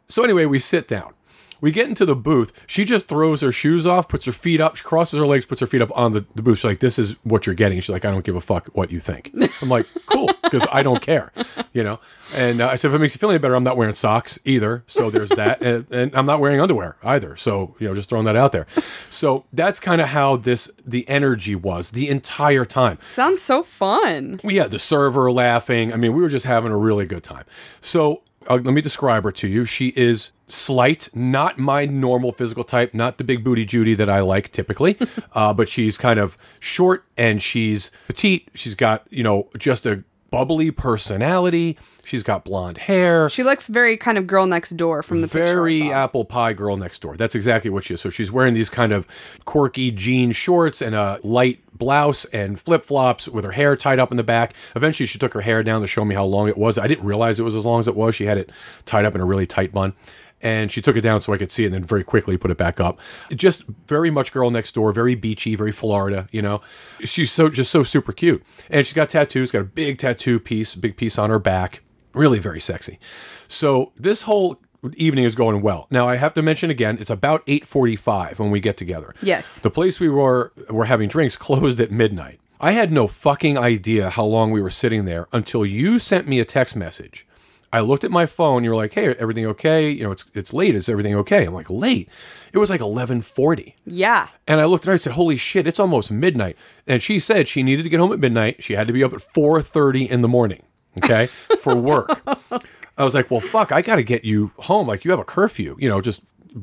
So 0.09 0.25
anyway, 0.25 0.47
we 0.47 0.59
sit 0.59 0.89
down. 0.89 1.13
We 1.61 1.73
get 1.73 1.89
into 1.89 2.05
the 2.05 2.17
booth. 2.17 2.53
She 2.67 2.85
just 2.85 3.09
throws 3.09 3.41
her 3.41 3.53
shoes 3.53 3.87
off, 3.87 4.09
puts 4.09 4.25
her 4.27 4.33
feet 4.33 4.61
up, 4.61 4.77
she 4.77 4.85
crosses 4.85 5.19
her 5.19 5.27
legs, 5.27 5.45
puts 5.45 5.61
her 5.61 5.67
feet 5.67 5.83
up 5.83 5.91
on 5.97 6.13
the, 6.13 6.25
the 6.35 6.43
booth. 6.43 6.59
She's 6.59 6.65
like, 6.65 6.81
This 6.81 6.99
is 6.99 7.13
what 7.25 7.47
you're 7.47 7.55
getting. 7.55 7.81
She's 7.81 7.91
like, 7.91 8.05
I 8.05 8.11
don't 8.11 8.25
give 8.25 8.37
a 8.37 8.41
fuck 8.41 8.69
what 8.69 8.91
you 8.91 9.01
think. 9.01 9.33
I'm 9.63 9.69
like, 9.69 9.87
Cool, 10.07 10.31
because 10.43 10.67
I 10.73 10.83
don't 10.83 11.03
care, 11.03 11.33
you 11.73 11.83
know? 11.83 12.01
And 12.33 12.61
uh, 12.61 12.69
I 12.69 12.77
said, 12.77 12.89
If 12.89 12.95
it 12.95 12.99
makes 12.99 13.15
you 13.15 13.19
feel 13.19 13.31
any 13.31 13.39
better, 13.39 13.55
I'm 13.55 13.65
not 13.65 13.77
wearing 13.77 13.95
socks 13.95 14.39
either. 14.45 14.85
So 14.87 15.11
there's 15.11 15.31
that. 15.31 15.61
and, 15.63 15.87
and 15.91 16.15
I'm 16.15 16.27
not 16.27 16.41
wearing 16.41 16.61
underwear 16.61 16.97
either. 17.03 17.37
So, 17.37 17.75
you 17.79 17.89
know, 17.89 17.95
just 17.95 18.09
throwing 18.09 18.25
that 18.27 18.37
out 18.37 18.53
there. 18.53 18.67
So 19.11 19.45
that's 19.53 19.81
kind 19.81 20.01
of 20.01 20.09
how 20.09 20.37
this, 20.37 20.71
the 20.87 21.09
energy 21.09 21.55
was 21.55 21.91
the 21.91 22.09
entire 22.09 22.65
time. 22.65 22.99
Sounds 23.03 23.43
so 23.43 23.63
fun. 23.63 24.41
We 24.45 24.57
had 24.57 24.71
the 24.71 24.79
server 24.79 25.31
laughing. 25.33 25.93
I 25.93 25.97
mean, 25.97 26.13
we 26.13 26.23
were 26.23 26.29
just 26.29 26.47
having 26.47 26.73
a 26.73 26.77
really 26.77 27.07
good 27.07 27.25
time. 27.25 27.45
So 27.81 28.23
uh, 28.49 28.55
let 28.55 28.75
me 28.75 28.81
describe 28.81 29.25
her 29.25 29.33
to 29.33 29.47
you. 29.47 29.65
She 29.65 29.93
is 29.95 30.33
slight, 30.47 31.09
not 31.15 31.59
my 31.59 31.85
normal 31.85 32.33
physical 32.33 32.65
type, 32.65 32.95
not 32.95 33.19
the 33.19 33.25
big 33.25 33.45
booty 33.45 33.65
Judy 33.65 33.95
that 33.95 34.09
I 34.09 34.21
like 34.21 34.51
typically, 34.51 34.99
uh, 35.33 35.53
but 35.53 35.69
she's 35.69 35.99
kind 35.99 36.19
of 36.19 36.39
short 36.59 37.05
and 37.17 37.43
she's 37.43 37.91
petite. 38.09 38.49
She's 38.55 38.75
got, 38.75 39.07
you 39.11 39.23
know, 39.23 39.49
just 39.59 39.87
a 39.87 40.05
bubbly 40.31 40.71
personality. 40.71 41.79
She's 42.05 42.23
got 42.23 42.45
blonde 42.45 42.79
hair. 42.79 43.29
She 43.29 43.43
looks 43.43 43.69
very 43.69 43.97
kind 43.97 44.17
of 44.17 44.27
girl 44.27 44.47
next 44.47 44.71
door 44.71 45.03
from 45.03 45.21
the 45.21 45.27
very 45.27 45.93
apple 45.93 46.25
pie 46.25 46.55
girl 46.55 46.77
next 46.77 47.01
door. 47.01 47.17
That's 47.17 47.35
exactly 47.35 47.71
what 47.71 47.85
she 47.85 47.95
is. 47.95 48.01
So 48.01 48.09
she's 48.09 48.33
wearing 48.33 48.55
these 48.55 48.71
kind 48.71 48.93
of 48.93 49.07
quirky 49.45 49.91
jean 49.91 50.33
shorts 50.33 50.81
and 50.81 50.95
a 50.95 51.21
light 51.23 51.61
blouse 51.79 52.25
and 52.27 52.61
flip 52.61 52.85
flops 52.85 53.29
with 53.29 53.45
her 53.45 53.53
hair 53.53 53.77
tied 53.77 53.99
up 53.99 54.11
in 54.11 54.17
the 54.17 54.23
back. 54.23 54.55
Eventually, 54.75 55.07
she 55.07 55.19
took 55.19 55.35
her 55.35 55.43
hair 55.43 55.63
down 55.63 55.81
to 55.81 55.87
show 55.87 56.05
me 56.05 56.15
how 56.15 56.25
long 56.25 56.49
it 56.49 56.59
was. 56.59 56.79
I 56.79 56.87
didn't 56.87 57.05
realize 57.05 57.39
it 57.39 57.45
was 57.45 57.55
as 57.55 57.67
long 57.67 57.81
as 57.81 57.89
it 57.89 57.97
was. 57.97 58.15
She 58.15 58.27
had 58.27 58.39
it 58.39 58.51
tied 58.85 59.05
up 59.05 59.15
in 59.15 59.21
a 59.21 59.25
really 59.25 59.47
tight 59.47 59.73
bun. 59.73 59.95
And 60.41 60.71
she 60.71 60.81
took 60.81 60.95
it 60.95 61.01
down 61.01 61.21
so 61.21 61.33
I 61.33 61.37
could 61.37 61.51
see 61.51 61.65
it 61.65 61.67
and 61.67 61.75
then 61.75 61.85
very 61.85 62.05
quickly 62.05 62.37
put 62.37 62.53
it 62.53 62.57
back 62.57 62.79
up. 62.79 63.01
Just 63.35 63.65
very 63.89 64.09
much 64.09 64.33
girl 64.33 64.51
next 64.51 64.73
door, 64.73 64.93
very 64.93 65.17
beachy, 65.17 65.57
very 65.57 65.73
Florida, 65.73 66.29
you 66.31 66.41
know. 66.41 66.61
She's 67.03 67.33
so 67.33 67.49
just 67.49 67.73
so 67.73 67.83
super 67.83 68.13
cute. 68.13 68.45
And 68.71 68.87
she's 68.87 68.95
got 68.95 69.11
tattoos, 69.11 69.51
got 69.51 69.63
a 69.63 69.65
big 69.65 69.99
tattoo 69.99 70.39
piece, 70.39 70.77
big 70.77 70.97
piece 70.97 71.19
on 71.19 71.31
her 71.31 71.41
back. 71.41 71.83
Really 72.15 72.39
very 72.39 72.61
sexy. 72.61 73.01
So 73.49 73.93
this 73.97 74.23
whole 74.23 74.61
evening 74.95 75.25
is 75.25 75.35
going 75.35 75.63
well. 75.63 75.87
Now 75.91 76.09
I 76.09 76.17
have 76.17 76.35
to 76.35 76.43
mention 76.43 76.71
again, 76.71 76.99
it's 77.01 77.11
about 77.11 77.45
8:45 77.47 78.39
when 78.39 78.51
we 78.51 78.61
get 78.61 78.77
together. 78.77 79.15
Yes. 79.23 79.61
The 79.61 79.71
place 79.71 80.01
we 80.01 80.09
were 80.09 80.53
were 80.71 80.87
having 80.87 81.09
drinks 81.09 81.37
closed 81.37 81.81
at 81.81 81.91
midnight. 81.91 82.41
I 82.61 82.73
had 82.73 82.91
no 82.91 83.07
fucking 83.07 83.57
idea 83.57 84.11
how 84.11 84.25
long 84.25 84.51
we 84.51 84.61
were 84.61 84.71
sitting 84.71 85.05
there 85.05 85.29
until 85.33 85.65
you 85.65 85.99
sent 85.99 86.27
me 86.27 86.41
a 86.41 86.45
text 86.45 86.75
message. 86.75 87.25
I 87.73 87.81
looked 87.81 88.03
at 88.03 88.11
my 88.11 88.25
phone. 88.27 88.65
You 88.65 88.71
were 88.71 88.77
like, 88.77 88.95
"Hey, 88.95 89.15
everything 89.15 89.47
okay? 89.47 89.91
You 89.91 90.05
know, 90.05 90.11
it's 90.11 90.25
it's 90.35 90.53
late. 90.55 90.75
Is 90.75 90.89
everything 90.89 91.15
okay?" 91.17 91.45
I'm 91.45 91.55
like, 91.55 91.71
"Late." 91.71 92.09
It 92.53 92.59
was 92.59 92.71
like 92.71 92.81
11:40. 92.81 93.75
Yeah. 93.85 94.29
And 94.47 94.61
I 94.61 94.65
looked 94.65 94.85
at 94.85 94.87
her. 94.87 94.93
And 94.93 95.01
I 95.01 95.03
said, 95.03 95.13
"Holy 95.13 95.37
shit! 95.37 95.67
It's 95.67 95.79
almost 95.79 96.11
midnight." 96.11 96.57
And 96.87 97.03
she 97.03 97.21
said 97.21 97.47
she 97.47 97.63
needed 97.63 97.83
to 97.83 97.89
get 97.91 98.01
home 98.01 98.13
at 98.13 98.21
midnight. 98.21 98.65
She 98.65 98.73
had 98.75 98.87
to 98.87 98.93
be 98.93 99.05
up 99.05 99.13
at 99.13 99.21
4:30 99.21 100.09
in 100.09 100.23
the 100.23 100.29
morning. 100.29 100.63
Okay, 100.97 101.29
for 101.61 101.77
work. 101.77 102.23
I 102.99 103.05
was 103.05 103.15
like, 103.15 103.31
"Well, 103.31 103.41
fuck! 103.41 103.73
I 103.73 103.81
got 103.81 103.97
to 103.97 104.03
get 104.03 104.25
you 104.25 104.53
home. 104.59 104.87
Like 104.87 105.05
you 105.05 105.11
have 105.11 105.21
a 105.21 105.25
curfew. 105.25 105.77
You 105.79 105.89
know, 105.89 106.01
just." 106.01 106.23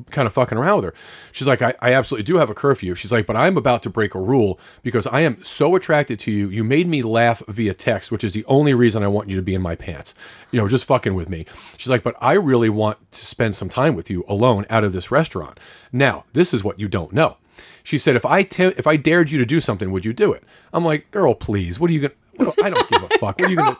kind 0.09 0.25
of 0.25 0.33
fucking 0.33 0.57
around 0.57 0.77
with 0.77 0.85
her. 0.85 0.93
She's 1.31 1.47
like, 1.47 1.61
I, 1.61 1.73
I 1.79 1.93
absolutely 1.93 2.23
do 2.23 2.37
have 2.37 2.49
a 2.49 2.55
curfew. 2.55 2.95
She's 2.95 3.11
like, 3.11 3.25
but 3.25 3.35
I'm 3.35 3.57
about 3.57 3.83
to 3.83 3.89
break 3.89 4.15
a 4.15 4.19
rule 4.19 4.59
because 4.83 5.07
I 5.07 5.21
am 5.21 5.43
so 5.43 5.75
attracted 5.75 6.19
to 6.21 6.31
you. 6.31 6.49
You 6.49 6.63
made 6.63 6.87
me 6.87 7.01
laugh 7.01 7.43
via 7.47 7.73
text, 7.73 8.11
which 8.11 8.23
is 8.23 8.33
the 8.33 8.45
only 8.45 8.73
reason 8.73 9.03
I 9.03 9.07
want 9.07 9.29
you 9.29 9.35
to 9.35 9.41
be 9.41 9.55
in 9.55 9.61
my 9.61 9.75
pants. 9.75 10.13
You 10.51 10.59
know, 10.59 10.67
just 10.67 10.85
fucking 10.85 11.13
with 11.13 11.29
me. 11.29 11.45
She's 11.77 11.89
like, 11.89 12.03
but 12.03 12.15
I 12.19 12.33
really 12.33 12.69
want 12.69 13.11
to 13.11 13.25
spend 13.25 13.55
some 13.55 13.69
time 13.69 13.95
with 13.95 14.09
you 14.09 14.25
alone 14.27 14.65
out 14.69 14.83
of 14.83 14.93
this 14.93 15.11
restaurant. 15.11 15.59
Now, 15.91 16.25
this 16.33 16.53
is 16.53 16.63
what 16.63 16.79
you 16.79 16.87
don't 16.87 17.13
know. 17.13 17.37
She 17.83 17.97
said, 17.99 18.15
if 18.15 18.25
I 18.25 18.47
if 18.59 18.87
I 18.87 18.97
dared 18.97 19.31
you 19.31 19.37
to 19.37 19.45
do 19.45 19.61
something, 19.61 19.91
would 19.91 20.05
you 20.05 20.13
do 20.13 20.33
it? 20.33 20.43
I'm 20.73 20.83
like, 20.83 21.11
girl, 21.11 21.35
please. 21.35 21.79
What 21.79 21.91
are 21.91 21.93
you 21.93 22.09
I 22.39 22.69
don't 22.69 22.89
give 22.89 23.03
a 23.03 23.07
fuck. 23.19 23.39
What 23.39 23.41
are 23.41 23.49
you 23.49 23.55
gonna? 23.57 23.77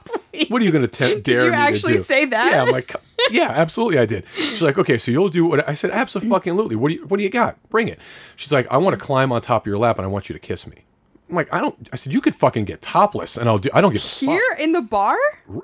What 0.50 0.62
are 0.62 0.66
you 0.66 0.72
gonna 0.72 0.88
te- 0.88 1.20
dare 1.22 1.46
you 1.46 1.52
me 1.52 1.58
actually 1.58 1.94
to 1.94 1.98
do? 2.00 2.04
say 2.04 2.26
that? 2.26 2.52
Yeah, 2.52 2.64
I'm 2.64 2.72
like, 2.72 2.96
yeah, 3.32 3.50
absolutely, 3.52 4.00
I 4.00 4.06
did. 4.06 4.26
She's 4.36 4.62
like, 4.62 4.78
okay, 4.78 4.98
so 4.98 5.12
you'll 5.12 5.30
do 5.30 5.46
what 5.46 5.68
I 5.68 5.74
said. 5.74 5.92
Absolutely. 5.92 6.76
What 6.76 6.90
do 6.90 6.96
you 6.96 7.06
What 7.06 7.18
do 7.18 7.24
you 7.24 7.30
got? 7.30 7.58
Bring 7.70 7.88
it. 7.88 8.00
She's 8.36 8.52
like, 8.52 8.68
I 8.72 8.78
want 8.78 8.98
to 8.98 9.04
climb 9.04 9.32
on 9.32 9.42
top 9.42 9.64
of 9.64 9.68
your 9.68 9.78
lap 9.78 9.98
and 9.98 10.06
I 10.06 10.10
want 10.10 10.30
you 10.30 10.34
to 10.34 10.40
kiss 10.40 10.68
me. 10.68 10.84
I'm 11.30 11.36
like, 11.36 11.52
I 11.54 11.60
don't. 11.60 11.90
I 11.92 11.96
said, 11.96 12.14
you 12.14 12.22
could 12.22 12.36
fucking 12.36 12.66
get 12.66 12.82
topless 12.82 13.36
and 13.38 13.50
I'll 13.50 13.58
do. 13.58 13.70
I 13.74 13.82
don't 13.82 13.94
give 13.94 14.04
a 14.04 14.06
fuck 14.06 14.30
Here 14.30 14.56
in 14.60 14.74
the 14.74 14.82
bar? 14.82 15.18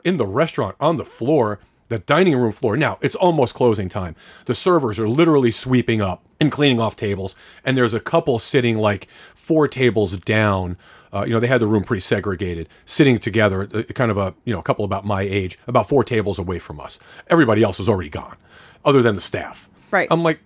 in 0.04 0.17
the 0.17 0.25
restaurant 0.25 0.75
on 0.80 0.97
the 0.97 1.06
floor, 1.06 1.60
the 1.89 1.99
dining 1.99 2.36
room 2.36 2.51
floor. 2.51 2.75
Now, 2.77 2.97
it's 3.01 3.15
almost 3.15 3.54
closing 3.54 3.88
time. 3.89 4.15
The 4.45 4.56
servers 4.56 4.97
are 4.99 5.08
literally 5.08 5.51
sweeping 5.51 6.01
up 6.01 6.23
and 6.39 6.51
cleaning 6.51 6.80
off 6.82 6.95
tables, 6.95 7.36
and 7.63 7.77
there's 7.77 7.93
a 7.93 7.99
couple 7.99 8.39
sitting 8.39 8.77
like 8.80 9.08
four 9.36 9.67
tables 9.67 10.17
down. 10.17 10.77
Uh, 11.13 11.24
you 11.26 11.34
know, 11.34 11.39
they 11.39 11.47
had 11.47 11.60
the 11.60 11.67
room 11.67 11.84
pretty 11.84 12.02
segregated, 12.02 12.69
sitting 12.86 13.19
together, 13.19 13.67
uh, 13.74 13.84
kind 13.93 14.12
of 14.12 14.17
a, 14.17 14.34
you 14.45 14.54
know, 14.54 14.60
a 14.60 14.63
couple 14.63 14.86
about 14.86 15.06
my 15.06 15.21
age, 15.21 15.60
about 15.67 15.89
four 15.89 16.04
tables 16.04 16.39
away 16.39 16.58
from 16.58 16.80
us. 16.80 17.00
Everybody 17.30 17.63
else 17.63 17.80
was 17.80 17.89
already 17.89 18.10
gone, 18.10 18.38
other 18.86 19.02
than 19.02 19.15
the 19.15 19.21
staff. 19.21 19.69
Right. 19.91 20.08
I'm 20.10 20.24
like, 20.24 20.39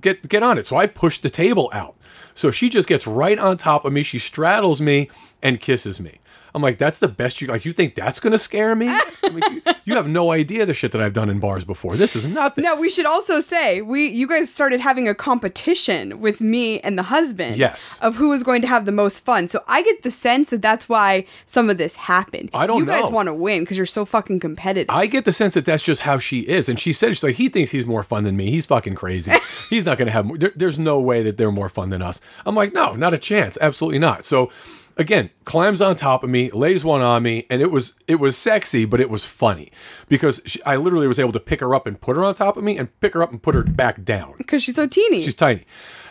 get 0.00 0.28
get 0.28 0.42
on 0.42 0.58
it. 0.58 0.66
So 0.66 0.76
I 0.76 0.86
pushed 0.86 1.22
the 1.22 1.30
table 1.30 1.70
out. 1.72 1.94
So 2.34 2.50
she 2.50 2.68
just 2.68 2.88
gets 2.88 3.06
right 3.06 3.38
on 3.38 3.56
top 3.56 3.84
of 3.84 3.92
me. 3.92 4.02
She 4.02 4.18
straddles 4.18 4.80
me 4.80 5.08
and 5.42 5.60
kisses 5.60 6.00
me. 6.00 6.18
I'm 6.54 6.62
like, 6.62 6.78
that's 6.78 7.00
the 7.00 7.08
best 7.08 7.40
you 7.40 7.48
like. 7.48 7.64
You 7.64 7.72
think 7.72 7.94
that's 7.94 8.20
gonna 8.20 8.38
scare 8.38 8.76
me? 8.76 8.86
I 8.88 9.30
mean, 9.30 9.42
you, 9.50 9.74
you 9.86 9.94
have 9.96 10.06
no 10.08 10.30
idea 10.30 10.64
the 10.64 10.74
shit 10.74 10.92
that 10.92 11.02
I've 11.02 11.12
done 11.12 11.28
in 11.28 11.40
bars 11.40 11.64
before. 11.64 11.96
This 11.96 12.14
is 12.14 12.24
nothing. 12.24 12.62
Now 12.62 12.76
we 12.76 12.88
should 12.88 13.06
also 13.06 13.40
say 13.40 13.82
we 13.82 14.06
you 14.06 14.28
guys 14.28 14.52
started 14.52 14.80
having 14.80 15.08
a 15.08 15.14
competition 15.14 16.20
with 16.20 16.40
me 16.40 16.80
and 16.80 16.96
the 16.96 17.04
husband. 17.04 17.56
Yes. 17.56 17.98
Of 18.00 18.16
who 18.16 18.28
was 18.28 18.42
going 18.42 18.62
to 18.62 18.68
have 18.68 18.84
the 18.84 18.92
most 18.92 19.24
fun. 19.24 19.48
So 19.48 19.62
I 19.66 19.82
get 19.82 20.02
the 20.02 20.10
sense 20.10 20.50
that 20.50 20.62
that's 20.62 20.88
why 20.88 21.24
some 21.46 21.68
of 21.70 21.78
this 21.78 21.96
happened. 21.96 22.50
I 22.54 22.66
don't 22.66 22.78
You 22.78 22.86
guys 22.86 23.10
want 23.10 23.26
to 23.26 23.34
win 23.34 23.62
because 23.64 23.76
you're 23.76 23.86
so 23.86 24.04
fucking 24.04 24.40
competitive. 24.40 24.94
I 24.94 25.06
get 25.06 25.24
the 25.24 25.32
sense 25.32 25.54
that 25.54 25.64
that's 25.64 25.82
just 25.82 26.02
how 26.02 26.18
she 26.18 26.40
is, 26.40 26.68
and 26.68 26.78
she 26.78 26.92
said 26.92 27.08
she's 27.08 27.24
like 27.24 27.36
he 27.36 27.48
thinks 27.48 27.72
he's 27.72 27.86
more 27.86 28.02
fun 28.04 28.24
than 28.24 28.36
me. 28.36 28.50
He's 28.50 28.66
fucking 28.66 28.94
crazy. 28.94 29.32
he's 29.70 29.86
not 29.86 29.98
gonna 29.98 30.12
have. 30.12 30.26
More, 30.26 30.38
there, 30.38 30.52
there's 30.54 30.78
no 30.78 31.00
way 31.00 31.22
that 31.22 31.36
they're 31.36 31.50
more 31.52 31.68
fun 31.68 31.90
than 31.90 32.00
us. 32.00 32.20
I'm 32.46 32.54
like, 32.54 32.72
no, 32.72 32.94
not 32.94 33.12
a 33.12 33.18
chance. 33.18 33.58
Absolutely 33.60 33.98
not. 33.98 34.24
So. 34.24 34.50
Again, 34.96 35.30
climbs 35.44 35.80
on 35.80 35.96
top 35.96 36.22
of 36.22 36.30
me, 36.30 36.50
lays 36.52 36.84
one 36.84 37.00
on 37.02 37.24
me, 37.24 37.46
and 37.50 37.60
it 37.60 37.72
was 37.72 37.94
it 38.06 38.16
was 38.16 38.36
sexy, 38.38 38.84
but 38.84 39.00
it 39.00 39.10
was 39.10 39.24
funny 39.24 39.72
because 40.08 40.40
she, 40.46 40.62
I 40.62 40.76
literally 40.76 41.08
was 41.08 41.18
able 41.18 41.32
to 41.32 41.40
pick 41.40 41.58
her 41.60 41.74
up 41.74 41.86
and 41.86 42.00
put 42.00 42.16
her 42.16 42.22
on 42.22 42.34
top 42.36 42.56
of 42.56 42.62
me, 42.62 42.78
and 42.78 42.88
pick 43.00 43.14
her 43.14 43.22
up 43.22 43.32
and 43.32 43.42
put 43.42 43.56
her 43.56 43.64
back 43.64 44.04
down. 44.04 44.34
Because 44.38 44.62
she's 44.62 44.76
so 44.76 44.86
teeny. 44.86 45.22
She's 45.22 45.34
tiny, 45.34 45.64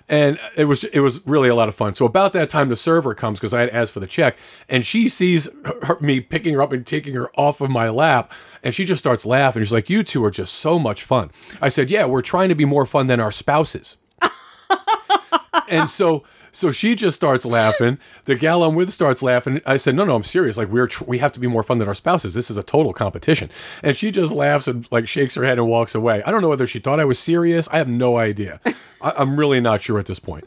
and 0.09 0.37
it 0.57 0.65
was 0.65 0.83
it 0.83 0.99
was 0.99 1.25
really 1.25 1.47
a 1.47 1.55
lot 1.55 1.69
of 1.69 1.75
fun. 1.75 1.95
So 1.95 2.05
about 2.05 2.33
that 2.33 2.49
time, 2.49 2.67
the 2.67 2.75
server 2.75 3.15
comes 3.15 3.39
because 3.39 3.53
I 3.53 3.61
had 3.61 3.69
asked 3.69 3.93
for 3.93 4.01
the 4.01 4.07
check, 4.07 4.35
and 4.67 4.85
she 4.85 5.07
sees 5.07 5.47
her, 5.63 5.85
her- 5.85 5.99
me 6.01 6.19
picking 6.19 6.53
her 6.53 6.61
up 6.61 6.73
and 6.73 6.85
taking 6.85 7.13
her 7.13 7.31
off 7.39 7.61
of 7.61 7.69
my 7.69 7.87
lap, 7.89 8.33
and 8.63 8.75
she 8.75 8.83
just 8.83 8.99
starts 8.99 9.25
laughing. 9.25 9.63
She's 9.63 9.71
like, 9.71 9.89
"You 9.89 10.03
two 10.03 10.25
are 10.25 10.31
just 10.31 10.55
so 10.55 10.77
much 10.77 11.03
fun." 11.03 11.31
I 11.61 11.69
said, 11.69 11.89
"Yeah, 11.89 12.03
we're 12.03 12.21
trying 12.21 12.49
to 12.49 12.55
be 12.55 12.65
more 12.65 12.85
fun 12.85 13.07
than 13.07 13.21
our 13.21 13.31
spouses." 13.31 13.95
and 15.69 15.89
so 15.89 16.23
so 16.53 16.71
she 16.71 16.95
just 16.95 17.15
starts 17.17 17.43
laughing. 17.43 17.97
The 18.23 18.35
gal 18.35 18.63
I'm 18.63 18.75
with 18.75 18.93
starts 18.93 19.21
laughing. 19.21 19.59
I 19.65 19.75
said, 19.75 19.95
"No, 19.95 20.05
no, 20.05 20.15
I'm 20.15 20.23
serious. 20.23 20.55
Like 20.55 20.69
we're 20.69 20.87
tr- 20.87 21.03
we 21.03 21.17
have 21.17 21.33
to 21.33 21.39
be 21.41 21.47
more 21.47 21.63
fun 21.63 21.79
than 21.79 21.87
our 21.89 21.93
spouses. 21.95 22.33
This 22.33 22.49
is 22.49 22.55
a 22.55 22.63
total 22.63 22.93
competition." 22.93 23.49
And 23.83 23.97
she 23.97 24.11
just 24.11 24.31
laughs 24.31 24.67
and 24.67 24.87
like 24.91 25.07
shakes 25.07 25.35
her 25.35 25.43
head 25.43 25.57
and 25.57 25.67
walks 25.67 25.93
away. 25.93 26.23
I 26.23 26.31
don't 26.31 26.41
know 26.41 26.47
whether 26.49 26.65
she 26.67 26.79
thought 26.79 26.99
I 27.01 27.05
was 27.05 27.19
serious. 27.19 27.67
I 27.69 27.77
have 27.77 27.89
no 27.89 28.15
idea. 28.17 28.61
I- 29.01 29.13
I'm 29.17 29.37
really 29.37 29.59
not 29.59 29.81
sure 29.81 29.99
at 29.99 30.05
this 30.05 30.19
point. 30.19 30.45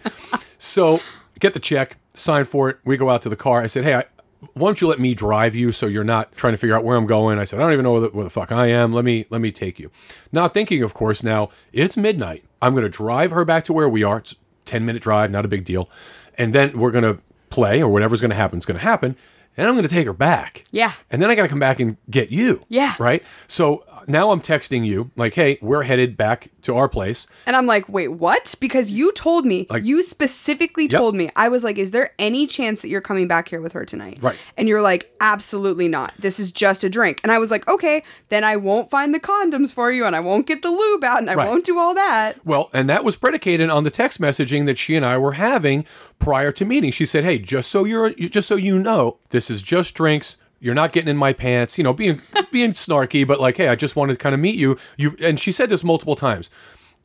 So 0.58 1.00
get 1.38 1.52
the 1.52 1.60
check, 1.60 1.96
sign 2.14 2.44
for 2.44 2.70
it. 2.70 2.78
We 2.84 2.96
go 2.96 3.10
out 3.10 3.20
to 3.22 3.28
the 3.28 3.36
car. 3.36 3.60
I 3.62 3.66
said, 3.66 3.84
"Hey, 3.84 3.94
I, 3.94 4.04
why 4.54 4.68
don't 4.68 4.80
you 4.80 4.86
let 4.86 5.00
me 5.00 5.14
drive 5.14 5.54
you 5.54 5.72
so 5.72 5.86
you're 5.86 6.04
not 6.04 6.34
trying 6.36 6.52
to 6.54 6.56
figure 6.56 6.76
out 6.76 6.84
where 6.84 6.96
I'm 6.96 7.06
going?" 7.06 7.38
I 7.38 7.44
said, 7.44 7.58
"I 7.58 7.62
don't 7.64 7.72
even 7.72 7.82
know 7.82 7.92
where 7.92 8.00
the, 8.02 8.08
where 8.08 8.24
the 8.24 8.30
fuck 8.30 8.52
I 8.52 8.68
am. 8.68 8.92
Let 8.92 9.04
me 9.04 9.26
let 9.28 9.40
me 9.40 9.50
take 9.52 9.78
you." 9.78 9.90
Not 10.32 10.54
thinking, 10.54 10.82
of 10.82 10.94
course, 10.94 11.22
now 11.22 11.50
it's 11.72 11.96
midnight. 11.96 12.44
I'm 12.62 12.72
going 12.72 12.84
to 12.84 12.88
drive 12.88 13.32
her 13.32 13.44
back 13.44 13.64
to 13.66 13.72
where 13.72 13.88
we 13.88 14.02
are. 14.02 14.18
It's 14.18 14.34
10 14.66 14.84
minute 14.84 15.02
drive, 15.02 15.30
not 15.30 15.44
a 15.44 15.48
big 15.48 15.64
deal. 15.64 15.88
And 16.36 16.54
then 16.54 16.78
we're 16.78 16.90
going 16.90 17.04
to 17.04 17.20
play 17.50 17.80
or 17.80 17.88
whatever's 17.88 18.20
going 18.20 18.30
to 18.30 18.36
happen 18.36 18.58
is 18.58 18.66
going 18.66 18.78
to 18.78 18.84
happen. 18.84 19.16
And 19.56 19.66
I'm 19.66 19.74
going 19.74 19.84
to 19.84 19.88
take 19.88 20.06
her 20.06 20.12
back. 20.12 20.64
Yeah. 20.70 20.92
And 21.10 21.22
then 21.22 21.30
I 21.30 21.34
got 21.34 21.42
to 21.42 21.48
come 21.48 21.60
back 21.60 21.80
and 21.80 21.96
get 22.10 22.30
you. 22.30 22.66
Yeah. 22.68 22.94
Right. 22.98 23.22
So 23.48 23.84
now 24.06 24.30
I'm 24.30 24.40
texting 24.40 24.86
you 24.86 25.10
like, 25.16 25.34
hey, 25.34 25.58
we're 25.60 25.82
headed 25.84 26.16
back 26.16 26.50
to 26.62 26.76
our 26.76 26.88
place. 26.88 27.26
And 27.46 27.54
I'm 27.56 27.66
like, 27.66 27.88
wait, 27.88 28.08
what? 28.08 28.54
Because 28.60 28.90
you 28.90 29.12
told 29.12 29.44
me, 29.44 29.66
Like- 29.70 29.84
you 29.84 30.02
specifically 30.02 30.88
told 30.88 31.14
me, 31.14 31.30
I 31.36 31.48
was 31.48 31.64
like, 31.64 31.78
is 31.78 31.90
there 31.92 32.12
any 32.18 32.46
chance 32.46 32.80
that 32.82 32.88
you're 32.88 33.00
coming 33.00 33.28
back 33.28 33.48
here 33.48 33.60
with 33.60 33.72
her 33.72 33.84
tonight? 33.84 34.18
Right. 34.20 34.36
And 34.56 34.68
you're 34.68 34.82
like, 34.82 35.10
absolutely 35.20 35.88
not. 35.88 36.12
This 36.18 36.38
is 36.40 36.50
just 36.52 36.84
a 36.84 36.88
drink. 36.88 37.20
And 37.22 37.30
I 37.32 37.38
was 37.38 37.50
like, 37.50 37.66
okay, 37.68 38.02
then 38.28 38.44
I 38.44 38.56
won't 38.56 38.90
find 38.90 39.14
the 39.14 39.20
condoms 39.20 39.72
for 39.72 39.90
you 39.92 40.04
and 40.04 40.14
I 40.16 40.20
won't 40.20 40.46
get 40.46 40.62
the 40.62 40.70
lube 40.70 41.04
out 41.04 41.18
and 41.18 41.30
I 41.30 41.34
Right. 41.34 41.48
won't 41.48 41.64
do 41.64 41.78
all 41.78 41.94
that. 41.94 42.44
Well, 42.44 42.70
and 42.72 42.88
that 42.88 43.04
was 43.04 43.16
predicated 43.16 43.70
on 43.70 43.84
the 43.84 43.90
text 43.90 44.20
messaging 44.20 44.66
that 44.66 44.78
she 44.78 44.94
and 44.96 45.04
I 45.04 45.18
were 45.18 45.32
having 45.32 45.84
prior 46.18 46.52
to 46.52 46.64
meeting. 46.64 46.90
She 46.92 47.06
said, 47.06 47.24
"Hey, 47.24 47.38
just 47.38 47.70
so 47.70 47.84
you're 47.84 48.10
just 48.10 48.48
so 48.48 48.56
you 48.56 48.78
know, 48.78 49.18
this 49.30 49.50
is 49.50 49.62
just 49.62 49.94
drinks. 49.94 50.36
You're 50.60 50.74
not 50.74 50.92
getting 50.92 51.08
in 51.08 51.16
my 51.16 51.32
pants." 51.32 51.78
You 51.78 51.84
know, 51.84 51.92
being 51.92 52.22
being 52.50 52.72
snarky, 52.72 53.26
but 53.26 53.40
like, 53.40 53.56
"Hey, 53.56 53.68
I 53.68 53.74
just 53.74 53.96
wanted 53.96 54.14
to 54.14 54.18
kind 54.18 54.34
of 54.34 54.40
meet 54.40 54.56
you." 54.56 54.78
You 54.96 55.16
and 55.20 55.38
she 55.38 55.52
said 55.52 55.70
this 55.70 55.84
multiple 55.84 56.16
times. 56.16 56.50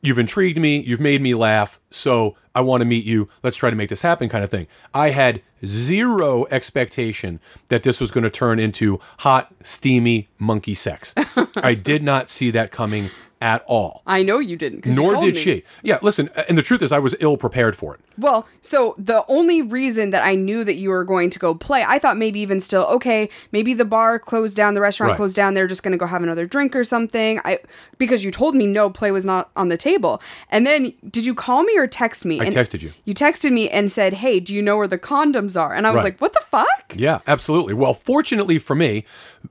You've 0.04 0.18
intrigued 0.18 0.58
me, 0.58 0.80
you've 0.80 1.00
made 1.00 1.22
me 1.22 1.32
laugh, 1.32 1.78
so 1.88 2.36
I 2.56 2.60
want 2.60 2.80
to 2.80 2.84
meet 2.84 3.04
you. 3.04 3.28
Let's 3.44 3.56
try 3.56 3.70
to 3.70 3.76
make 3.76 3.88
this 3.88 4.02
happen 4.02 4.28
kind 4.28 4.42
of 4.42 4.50
thing. 4.50 4.66
I 4.92 5.10
had 5.10 5.42
zero 5.64 6.44
expectation 6.50 7.38
that 7.68 7.84
this 7.84 8.00
was 8.00 8.10
going 8.10 8.24
to 8.24 8.30
turn 8.30 8.58
into 8.58 8.98
hot, 9.18 9.54
steamy 9.62 10.28
monkey 10.40 10.74
sex. 10.74 11.14
I 11.56 11.74
did 11.74 12.02
not 12.02 12.28
see 12.28 12.50
that 12.50 12.72
coming 12.72 13.10
at 13.42 13.64
all. 13.66 14.02
I 14.06 14.22
know 14.22 14.38
you 14.38 14.56
didn't. 14.56 14.86
you 14.86 14.92
Nor 14.94 15.14
told 15.14 15.24
did 15.24 15.34
me. 15.34 15.40
she. 15.40 15.64
Yeah, 15.82 15.98
listen, 16.00 16.30
and 16.48 16.56
the 16.56 16.62
truth 16.62 16.80
is, 16.80 16.92
I 16.92 16.98
was 17.00 17.16
ill 17.20 17.36
prepared 17.36 17.74
for 17.76 17.94
it. 17.94 18.00
Well, 18.16 18.46
so 18.60 18.94
the 18.98 19.24
only 19.28 19.60
reason 19.62 20.10
that 20.10 20.22
I 20.22 20.34
knew 20.36 20.62
that 20.64 20.74
you 20.76 20.90
were 20.90 21.02
going 21.04 21.28
to 21.30 21.38
go 21.38 21.54
play, 21.54 21.84
I 21.86 21.98
thought 21.98 22.16
maybe 22.16 22.40
even 22.40 22.60
still, 22.60 22.84
okay, 22.84 23.28
maybe 23.50 23.74
the 23.74 23.84
bar 23.84 24.18
closed 24.18 24.56
down, 24.56 24.74
the 24.74 24.80
restaurant 24.80 25.10
Right. 25.10 25.16
closed 25.16 25.34
down, 25.34 25.54
they're 25.54 25.66
just 25.66 25.82
going 25.82 25.92
to 25.92 25.98
go 25.98 26.06
have 26.06 26.22
another 26.22 26.46
drink 26.46 26.76
or 26.76 26.84
something. 26.84 27.40
I 27.44 27.58
because 27.98 28.22
you 28.24 28.30
told 28.30 28.54
me 28.54 28.66
no 28.66 28.90
play 28.90 29.10
was 29.10 29.24
not 29.26 29.50
on 29.56 29.68
the 29.68 29.76
table. 29.76 30.20
And 30.50 30.66
then 30.66 30.92
did 31.10 31.24
you 31.26 31.34
call 31.34 31.62
me 31.64 31.76
or 31.78 31.86
text 31.86 32.24
me? 32.24 32.40
I 32.40 32.44
and 32.44 32.54
texted 32.54 32.82
you. 32.82 32.92
You 33.04 33.14
texted 33.14 33.50
me 33.52 33.68
and 33.70 33.90
said, 33.90 34.14
"Hey, 34.14 34.38
do 34.40 34.54
you 34.54 34.62
know 34.62 34.76
where 34.76 34.88
the 34.88 34.98
condoms 34.98 35.60
are?" 35.60 35.72
And 35.74 35.86
I 35.86 35.90
was 35.90 35.98
Right. 35.98 36.04
like, 36.12 36.18
"What 36.20 36.32
the 36.34 36.42
fuck?" 36.50 36.94
Yeah, 36.94 37.20
absolutely. 37.26 37.74
Well, 37.74 37.94
fortunately 37.94 38.58
for 38.58 38.74
me, 38.76 39.04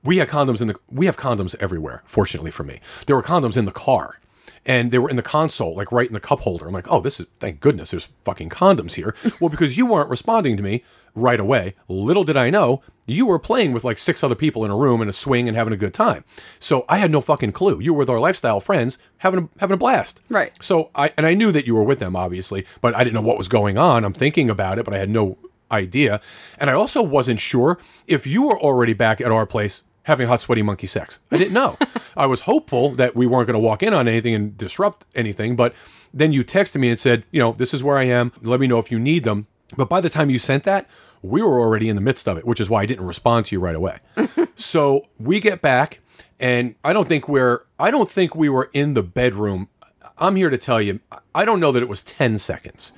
we 0.04 0.18
had 0.18 0.28
condoms 0.28 0.60
in 0.60 0.68
the 0.68 0.76
we 0.90 1.06
have 1.06 1.16
condoms 1.16 1.54
everywhere. 1.60 2.02
Fortunately 2.06 2.50
for 2.50 2.62
me, 2.64 2.80
there 3.06 3.16
were 3.16 3.22
condoms 3.22 3.56
in 3.56 3.64
the 3.64 3.72
car, 3.84 4.20
and 4.64 4.90
they 4.90 4.98
were 4.98 5.10
in 5.10 5.16
the 5.16 5.22
console, 5.22 5.74
like 5.74 5.90
right 5.90 6.06
in 6.06 6.14
the 6.14 6.20
cup 6.20 6.40
holder. 6.40 6.66
I'm 6.66 6.72
like, 6.72 6.90
oh, 6.90 7.00
this 7.00 7.18
is 7.18 7.26
thank 7.40 7.60
goodness 7.60 7.90
there's 7.90 8.08
fucking 8.24 8.50
condoms 8.50 8.94
here. 8.94 9.14
well, 9.40 9.50
because 9.50 9.76
you 9.76 9.86
weren't 9.86 10.10
responding 10.10 10.56
to 10.56 10.62
me 10.62 10.84
right 11.14 11.40
away. 11.40 11.74
Little 11.88 12.24
did 12.24 12.36
I 12.36 12.48
know 12.50 12.82
you 13.06 13.26
were 13.26 13.38
playing 13.38 13.72
with 13.72 13.84
like 13.84 13.98
six 13.98 14.22
other 14.22 14.34
people 14.34 14.64
in 14.64 14.70
a 14.70 14.76
room 14.76 15.02
in 15.02 15.08
a 15.08 15.12
swing 15.12 15.48
and 15.48 15.56
having 15.56 15.72
a 15.72 15.76
good 15.76 15.92
time. 15.92 16.24
So 16.60 16.84
I 16.88 16.98
had 16.98 17.10
no 17.10 17.20
fucking 17.20 17.52
clue. 17.52 17.80
You 17.80 17.92
were 17.92 18.00
with 18.00 18.10
our 18.10 18.20
lifestyle 18.20 18.60
friends 18.60 18.98
having 19.18 19.44
a, 19.44 19.48
having 19.58 19.74
a 19.74 19.78
blast. 19.78 20.20
Right. 20.28 20.52
So 20.62 20.90
I 20.94 21.12
and 21.16 21.26
I 21.26 21.34
knew 21.34 21.50
that 21.52 21.66
you 21.66 21.74
were 21.74 21.82
with 21.82 21.98
them, 21.98 22.14
obviously, 22.14 22.64
but 22.80 22.94
I 22.94 23.02
didn't 23.04 23.14
know 23.14 23.22
what 23.22 23.38
was 23.38 23.48
going 23.48 23.76
on. 23.76 24.04
I'm 24.04 24.14
thinking 24.14 24.48
about 24.48 24.78
it, 24.78 24.84
but 24.84 24.94
I 24.94 24.98
had 24.98 25.10
no 25.10 25.38
idea. 25.70 26.20
And 26.58 26.70
I 26.70 26.74
also 26.74 27.02
wasn't 27.02 27.40
sure 27.40 27.78
if 28.06 28.26
you 28.26 28.46
were 28.46 28.60
already 28.60 28.92
back 28.92 29.20
at 29.20 29.32
our 29.32 29.46
place 29.46 29.82
having 30.04 30.28
hot, 30.28 30.40
sweaty 30.40 30.62
monkey 30.62 30.86
sex. 30.86 31.18
I 31.30 31.36
didn't 31.36 31.54
know. 31.54 31.76
I 32.16 32.26
was 32.26 32.42
hopeful 32.42 32.90
that 32.96 33.14
we 33.14 33.26
weren't 33.26 33.46
going 33.46 33.54
to 33.54 33.60
walk 33.60 33.82
in 33.82 33.94
on 33.94 34.08
anything 34.08 34.34
and 34.34 34.56
disrupt 34.56 35.06
anything, 35.14 35.56
but 35.56 35.74
then 36.12 36.32
you 36.32 36.44
texted 36.44 36.80
me 36.80 36.88
and 36.88 36.98
said, 36.98 37.24
you 37.30 37.40
know, 37.40 37.52
this 37.52 37.72
is 37.72 37.82
where 37.82 37.96
I 37.96 38.04
am. 38.04 38.32
Let 38.42 38.60
me 38.60 38.66
know 38.66 38.78
if 38.78 38.90
you 38.90 38.98
need 38.98 39.24
them. 39.24 39.46
But 39.76 39.88
by 39.88 40.00
the 40.00 40.10
time 40.10 40.28
you 40.28 40.38
sent 40.38 40.64
that, 40.64 40.88
we 41.22 41.40
were 41.40 41.60
already 41.60 41.88
in 41.88 41.96
the 41.96 42.02
midst 42.02 42.28
of 42.28 42.36
it, 42.36 42.44
which 42.44 42.60
is 42.60 42.68
why 42.68 42.82
I 42.82 42.86
didn't 42.86 43.06
respond 43.06 43.46
to 43.46 43.56
you 43.56 43.60
right 43.60 43.76
away. 43.76 43.98
so 44.56 45.06
we 45.18 45.40
get 45.40 45.62
back, 45.62 46.00
and 46.38 46.74
I 46.84 46.92
don't 46.92 47.08
think 47.08 47.28
we're 47.28 47.64
I 47.78 47.90
don't 47.90 48.10
think 48.10 48.34
we 48.34 48.48
were 48.48 48.70
in 48.72 48.94
the 48.94 49.02
bedroom. 49.02 49.68
I'm 50.18 50.36
here 50.36 50.50
to 50.50 50.58
tell 50.58 50.80
you, 50.80 51.00
I 51.34 51.44
don't 51.44 51.60
know 51.60 51.72
that 51.72 51.82
it 51.82 51.88
was 51.88 52.02
10 52.02 52.38
seconds. 52.38 52.92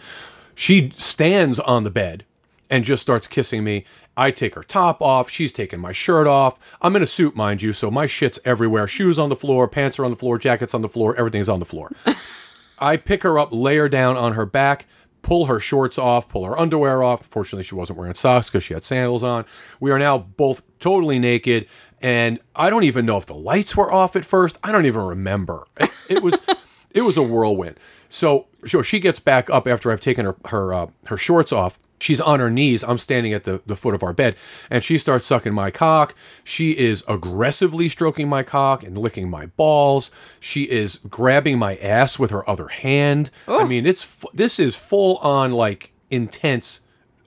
She 0.55 0.91
stands 0.97 1.59
on 1.59 1.85
the 1.85 1.91
bed 1.91 2.25
and 2.69 2.85
just 2.85 3.03
starts 3.03 3.27
kissing 3.27 3.63
me. 3.63 3.85
I 4.17 4.31
take 4.31 4.55
her 4.55 4.63
top 4.63 5.03
off. 5.03 5.29
She's 5.29 5.53
taking 5.53 5.81
my 5.81 5.93
shirt 5.93 6.27
off. 6.27 6.59
I'm 6.81 6.97
in 6.97 7.03
a 7.03 7.07
suit, 7.07 7.35
mind 7.35 7.63
you, 7.63 7.73
so 7.73 7.91
my 7.91 8.07
shit's 8.07 8.39
everywhere. 8.45 8.87
Shoes 8.87 9.19
on 9.19 9.29
the 9.29 9.37
floor, 9.37 9.67
pants 9.67 9.99
are 9.99 10.05
on 10.05 10.11
the 10.11 10.17
floor, 10.17 10.39
jackets 10.39 10.75
on 10.75 10.83
the 10.83 10.89
floor, 10.89 11.17
everything's 11.17 11.49
on 11.49 11.59
the 11.59 11.65
floor. 11.65 11.91
I 12.79 12.97
pick 12.97 13.23
her 13.23 13.39
up, 13.39 13.49
lay 13.53 13.77
her 13.77 13.89
down 13.89 14.17
on 14.17 14.35
her 14.35 14.47
back, 14.47 14.87
pull 15.23 15.47
her 15.47 15.59
shorts 15.59 15.99
off, 15.99 16.29
pull 16.29 16.45
her 16.45 16.59
underwear 16.59 17.03
off. 17.03 17.27
Fortunately, 17.27 17.65
she 17.65 17.75
wasn't 17.75 17.99
wearing 17.99 18.15
socks 18.15 18.49
because 18.49 18.63
she 18.65 18.75
had 18.75 18.85
sandals 18.85 19.23
on. 19.23 19.45
We 19.81 19.91
are 19.91 19.99
now 19.99 20.19
both 20.19 20.63
totally 20.79 21.19
naked, 21.19 21.67
and 22.01 22.39
I 22.55 22.71
don't 22.71 22.85
even 22.85 23.07
know 23.07 23.17
if 23.17 23.27
the 23.27 23.35
lights 23.35 23.77
were 23.77 23.93
off 23.93 24.15
at 24.17 24.25
first. 24.25 24.59
I 24.63 24.71
don't 24.71 24.87
even 24.87 25.03
remember. 25.03 25.67
It, 25.79 25.91
it 26.09 26.23
was 26.23 26.41
it 26.91 27.03
was 27.03 27.17
a 27.17 27.23
whirlwind. 27.23 27.81
So, 28.09 28.47
so 28.67 28.83
she 28.83 29.01
gets 29.01 29.19
back 29.19 29.51
up 29.51 29.67
after 29.67 29.91
I've 29.91 30.01
taken 30.01 30.27
her 30.27 30.37
her 30.47 30.75
uh, 30.75 30.87
her 31.07 31.17
shorts 31.17 31.53
off. 31.53 31.79
She's 32.05 32.21
on 32.21 32.39
her 32.39 32.51
knees. 32.51 32.85
I'm 32.85 32.99
standing 32.99 33.33
at 33.33 33.45
the, 33.45 33.63
the 33.65 33.77
foot 33.77 33.95
of 33.95 34.03
our 34.03 34.13
bed, 34.13 34.37
and 34.69 34.85
she 34.85 34.99
starts 34.99 35.25
sucking 35.25 35.55
my 35.55 35.71
cock. 35.71 36.15
She 36.45 36.73
is 36.73 37.03
aggressively 37.09 37.89
stroking 37.89 38.29
my 38.29 38.43
cock 38.43 38.83
and 38.83 38.99
licking 38.99 39.31
my 39.31 39.47
balls. 39.47 40.11
She 40.39 40.65
is 40.65 40.99
grabbing 41.09 41.59
my 41.59 41.77
ass 41.77 42.19
with 42.19 42.31
her 42.31 42.49
other 42.49 42.69
hand. 42.69 43.31
I 43.49 43.65
mean, 43.65 43.87
it's 43.87 44.23
this 44.35 44.61
is 44.61 44.77
full 44.77 45.17
on 45.17 45.53
like 45.53 45.93
intense 46.11 46.81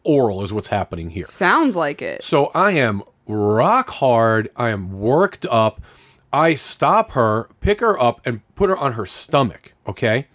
oral 0.03 0.43
is 0.43 0.53
what's 0.53 0.67
happening 0.67 1.09
here. 1.09 1.25
Sounds 1.25 1.75
like 1.75 2.03
it. 2.03 2.23
So 2.23 2.51
I 2.53 2.73
am 2.73 3.01
rock 3.25 3.89
hard. 3.89 4.47
I 4.55 4.69
am 4.69 4.91
worked 4.99 5.47
up. 5.47 5.81
I 6.31 6.53
stop 6.53 7.13
her, 7.13 7.49
pick 7.61 7.79
her 7.79 7.99
up, 7.99 8.21
and 8.23 8.41
put 8.53 8.69
her 8.69 8.77
on 8.77 8.93
her 8.93 9.07
stomach. 9.07 9.73
Okay. 9.87 10.27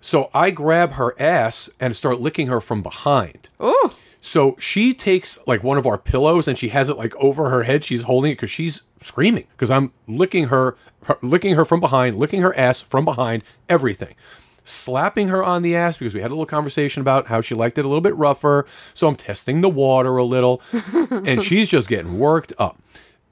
So 0.00 0.30
I 0.32 0.50
grab 0.50 0.92
her 0.92 1.14
ass 1.20 1.68
and 1.78 1.94
start 1.96 2.20
licking 2.20 2.46
her 2.46 2.60
from 2.60 2.82
behind. 2.82 3.48
Oh, 3.58 3.94
So 4.20 4.56
she 4.58 4.92
takes 4.94 5.38
like 5.46 5.62
one 5.62 5.78
of 5.78 5.86
our 5.86 5.98
pillows 5.98 6.48
and 6.48 6.58
she 6.58 6.68
has 6.70 6.88
it 6.88 6.96
like 6.96 7.14
over 7.16 7.50
her 7.50 7.64
head. 7.64 7.84
She's 7.84 8.02
holding 8.02 8.32
it 8.32 8.34
because 8.36 8.50
she's 8.50 8.82
screaming 9.02 9.46
because 9.52 9.70
I'm 9.70 9.92
licking 10.06 10.48
her, 10.48 10.76
her, 11.04 11.18
licking 11.22 11.54
her 11.54 11.64
from 11.64 11.80
behind, 11.80 12.16
licking 12.18 12.42
her 12.42 12.56
ass 12.56 12.80
from 12.82 13.04
behind, 13.04 13.42
everything. 13.68 14.14
Slapping 14.62 15.28
her 15.28 15.42
on 15.42 15.62
the 15.62 15.74
ass 15.74 15.96
because 15.98 16.14
we 16.14 16.20
had 16.20 16.30
a 16.30 16.34
little 16.34 16.46
conversation 16.46 17.00
about 17.00 17.26
how 17.28 17.40
she 17.40 17.54
liked 17.54 17.78
it 17.78 17.84
a 17.84 17.88
little 17.88 18.02
bit 18.02 18.14
rougher. 18.14 18.66
So 18.92 19.08
I'm 19.08 19.16
testing 19.16 19.62
the 19.62 19.70
water 19.70 20.16
a 20.18 20.24
little, 20.24 20.60
and 20.72 21.42
she's 21.42 21.68
just 21.68 21.88
getting 21.88 22.18
worked 22.18 22.52
up, 22.58 22.80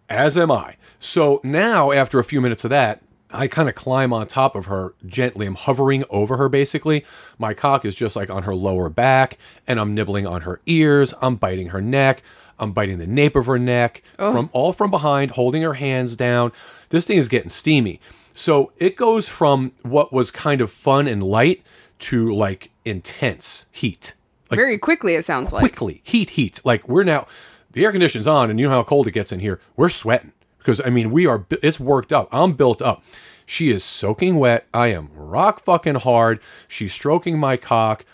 as 0.08 0.38
am 0.38 0.50
I. 0.50 0.76
So 0.98 1.40
now, 1.44 1.92
after 1.92 2.18
a 2.18 2.24
few 2.24 2.40
minutes 2.40 2.64
of 2.64 2.70
that, 2.70 3.02
I 3.30 3.46
kind 3.46 3.68
of 3.68 3.74
climb 3.74 4.12
on 4.12 4.26
top 4.26 4.54
of 4.54 4.66
her 4.66 4.94
gently. 5.06 5.46
I'm 5.46 5.54
hovering 5.54 6.04
over 6.10 6.36
her 6.36 6.48
basically. 6.48 7.04
My 7.38 7.54
cock 7.54 7.84
is 7.84 7.94
just 7.94 8.16
like 8.16 8.30
on 8.30 8.44
her 8.44 8.54
lower 8.54 8.88
back, 8.88 9.38
and 9.66 9.78
I'm 9.78 9.94
nibbling 9.94 10.26
on 10.26 10.42
her 10.42 10.60
ears. 10.66 11.14
I'm 11.20 11.36
biting 11.36 11.68
her 11.68 11.80
neck. 11.80 12.22
I'm 12.58 12.72
biting 12.72 12.98
the 12.98 13.06
nape 13.06 13.36
of 13.36 13.46
her 13.46 13.58
neck 13.58 14.02
oh. 14.18 14.32
from 14.32 14.50
all 14.52 14.72
from 14.72 14.90
behind, 14.90 15.32
holding 15.32 15.62
her 15.62 15.74
hands 15.74 16.16
down. 16.16 16.52
This 16.88 17.06
thing 17.06 17.18
is 17.18 17.28
getting 17.28 17.50
steamy. 17.50 18.00
So 18.32 18.72
it 18.78 18.96
goes 18.96 19.28
from 19.28 19.72
what 19.82 20.12
was 20.12 20.30
kind 20.30 20.60
of 20.60 20.70
fun 20.70 21.06
and 21.06 21.22
light 21.22 21.62
to 22.00 22.32
like 22.34 22.70
intense 22.84 23.66
heat. 23.72 24.14
Like 24.50 24.58
very 24.58 24.78
quickly 24.78 25.14
it 25.14 25.24
sounds 25.24 25.52
like. 25.52 25.60
quickly 25.60 26.00
heat 26.04 26.30
heat 26.30 26.60
like 26.64 26.88
we're 26.88 27.04
now 27.04 27.26
the 27.72 27.84
air 27.84 27.92
conditioning's 27.92 28.26
on 28.26 28.48
and 28.48 28.58
you 28.58 28.66
know 28.66 28.74
how 28.74 28.82
cold 28.82 29.06
it 29.06 29.10
gets 29.10 29.30
in 29.30 29.40
here 29.40 29.60
we're 29.76 29.90
sweating 29.90 30.32
because 30.58 30.80
i 30.84 30.90
mean 30.90 31.10
we 31.10 31.26
are 31.26 31.46
it's 31.62 31.80
worked 31.80 32.12
up. 32.12 32.28
I'm 32.32 32.52
built 32.52 32.82
up. 32.82 33.02
She 33.46 33.70
is 33.70 33.82
soaking 33.82 34.36
wet. 34.36 34.66
I 34.74 34.88
am 34.88 35.10
rock 35.14 35.64
fucking 35.64 35.96
hard. 35.96 36.40
She's 36.66 36.92
stroking 36.92 37.38
my 37.38 37.56
cock. 37.56 38.04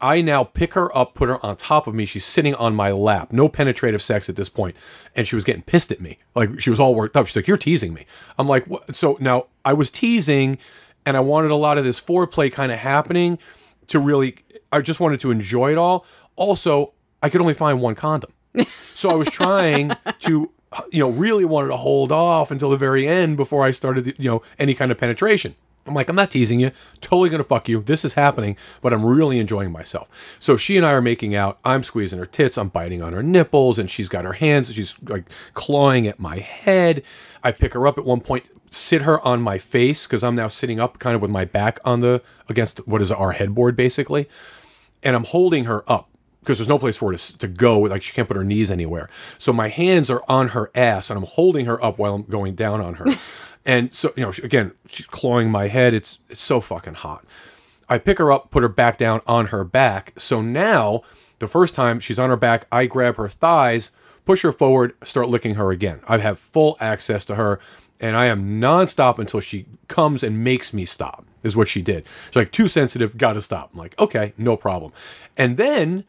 I 0.00 0.20
now 0.20 0.44
pick 0.44 0.74
her 0.74 0.96
up 0.96 1.14
put 1.14 1.28
her 1.28 1.44
on 1.44 1.56
top 1.56 1.86
of 1.86 1.94
me. 1.94 2.04
She's 2.04 2.24
sitting 2.24 2.54
on 2.54 2.74
my 2.74 2.92
lap. 2.92 3.32
No 3.32 3.48
penetrative 3.48 4.02
sex 4.02 4.28
at 4.28 4.36
this 4.36 4.48
point. 4.48 4.76
And 5.16 5.26
she 5.26 5.34
was 5.34 5.44
getting 5.44 5.62
pissed 5.62 5.90
at 5.90 6.00
me. 6.00 6.18
Like 6.34 6.60
she 6.60 6.70
was 6.70 6.78
all 6.78 6.94
worked 6.94 7.16
up. 7.16 7.26
She's 7.26 7.36
like 7.36 7.48
you're 7.48 7.56
teasing 7.56 7.94
me. 7.94 8.06
I'm 8.38 8.46
like 8.46 8.66
what? 8.66 8.94
so 8.94 9.16
now 9.20 9.46
i 9.64 9.72
was 9.72 9.90
teasing 9.90 10.58
and 11.04 11.16
i 11.16 11.20
wanted 11.20 11.50
a 11.50 11.56
lot 11.56 11.78
of 11.78 11.84
this 11.84 12.00
foreplay 12.00 12.52
kind 12.52 12.70
of 12.70 12.78
happening 12.78 13.38
to 13.88 13.98
really 13.98 14.36
I 14.72 14.80
just 14.80 15.00
wanted 15.00 15.20
to 15.20 15.30
enjoy 15.30 15.72
it 15.72 15.78
all. 15.78 16.04
Also, 16.36 16.92
I 17.22 17.28
could 17.28 17.40
only 17.40 17.54
find 17.54 17.80
one 17.80 17.94
condom. 17.94 18.32
So 18.94 19.10
I 19.10 19.14
was 19.14 19.28
trying 19.28 19.92
to 20.20 20.50
you 20.90 21.00
know, 21.00 21.10
really 21.10 21.44
wanted 21.44 21.68
to 21.68 21.76
hold 21.76 22.12
off 22.12 22.50
until 22.50 22.70
the 22.70 22.76
very 22.76 23.06
end 23.06 23.36
before 23.36 23.64
I 23.64 23.70
started, 23.70 24.14
you 24.18 24.30
know, 24.30 24.42
any 24.58 24.74
kind 24.74 24.90
of 24.90 24.98
penetration. 24.98 25.54
I'm 25.86 25.94
like, 25.94 26.08
I'm 26.08 26.16
not 26.16 26.30
teasing 26.30 26.58
you. 26.60 26.72
Totally 27.00 27.30
gonna 27.30 27.44
fuck 27.44 27.68
you. 27.68 27.80
This 27.80 28.04
is 28.04 28.14
happening, 28.14 28.56
but 28.82 28.92
I'm 28.92 29.04
really 29.04 29.38
enjoying 29.38 29.70
myself. 29.70 30.08
So 30.40 30.56
she 30.56 30.76
and 30.76 30.84
I 30.84 30.92
are 30.92 31.00
making 31.00 31.34
out. 31.34 31.58
I'm 31.64 31.82
squeezing 31.82 32.18
her 32.18 32.26
tits. 32.26 32.58
I'm 32.58 32.68
biting 32.68 33.02
on 33.02 33.12
her 33.12 33.22
nipples, 33.22 33.78
and 33.78 33.90
she's 33.90 34.08
got 34.08 34.24
her 34.24 34.34
hands. 34.34 34.72
She's 34.72 34.94
like 35.02 35.30
clawing 35.54 36.06
at 36.06 36.18
my 36.18 36.38
head. 36.38 37.02
I 37.42 37.52
pick 37.52 37.74
her 37.74 37.86
up 37.86 37.98
at 37.98 38.04
one 38.04 38.20
point, 38.20 38.44
sit 38.70 39.02
her 39.02 39.20
on 39.20 39.40
my 39.42 39.58
face 39.58 40.06
because 40.06 40.24
I'm 40.24 40.34
now 40.34 40.48
sitting 40.48 40.80
up, 40.80 40.98
kind 40.98 41.14
of 41.14 41.22
with 41.22 41.30
my 41.30 41.44
back 41.44 41.78
on 41.84 42.00
the 42.00 42.22
against 42.48 42.86
what 42.86 43.00
is 43.00 43.12
our 43.12 43.32
headboard, 43.32 43.76
basically, 43.76 44.28
and 45.02 45.14
I'm 45.14 45.24
holding 45.24 45.64
her 45.66 45.90
up 45.90 46.08
because 46.46 46.58
there's 46.58 46.68
no 46.68 46.78
place 46.78 46.96
for 46.96 47.10
her 47.10 47.18
to, 47.18 47.38
to 47.38 47.48
go. 47.48 47.80
Like 47.80 48.04
she 48.04 48.12
can't 48.12 48.28
put 48.28 48.36
her 48.36 48.44
knees 48.44 48.70
anywhere. 48.70 49.10
So 49.36 49.52
my 49.52 49.68
hands 49.68 50.08
are 50.10 50.22
on 50.28 50.48
her 50.50 50.70
ass 50.76 51.10
and 51.10 51.18
I'm 51.18 51.26
holding 51.26 51.66
her 51.66 51.82
up 51.84 51.98
while 51.98 52.14
I'm 52.14 52.22
going 52.22 52.54
down 52.54 52.80
on 52.80 52.94
her. 52.94 53.06
and 53.66 53.92
so, 53.92 54.12
you 54.16 54.22
know, 54.22 54.30
she- 54.30 54.42
again, 54.42 54.70
she's 54.86 55.06
clawing 55.06 55.50
my 55.50 55.66
head. 55.66 55.92
It's, 55.92 56.20
it's 56.30 56.40
so 56.40 56.60
fucking 56.60 56.94
hot. 56.94 57.24
I 57.88 57.98
pick 57.98 58.18
her 58.18 58.30
up, 58.30 58.52
put 58.52 58.62
her 58.62 58.68
back 58.68 58.96
down 58.96 59.22
on 59.26 59.46
her 59.46 59.64
back. 59.64 60.12
So 60.18 60.40
now, 60.40 61.02
the 61.40 61.48
first 61.48 61.74
time 61.74 62.00
she's 62.00 62.18
on 62.18 62.30
her 62.30 62.36
back, 62.36 62.66
I 62.70 62.86
grab 62.86 63.16
her 63.16 63.28
thighs, 63.28 63.90
push 64.24 64.42
her 64.42 64.52
forward, 64.52 64.94
start 65.04 65.28
licking 65.28 65.56
her 65.56 65.70
again. 65.72 66.00
I 66.08 66.18
have 66.18 66.38
full 66.38 66.76
access 66.80 67.24
to 67.26 67.34
her, 67.34 67.60
and 68.00 68.16
I 68.16 68.26
am 68.26 68.60
nonstop 68.60 69.18
until 69.18 69.40
she 69.40 69.66
comes 69.88 70.22
and 70.22 70.42
makes 70.42 70.72
me 70.72 70.84
stop, 70.84 71.24
is 71.42 71.56
what 71.56 71.68
she 71.68 71.82
did. 71.82 72.04
She's 72.28 72.36
like, 72.36 72.52
too 72.52 72.68
sensitive, 72.68 73.18
gotta 73.18 73.40
stop. 73.40 73.70
I'm 73.72 73.78
like, 73.78 73.98
okay, 73.98 74.32
no 74.36 74.56
problem. 74.56 74.92
And 75.36 75.56
then, 75.56 76.04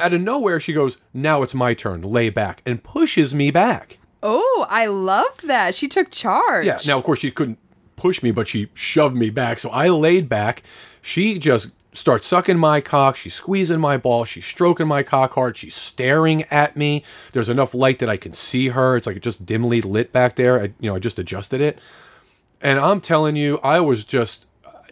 out 0.00 0.14
of 0.14 0.20
nowhere, 0.20 0.60
she 0.60 0.72
goes, 0.72 0.98
now 1.12 1.42
it's 1.42 1.54
my 1.54 1.74
turn, 1.74 2.02
lay 2.02 2.30
back, 2.30 2.62
and 2.66 2.82
pushes 2.82 3.34
me 3.34 3.50
back. 3.50 3.98
Oh, 4.22 4.66
I 4.70 4.86
love 4.86 5.40
that. 5.42 5.74
She 5.74 5.86
took 5.86 6.10
charge. 6.10 6.66
Yeah. 6.66 6.78
Now, 6.86 6.98
of 6.98 7.04
course, 7.04 7.20
she 7.20 7.30
couldn't 7.30 7.58
push 7.96 8.22
me, 8.22 8.30
but 8.30 8.48
she 8.48 8.68
shoved 8.74 9.14
me 9.14 9.30
back. 9.30 9.58
So 9.58 9.70
I 9.70 9.88
laid 9.88 10.28
back. 10.28 10.62
She 11.02 11.38
just 11.38 11.68
starts 11.92 12.26
sucking 12.26 12.58
my 12.58 12.80
cock. 12.80 13.16
She's 13.16 13.34
squeezing 13.34 13.80
my 13.80 13.96
ball. 13.96 14.24
She's 14.24 14.46
stroking 14.46 14.88
my 14.88 15.02
cock 15.02 15.34
hard. 15.34 15.56
She's 15.56 15.74
staring 15.74 16.44
at 16.44 16.76
me. 16.76 17.04
There's 17.32 17.48
enough 17.48 17.74
light 17.74 17.98
that 18.00 18.08
I 18.08 18.16
can 18.16 18.32
see 18.32 18.68
her. 18.68 18.96
It's 18.96 19.06
like 19.06 19.20
just 19.20 19.46
dimly 19.46 19.80
lit 19.80 20.12
back 20.12 20.36
there. 20.36 20.60
I, 20.60 20.64
you 20.80 20.90
know, 20.90 20.96
I 20.96 20.98
just 20.98 21.18
adjusted 21.18 21.60
it. 21.60 21.78
And 22.60 22.80
I'm 22.80 23.00
telling 23.00 23.36
you, 23.36 23.58
I 23.62 23.80
was 23.80 24.04
just, 24.04 24.46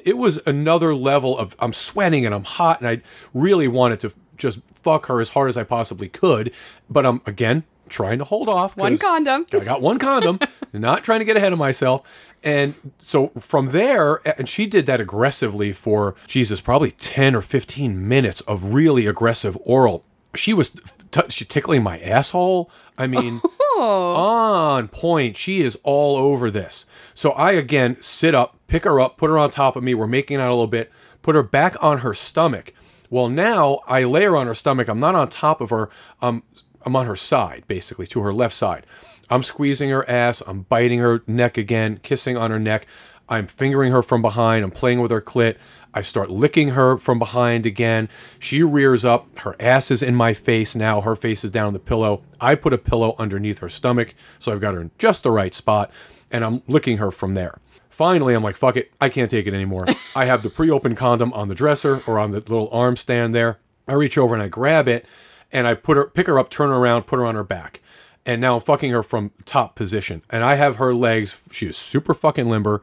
it 0.05 0.19
was 0.19 0.41
another 0.47 0.95
level 0.95 1.37
of, 1.39 1.57
I'm 1.59 1.73
sweating 1.73 2.27
and 2.27 2.35
I'm 2.35 2.45
hot 2.45 2.81
and 2.81 2.89
I 2.89 3.03
really 3.33 3.67
wanted 3.67 3.99
to 4.01 4.13
just 4.37 4.61
fuck 4.73 5.07
her 5.07 5.21
as 5.21 5.31
hard 5.31 5.49
as 5.49 5.57
I 5.57 5.65
possibly 5.65 6.09
could. 6.09 6.53
But 6.91 7.07
I'm, 7.07 7.21
again, 7.27 7.65
trying 7.89 8.19
to 8.19 8.25
hold 8.25 8.49
off. 8.49 8.77
One 8.77 8.99
condom. 8.99 9.47
I 9.53 9.65
got 9.65 9.83
one 9.83 9.99
condom, 9.99 10.41
not 10.73 11.05
trying 11.05 11.21
to 11.21 11.25
get 11.25 11.37
ahead 11.37 11.53
of 11.53 11.59
myself. 11.59 12.03
And 12.43 12.75
so 12.99 13.29
from 13.39 13.71
there, 13.71 14.21
and 14.39 14.49
she 14.49 14.67
did 14.67 14.87
that 14.87 15.01
aggressively 15.01 15.73
for 15.73 16.17
Jesus, 16.27 16.61
probably 16.61 16.91
10 16.93 17.37
or 17.37 17.41
15 17.41 18.09
minutes 18.09 18.41
of 18.43 18.75
really 18.75 19.07
aggressive 19.07 19.57
oral. 19.63 20.05
She 20.35 20.53
was 20.55 20.71
t- 21.13 21.23
she 21.29 21.45
tickling 21.45 21.83
my 21.83 22.01
asshole. 22.01 22.71
I 22.99 23.07
mean, 23.07 23.41
oh. 23.45 24.15
on 24.17 24.89
point. 24.89 25.37
She 25.37 25.63
is 25.63 25.79
all 25.85 26.17
over 26.17 26.51
this. 26.51 26.87
So 27.15 27.31
I 27.33 27.53
again 27.53 27.97
sit 28.01 28.35
up, 28.35 28.59
pick 28.67 28.85
her 28.85 28.99
up, 28.99 29.19
put 29.19 29.31
her 29.31 29.39
on 29.39 29.51
top 29.51 29.77
of 29.77 29.85
me. 29.85 29.95
We're 29.95 30.07
making 30.07 30.39
out 30.39 30.49
a 30.49 30.55
little 30.55 30.67
bit, 30.67 30.91
put 31.21 31.35
her 31.35 31.43
back 31.43 31.77
on 31.81 31.99
her 31.99 32.15
stomach. 32.15 32.73
Well, 33.13 33.29
now 33.29 33.81
I 33.87 34.05
lay 34.05 34.25
her 34.25 34.35
on 34.35 34.47
her 34.47 34.55
stomach. 34.55 34.89
I'm 34.89 34.99
not 34.99 35.15
on 35.15 35.29
top 35.29 35.61
of 35.61 35.69
her. 35.69 35.91
Um, 36.23 36.45
I'm 36.81 36.97
on 36.97 37.05
her 37.05 37.15
side, 37.15 37.65
basically, 37.69 38.07
to 38.07 38.23
her 38.23 38.33
left 38.33 38.55
side. 38.55 38.87
I'm 39.29 39.43
squeezing 39.43 39.91
her 39.91 40.09
ass. 40.09 40.41
I'm 40.47 40.63
biting 40.63 40.99
her 41.01 41.23
neck 41.27 41.59
again, 41.59 42.01
kissing 42.03 42.39
on 42.39 42.51
her 42.51 42.59
neck. 42.59 42.87
I'm 43.29 43.49
fingering 43.49 43.93
her 43.93 44.01
from 44.01 44.23
behind. 44.23 44.65
I'm 44.65 44.71
playing 44.71 45.01
with 45.01 45.11
her 45.11 45.21
clit. 45.21 45.57
I 45.93 46.01
start 46.01 46.31
licking 46.31 46.71
her 46.71 46.97
from 46.97 47.19
behind 47.19 47.67
again. 47.67 48.09
She 48.39 48.63
rears 48.63 49.05
up. 49.05 49.41
Her 49.41 49.57
ass 49.61 49.91
is 49.91 50.03
in 50.03 50.15
my 50.15 50.33
face 50.33 50.75
now. 50.75 51.03
Her 51.03 51.15
face 51.15 51.45
is 51.45 51.51
down 51.51 51.67
on 51.67 51.73
the 51.75 51.81
pillow. 51.81 52.23
I 52.41 52.55
put 52.55 52.73
a 52.73 52.79
pillow 52.79 53.15
underneath 53.19 53.59
her 53.59 53.69
stomach, 53.69 54.15
so 54.39 54.53
I've 54.53 54.61
got 54.63 54.73
her 54.73 54.81
in 54.81 54.91
just 54.97 55.23
the 55.23 55.31
right 55.31 55.53
spot, 55.53 55.91
and 56.31 56.43
I'm 56.43 56.63
licking 56.67 56.97
her 56.97 57.11
from 57.11 57.35
there. 57.35 57.59
Finally, 57.93 58.33
I'm 58.33 58.43
like, 58.43 58.57
fuck 58.57 58.77
it. 58.77 58.91
I 59.01 59.11
can't 59.11 59.31
take 59.31 59.47
it 59.47 59.53
anymore. 59.53 59.87
I 60.17 60.25
have 60.25 60.43
the 60.43 60.49
pre 60.49 60.71
opened 60.71 60.97
condom 60.97 61.31
on 61.35 61.49
the 61.49 61.55
dresser 61.55 62.03
or 62.07 62.19
on 62.19 62.31
the 62.31 62.39
little 62.39 62.71
arm 62.73 62.97
stand 62.97 63.35
there. 63.35 63.59
I 63.87 63.93
reach 63.93 64.17
over 64.17 64.33
and 64.33 64.43
I 64.43 64.49
grab 64.49 64.89
it 64.89 65.05
and 65.53 65.67
I 65.67 65.75
put 65.75 65.99
her, 65.99 66.05
pick 66.05 66.27
her 66.27 66.39
up, 66.39 66.49
turn 66.49 66.71
her 66.71 66.77
around, 66.77 67.07
put 67.07 67.19
her 67.19 67.27
on 67.27 67.35
her 67.35 67.45
back. 67.45 67.83
And 68.25 68.41
now 68.41 68.55
I'm 68.55 68.63
fucking 68.63 68.91
her 68.93 69.03
from 69.03 69.33
top 69.45 69.75
position. 69.75 70.23
And 70.31 70.43
I 70.43 70.55
have 70.55 70.77
her 70.77 70.95
legs, 70.95 71.39
she 71.51 71.67
is 71.67 71.77
super 71.77 72.15
fucking 72.15 72.49
limber. 72.49 72.81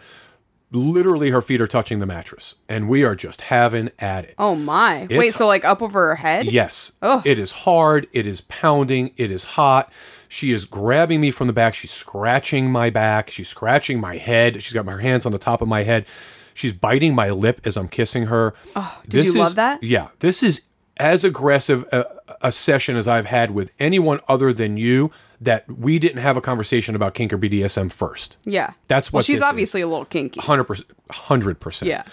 Literally, 0.72 1.32
her 1.32 1.42
feet 1.42 1.62
are 1.62 1.68
touching 1.68 1.98
the 1.98 2.06
mattress. 2.06 2.56
And 2.68 2.88
we 2.88 3.04
are 3.04 3.16
just 3.16 3.42
having 3.42 3.90
at 3.98 4.26
it. 4.26 4.36
Oh 4.38 4.54
my. 4.54 5.08
Wait, 5.10 5.34
so 5.34 5.48
like 5.48 5.66
up 5.66 5.82
over 5.82 6.10
her 6.10 6.16
head? 6.16 6.46
Yes. 6.46 6.92
Ugh. 7.02 7.26
It 7.26 7.40
is 7.40 7.52
hard. 7.52 8.08
It 8.12 8.28
is 8.28 8.42
pounding. 8.42 9.12
It 9.18 9.32
is 9.32 9.46
hot. 9.46 9.92
She 10.32 10.52
is 10.54 10.64
grabbing 10.66 11.20
me 11.20 11.32
from 11.32 11.48
the 11.48 11.54
back. 11.54 11.74
She's 11.74 11.92
scratching 11.92 12.72
my 12.72 12.90
back. 12.90 13.32
She's 13.32 13.50
scratching 13.50 14.00
my 14.00 14.18
head. 14.18 14.62
She's 14.64 14.74
got 14.74 14.86
her 14.88 15.00
hands 15.00 15.26
on 15.26 15.32
the 15.32 15.40
top 15.40 15.60
of 15.62 15.68
my 15.68 15.84
head. 15.84 16.06
She's 16.54 16.72
biting 16.72 17.16
my 17.16 17.30
lip 17.32 17.60
as 17.66 17.76
I'm 17.76 17.88
kissing 17.88 18.28
her. 18.28 18.54
Oh, 18.76 19.02
did 19.08 19.26
you 19.26 19.34
love 19.34 19.56
that? 19.56 19.82
Yeah. 19.84 20.10
This 20.20 20.44
is 20.44 20.62
as 20.98 21.24
aggressive 21.24 21.84
a, 21.92 22.06
a 22.42 22.52
session 22.52 22.96
as 22.96 23.08
I've 23.08 23.26
had 23.26 23.52
with 23.52 23.72
anyone 23.80 24.20
other 24.28 24.54
than 24.54 24.78
you 24.78 25.12
that 25.42 25.66
we 25.70 25.98
didn't 25.98 26.22
have 26.22 26.36
a 26.38 26.42
conversation 26.42 26.96
about 26.96 27.14
kink 27.16 27.32
or 27.34 27.38
BDSM 27.38 27.92
first. 27.92 28.38
Yeah. 28.44 28.74
That's 28.88 29.12
what 29.12 29.20
Well, 29.20 29.24
she's 29.24 29.38
this 29.38 29.44
is. 29.46 29.50
obviously 29.50 29.82
a 29.82 29.88
little 29.88 30.06
kinky. 30.06 30.42
100%. 30.42 30.84
100%. 31.10 31.88
Yeah. 31.88 32.04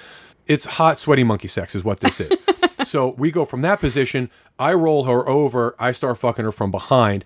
It's 0.47 0.65
hot, 0.65 0.99
sweaty 1.01 1.25
monkey 1.25 1.49
sex, 1.49 1.75
is 1.75 1.83
what 1.85 2.01
this 2.01 2.21
is. 2.21 2.33
so 2.85 3.09
we 3.19 3.31
go 3.33 3.45
from 3.45 3.63
that 3.63 3.81
position. 3.81 4.31
I 4.61 4.73
roll 4.75 5.05
her 5.05 5.29
over. 5.29 5.75
I 5.79 5.91
start 5.93 6.19
fucking 6.19 6.45
her 6.45 6.53
from 6.53 6.71
behind. 6.71 7.25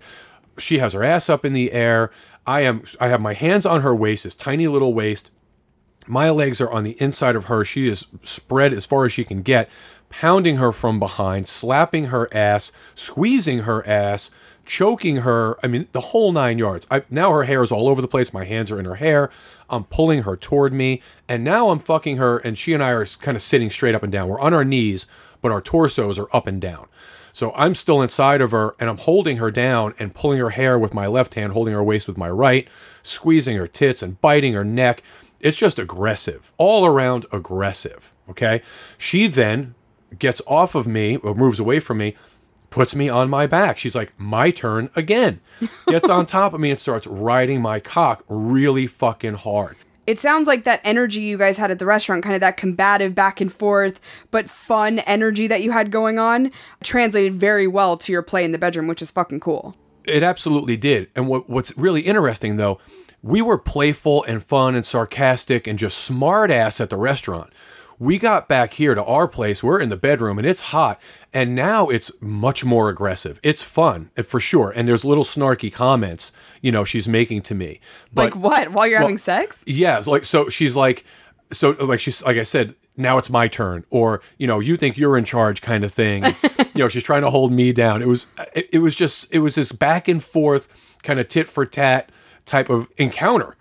She 0.61 0.79
has 0.79 0.93
her 0.93 1.03
ass 1.03 1.29
up 1.29 1.45
in 1.45 1.53
the 1.53 1.71
air. 1.71 2.11
I 2.45 2.61
am. 2.61 2.83
I 2.99 3.09
have 3.09 3.21
my 3.21 3.33
hands 3.33 3.65
on 3.65 3.81
her 3.81 3.95
waist, 3.95 4.23
this 4.23 4.35
tiny 4.35 4.67
little 4.67 4.93
waist. 4.93 5.29
My 6.07 6.29
legs 6.29 6.59
are 6.59 6.71
on 6.71 6.83
the 6.83 6.99
inside 7.01 7.35
of 7.35 7.45
her. 7.45 7.63
She 7.63 7.87
is 7.87 8.07
spread 8.23 8.73
as 8.73 8.85
far 8.85 9.05
as 9.05 9.13
she 9.13 9.23
can 9.23 9.43
get, 9.43 9.69
pounding 10.09 10.57
her 10.57 10.71
from 10.71 10.99
behind, 10.99 11.47
slapping 11.47 12.05
her 12.05 12.27
ass, 12.33 12.71
squeezing 12.95 13.59
her 13.59 13.87
ass, 13.87 14.31
choking 14.65 15.17
her. 15.17 15.57
I 15.63 15.67
mean, 15.67 15.87
the 15.91 16.01
whole 16.01 16.31
nine 16.31 16.57
yards. 16.57 16.87
I, 16.89 17.03
now 17.09 17.31
her 17.31 17.43
hair 17.43 17.61
is 17.61 17.71
all 17.71 17.87
over 17.87 18.01
the 18.01 18.07
place. 18.07 18.33
My 18.33 18.45
hands 18.45 18.71
are 18.71 18.79
in 18.79 18.85
her 18.85 18.95
hair. 18.95 19.29
I'm 19.69 19.83
pulling 19.85 20.23
her 20.23 20.35
toward 20.35 20.73
me. 20.73 21.01
And 21.29 21.43
now 21.43 21.69
I'm 21.69 21.79
fucking 21.79 22.17
her, 22.17 22.39
and 22.39 22.57
she 22.57 22.73
and 22.73 22.83
I 22.83 22.91
are 22.91 23.05
kind 23.05 23.37
of 23.37 23.43
sitting 23.43 23.69
straight 23.69 23.95
up 23.95 24.03
and 24.03 24.11
down. 24.11 24.27
We're 24.27 24.39
on 24.39 24.53
our 24.53 24.65
knees, 24.65 25.05
but 25.41 25.51
our 25.51 25.61
torsos 25.61 26.17
are 26.17 26.35
up 26.35 26.47
and 26.47 26.59
down. 26.59 26.87
So 27.33 27.51
I'm 27.53 27.75
still 27.75 28.01
inside 28.01 28.41
of 28.41 28.51
her, 28.51 28.75
and 28.79 28.89
I'm 28.89 28.97
holding 28.97 29.37
her 29.37 29.51
down 29.51 29.93
and 29.97 30.13
pulling 30.13 30.39
her 30.39 30.51
hair 30.51 30.77
with 30.77 30.93
my 30.93 31.07
left 31.07 31.35
hand, 31.35 31.53
holding 31.53 31.73
her 31.73 31.83
waist 31.83 32.07
with 32.07 32.17
my 32.17 32.29
right, 32.29 32.67
squeezing 33.03 33.57
her 33.57 33.67
tits 33.67 34.01
and 34.01 34.19
biting 34.21 34.53
her 34.53 34.65
neck. 34.65 35.01
It's 35.39 35.57
just 35.57 35.79
aggressive, 35.79 36.51
all 36.57 36.85
around 36.85 37.25
aggressive. 37.31 38.11
Okay. 38.29 38.61
She 38.97 39.27
then 39.27 39.75
gets 40.19 40.41
off 40.45 40.75
of 40.75 40.87
me 40.87 41.17
or 41.17 41.33
moves 41.33 41.59
away 41.59 41.79
from 41.79 41.97
me, 41.97 42.15
puts 42.69 42.95
me 42.95 43.09
on 43.09 43.29
my 43.29 43.47
back. 43.47 43.77
She's 43.77 43.95
like, 43.95 44.17
my 44.17 44.51
turn 44.51 44.89
again. 44.95 45.41
Gets 45.87 46.09
on 46.09 46.25
top 46.25 46.53
of 46.53 46.59
me 46.59 46.71
and 46.71 46.79
starts 46.79 47.07
riding 47.07 47.61
my 47.61 47.79
cock 47.79 48.23
really 48.27 48.87
fucking 48.87 49.35
hard. 49.35 49.77
It 50.11 50.19
sounds 50.19 50.45
like 50.45 50.65
that 50.65 50.81
energy 50.83 51.21
you 51.21 51.37
guys 51.37 51.55
had 51.55 51.71
at 51.71 51.79
the 51.79 51.85
restaurant, 51.85 52.21
kind 52.21 52.35
of 52.35 52.41
that 52.41 52.57
combative 52.57 53.15
back 53.15 53.39
and 53.39 53.49
forth, 53.49 54.01
but 54.29 54.49
fun 54.49 54.99
energy 54.99 55.47
that 55.47 55.63
you 55.63 55.71
had 55.71 55.89
going 55.89 56.19
on, 56.19 56.51
translated 56.83 57.33
very 57.33 57.65
well 57.65 57.95
to 57.95 58.11
your 58.11 58.21
play 58.21 58.43
in 58.43 58.51
the 58.51 58.57
bedroom, 58.57 58.87
which 58.87 59.01
is 59.01 59.09
fucking 59.09 59.39
cool. 59.39 59.73
It 60.03 60.21
absolutely 60.21 60.75
did. 60.75 61.07
And 61.15 61.29
what, 61.29 61.49
what's 61.49 61.77
really 61.77 62.01
interesting, 62.01 62.57
though, 62.57 62.77
we 63.23 63.41
were 63.41 63.57
playful 63.57 64.25
and 64.25 64.43
fun 64.43 64.75
and 64.75 64.85
sarcastic 64.85 65.65
and 65.65 65.79
just 65.79 65.97
smart 65.97 66.51
ass 66.51 66.81
at 66.81 66.89
the 66.89 66.97
restaurant. 66.97 67.53
We 68.01 68.17
got 68.17 68.47
back 68.47 68.73
here 68.73 68.95
to 68.95 69.03
our 69.03 69.27
place. 69.27 69.61
We're 69.61 69.79
in 69.79 69.89
the 69.89 69.95
bedroom 69.95 70.39
and 70.39 70.47
it's 70.47 70.61
hot. 70.61 70.99
And 71.31 71.53
now 71.53 71.87
it's 71.87 72.11
much 72.19 72.65
more 72.65 72.89
aggressive. 72.89 73.39
It's 73.43 73.61
fun 73.61 74.09
eh, 74.17 74.23
for 74.23 74.39
sure. 74.39 74.71
And 74.71 74.87
there's 74.87 75.05
little 75.05 75.23
snarky 75.23 75.71
comments, 75.71 76.31
you 76.61 76.71
know, 76.71 76.83
she's 76.83 77.07
making 77.07 77.43
to 77.43 77.53
me. 77.53 77.79
But 78.11 78.33
like 78.33 78.35
what? 78.35 78.71
While 78.71 78.87
you're 78.87 78.99
having 78.99 79.19
sex? 79.19 79.63
yeah, 79.67 80.01
like 80.07 80.25
so 80.25 80.49
she's 80.49 80.75
like 80.75 81.05
so 81.51 81.75
like 81.79 81.99
she's 81.99 82.25
like 82.25 82.37
I 82.37 82.43
said, 82.43 82.73
now 82.97 83.19
it's 83.19 83.29
my 83.29 83.47
turn 83.47 83.85
or 83.91 84.23
you 84.39 84.47
know, 84.47 84.59
you 84.59 84.77
think 84.77 84.97
you're 84.97 85.15
in 85.15 85.23
charge 85.23 85.61
kind 85.61 85.83
of 85.83 85.93
thing. 85.93 86.25
you 86.73 86.79
know, 86.79 86.89
she's 86.89 87.03
trying 87.03 87.21
to 87.21 87.29
hold 87.29 87.51
me 87.51 87.71
down. 87.71 88.01
It 88.01 88.07
was 88.07 88.25
it, 88.55 88.67
it 88.73 88.79
was 88.79 88.95
just 88.95 89.31
it 89.31 89.41
was 89.41 89.53
this 89.53 89.71
back 89.71 90.07
and 90.07 90.23
forth 90.23 90.67
kind 91.03 91.19
of 91.19 91.27
tit 91.27 91.47
for 91.47 91.67
tat 91.67 92.11
type 92.47 92.67
of 92.67 92.89
encounter 92.97 93.55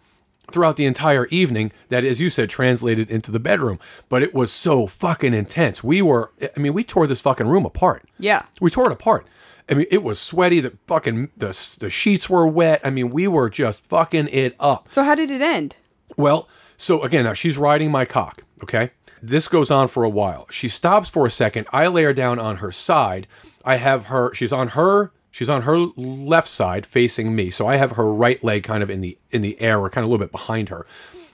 throughout 0.52 0.76
the 0.76 0.84
entire 0.84 1.26
evening 1.26 1.72
that 1.88 2.04
as 2.04 2.20
you 2.20 2.30
said 2.30 2.50
translated 2.50 3.10
into 3.10 3.30
the 3.30 3.40
bedroom 3.40 3.78
but 4.08 4.22
it 4.22 4.34
was 4.34 4.52
so 4.52 4.86
fucking 4.86 5.34
intense 5.34 5.82
we 5.84 6.00
were 6.02 6.30
i 6.56 6.60
mean 6.60 6.72
we 6.72 6.84
tore 6.84 7.06
this 7.06 7.20
fucking 7.20 7.46
room 7.48 7.64
apart 7.66 8.04
Yeah. 8.18 8.44
we 8.60 8.70
tore 8.70 8.86
it 8.86 8.92
apart 8.92 9.26
i 9.68 9.74
mean 9.74 9.86
it 9.90 10.02
was 10.02 10.18
sweaty 10.20 10.60
the 10.60 10.76
fucking 10.86 11.30
the, 11.36 11.76
the 11.80 11.90
sheets 11.90 12.28
were 12.30 12.46
wet 12.46 12.80
i 12.84 12.90
mean 12.90 13.10
we 13.10 13.26
were 13.28 13.48
just 13.50 13.84
fucking 13.86 14.28
it 14.32 14.54
up 14.60 14.88
So 14.88 15.02
how 15.04 15.14
did 15.14 15.30
it 15.30 15.42
end? 15.42 15.76
well, 16.16 16.48
so 16.76 17.02
again, 17.02 17.24
now 17.24 17.34
she's 17.34 17.58
riding 17.58 17.90
my 17.90 18.04
cock, 18.06 18.42
okay? 18.62 18.90
This 19.22 19.48
goes 19.48 19.70
on 19.70 19.86
for 19.88 20.02
a 20.02 20.08
while. 20.08 20.46
She 20.50 20.70
stops 20.70 21.10
for 21.10 21.26
a 21.26 21.30
second. 21.30 21.66
I 21.74 21.86
lay 21.88 22.04
her 22.04 22.14
down 22.14 22.38
on 22.38 22.56
her 22.56 22.72
side. 22.72 23.26
I 23.66 23.76
have 23.76 24.06
her, 24.06 24.32
she's 24.32 24.50
on 24.50 24.68
her, 24.68 25.12
she's 25.30 25.50
on 25.50 25.62
her 25.62 25.78
left 25.78 26.48
side 26.48 26.86
facing 26.86 27.34
me. 27.34 27.50
So 27.50 27.66
I 27.66 27.76
have 27.76 27.92
her 27.92 28.12
right 28.12 28.42
leg 28.42 28.64
kind 28.64 28.82
of 28.82 28.90
in 28.90 29.00
the 29.00 29.18
in 29.30 29.42
the 29.42 29.60
air 29.60 29.78
or 29.78 29.90
kind 29.90 30.04
of 30.04 30.08
a 30.08 30.12
little 30.12 30.24
bit 30.24 30.32
behind 30.32 30.68
her. 30.68 30.86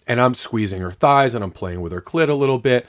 And 0.06 0.20
I'm 0.20 0.34
squeezing 0.34 0.80
her 0.80 0.92
thighs 0.92 1.34
and 1.34 1.42
I'm 1.42 1.50
playing 1.50 1.80
with 1.80 1.92
her 1.92 2.00
clit 2.00 2.28
a 2.28 2.34
little 2.34 2.58
bit. 2.58 2.86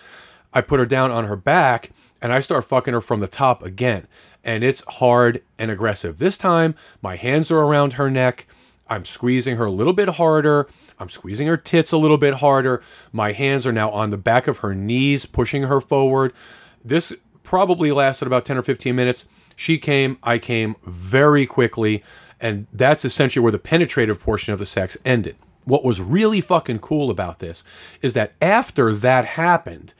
I 0.53 0.61
put 0.61 0.79
her 0.79 0.85
down 0.85 1.11
on 1.11 1.25
her 1.25 1.35
back 1.35 1.91
and 2.21 2.33
I 2.33 2.39
start 2.39 2.65
fucking 2.65 2.93
her 2.93 3.01
from 3.01 3.19
the 3.19 3.27
top 3.27 3.63
again. 3.63 4.07
And 4.43 4.63
it's 4.63 4.85
hard 4.85 5.43
and 5.57 5.71
aggressive. 5.71 6.17
This 6.17 6.37
time, 6.37 6.75
my 7.01 7.15
hands 7.15 7.51
are 7.51 7.59
around 7.59 7.93
her 7.93 8.09
neck. 8.09 8.47
I'm 8.87 9.03
squeezing 9.03 9.57
her 9.57 9.65
a 9.65 9.71
little 9.71 9.93
bit 9.93 10.09
harder. 10.09 10.69
I'm 10.99 11.09
squeezing 11.09 11.47
her 11.47 11.57
tits 11.57 11.91
a 11.91 11.97
little 11.97 12.17
bit 12.17 12.35
harder. 12.35 12.81
My 13.11 13.33
hands 13.33 13.67
are 13.67 13.71
now 13.71 13.89
on 13.91 14.09
the 14.09 14.17
back 14.17 14.47
of 14.47 14.59
her 14.59 14.73
knees, 14.73 15.25
pushing 15.25 15.63
her 15.63 15.81
forward. 15.81 16.33
This 16.83 17.13
probably 17.43 17.91
lasted 17.91 18.25
about 18.25 18.45
10 18.45 18.57
or 18.57 18.63
15 18.63 18.95
minutes. 18.95 19.25
She 19.57 19.79
came, 19.79 20.19
I 20.21 20.37
came 20.37 20.75
very 20.85 21.47
quickly, 21.47 22.03
and 22.39 22.67
that's 22.71 23.03
essentially 23.03 23.41
where 23.41 23.51
the 23.51 23.59
penetrative 23.59 24.21
portion 24.21 24.53
of 24.53 24.59
the 24.59 24.67
sex 24.67 24.97
ended. 25.03 25.35
What 25.65 25.83
was 25.83 25.99
really 25.99 26.39
fucking 26.39 26.79
cool 26.79 27.09
about 27.09 27.39
this 27.39 27.63
is 28.01 28.13
that 28.13 28.33
after 28.39 28.93
that 28.93 29.25
happened, 29.25 29.95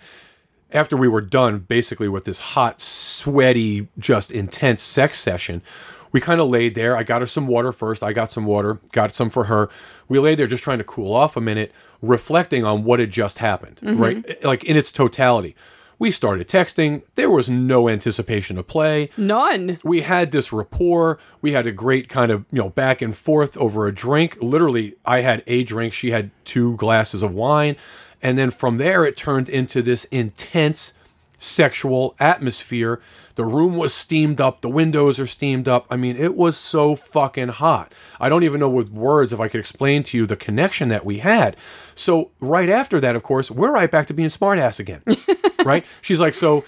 after 0.71 0.95
we 0.95 1.07
were 1.07 1.21
done 1.21 1.59
basically 1.59 2.07
with 2.07 2.25
this 2.25 2.39
hot, 2.39 2.79
sweaty, 2.79 3.87
just 3.97 4.31
intense 4.31 4.83
sex 4.83 5.19
session, 5.19 5.63
we 6.11 6.21
kind 6.21 6.39
of 6.39 6.49
laid 6.49 6.75
there. 6.75 6.95
I 6.95 7.01
got 7.01 7.21
her 7.21 7.27
some 7.27 7.47
water 7.47 7.71
first. 7.71 8.03
I 8.03 8.13
got 8.13 8.31
some 8.31 8.45
water, 8.45 8.79
got 8.91 9.11
some 9.11 9.31
for 9.31 9.45
her. 9.45 9.69
We 10.07 10.19
laid 10.19 10.37
there 10.37 10.47
just 10.47 10.63
trying 10.63 10.77
to 10.77 10.83
cool 10.83 11.13
off 11.13 11.35
a 11.35 11.41
minute, 11.41 11.73
reflecting 12.01 12.63
on 12.63 12.83
what 12.83 12.99
had 12.99 13.09
just 13.11 13.39
happened, 13.39 13.77
mm-hmm. 13.77 14.01
right? 14.01 14.43
Like 14.43 14.63
in 14.63 14.77
its 14.77 14.91
totality. 14.91 15.55
We 15.99 16.11
started 16.11 16.47
texting. 16.47 17.01
There 17.15 17.29
was 17.29 17.49
no 17.49 17.89
anticipation 17.89 18.57
of 18.57 18.67
play. 18.67 19.09
None. 19.17 19.79
We 19.83 20.01
had 20.01 20.31
this 20.31 20.53
rapport. 20.53 21.17
We 21.41 21.53
had 21.53 21.65
a 21.65 21.71
great 21.71 22.07
kind 22.07 22.31
of, 22.31 22.45
you 22.51 22.61
know, 22.61 22.69
back 22.69 23.01
and 23.01 23.15
forth 23.15 23.57
over 23.57 23.87
a 23.87 23.93
drink. 23.93 24.37
Literally, 24.39 24.95
I 25.05 25.21
had 25.21 25.43
a 25.47 25.63
drink. 25.63 25.93
She 25.93 26.11
had 26.11 26.29
two 26.45 26.75
glasses 26.75 27.23
of 27.23 27.33
wine. 27.33 27.75
And 28.21 28.37
then 28.37 28.51
from 28.51 28.77
there, 28.77 29.05
it 29.05 29.17
turned 29.17 29.49
into 29.49 29.81
this 29.81 30.05
intense 30.05 30.93
sexual 31.37 32.15
atmosphere. 32.19 32.99
The 33.35 33.45
room 33.45 33.77
was 33.77 33.93
steamed 33.93 34.41
up. 34.41 34.61
The 34.61 34.69
windows 34.69 35.19
are 35.19 35.27
steamed 35.27 35.67
up. 35.67 35.85
I 35.89 35.95
mean, 35.95 36.17
it 36.17 36.35
was 36.35 36.57
so 36.57 36.95
fucking 36.95 37.49
hot. 37.49 37.93
I 38.19 38.29
don't 38.29 38.43
even 38.43 38.59
know 38.59 38.69
with 38.69 38.89
words 38.89 39.31
if 39.31 39.39
I 39.39 39.47
could 39.47 39.59
explain 39.59 40.01
to 40.03 40.17
you 40.17 40.25
the 40.25 40.35
connection 40.35 40.89
that 40.89 41.05
we 41.05 41.19
had. 41.19 41.55
So, 41.93 42.31
right 42.39 42.69
after 42.69 42.99
that, 42.99 43.15
of 43.15 43.21
course, 43.21 43.51
we're 43.51 43.71
right 43.71 43.91
back 43.91 44.07
to 44.07 44.13
being 44.13 44.29
smartass 44.29 44.79
again. 44.79 45.03
right? 45.71 45.85
She's 46.01 46.19
like, 46.19 46.33
so 46.33 46.63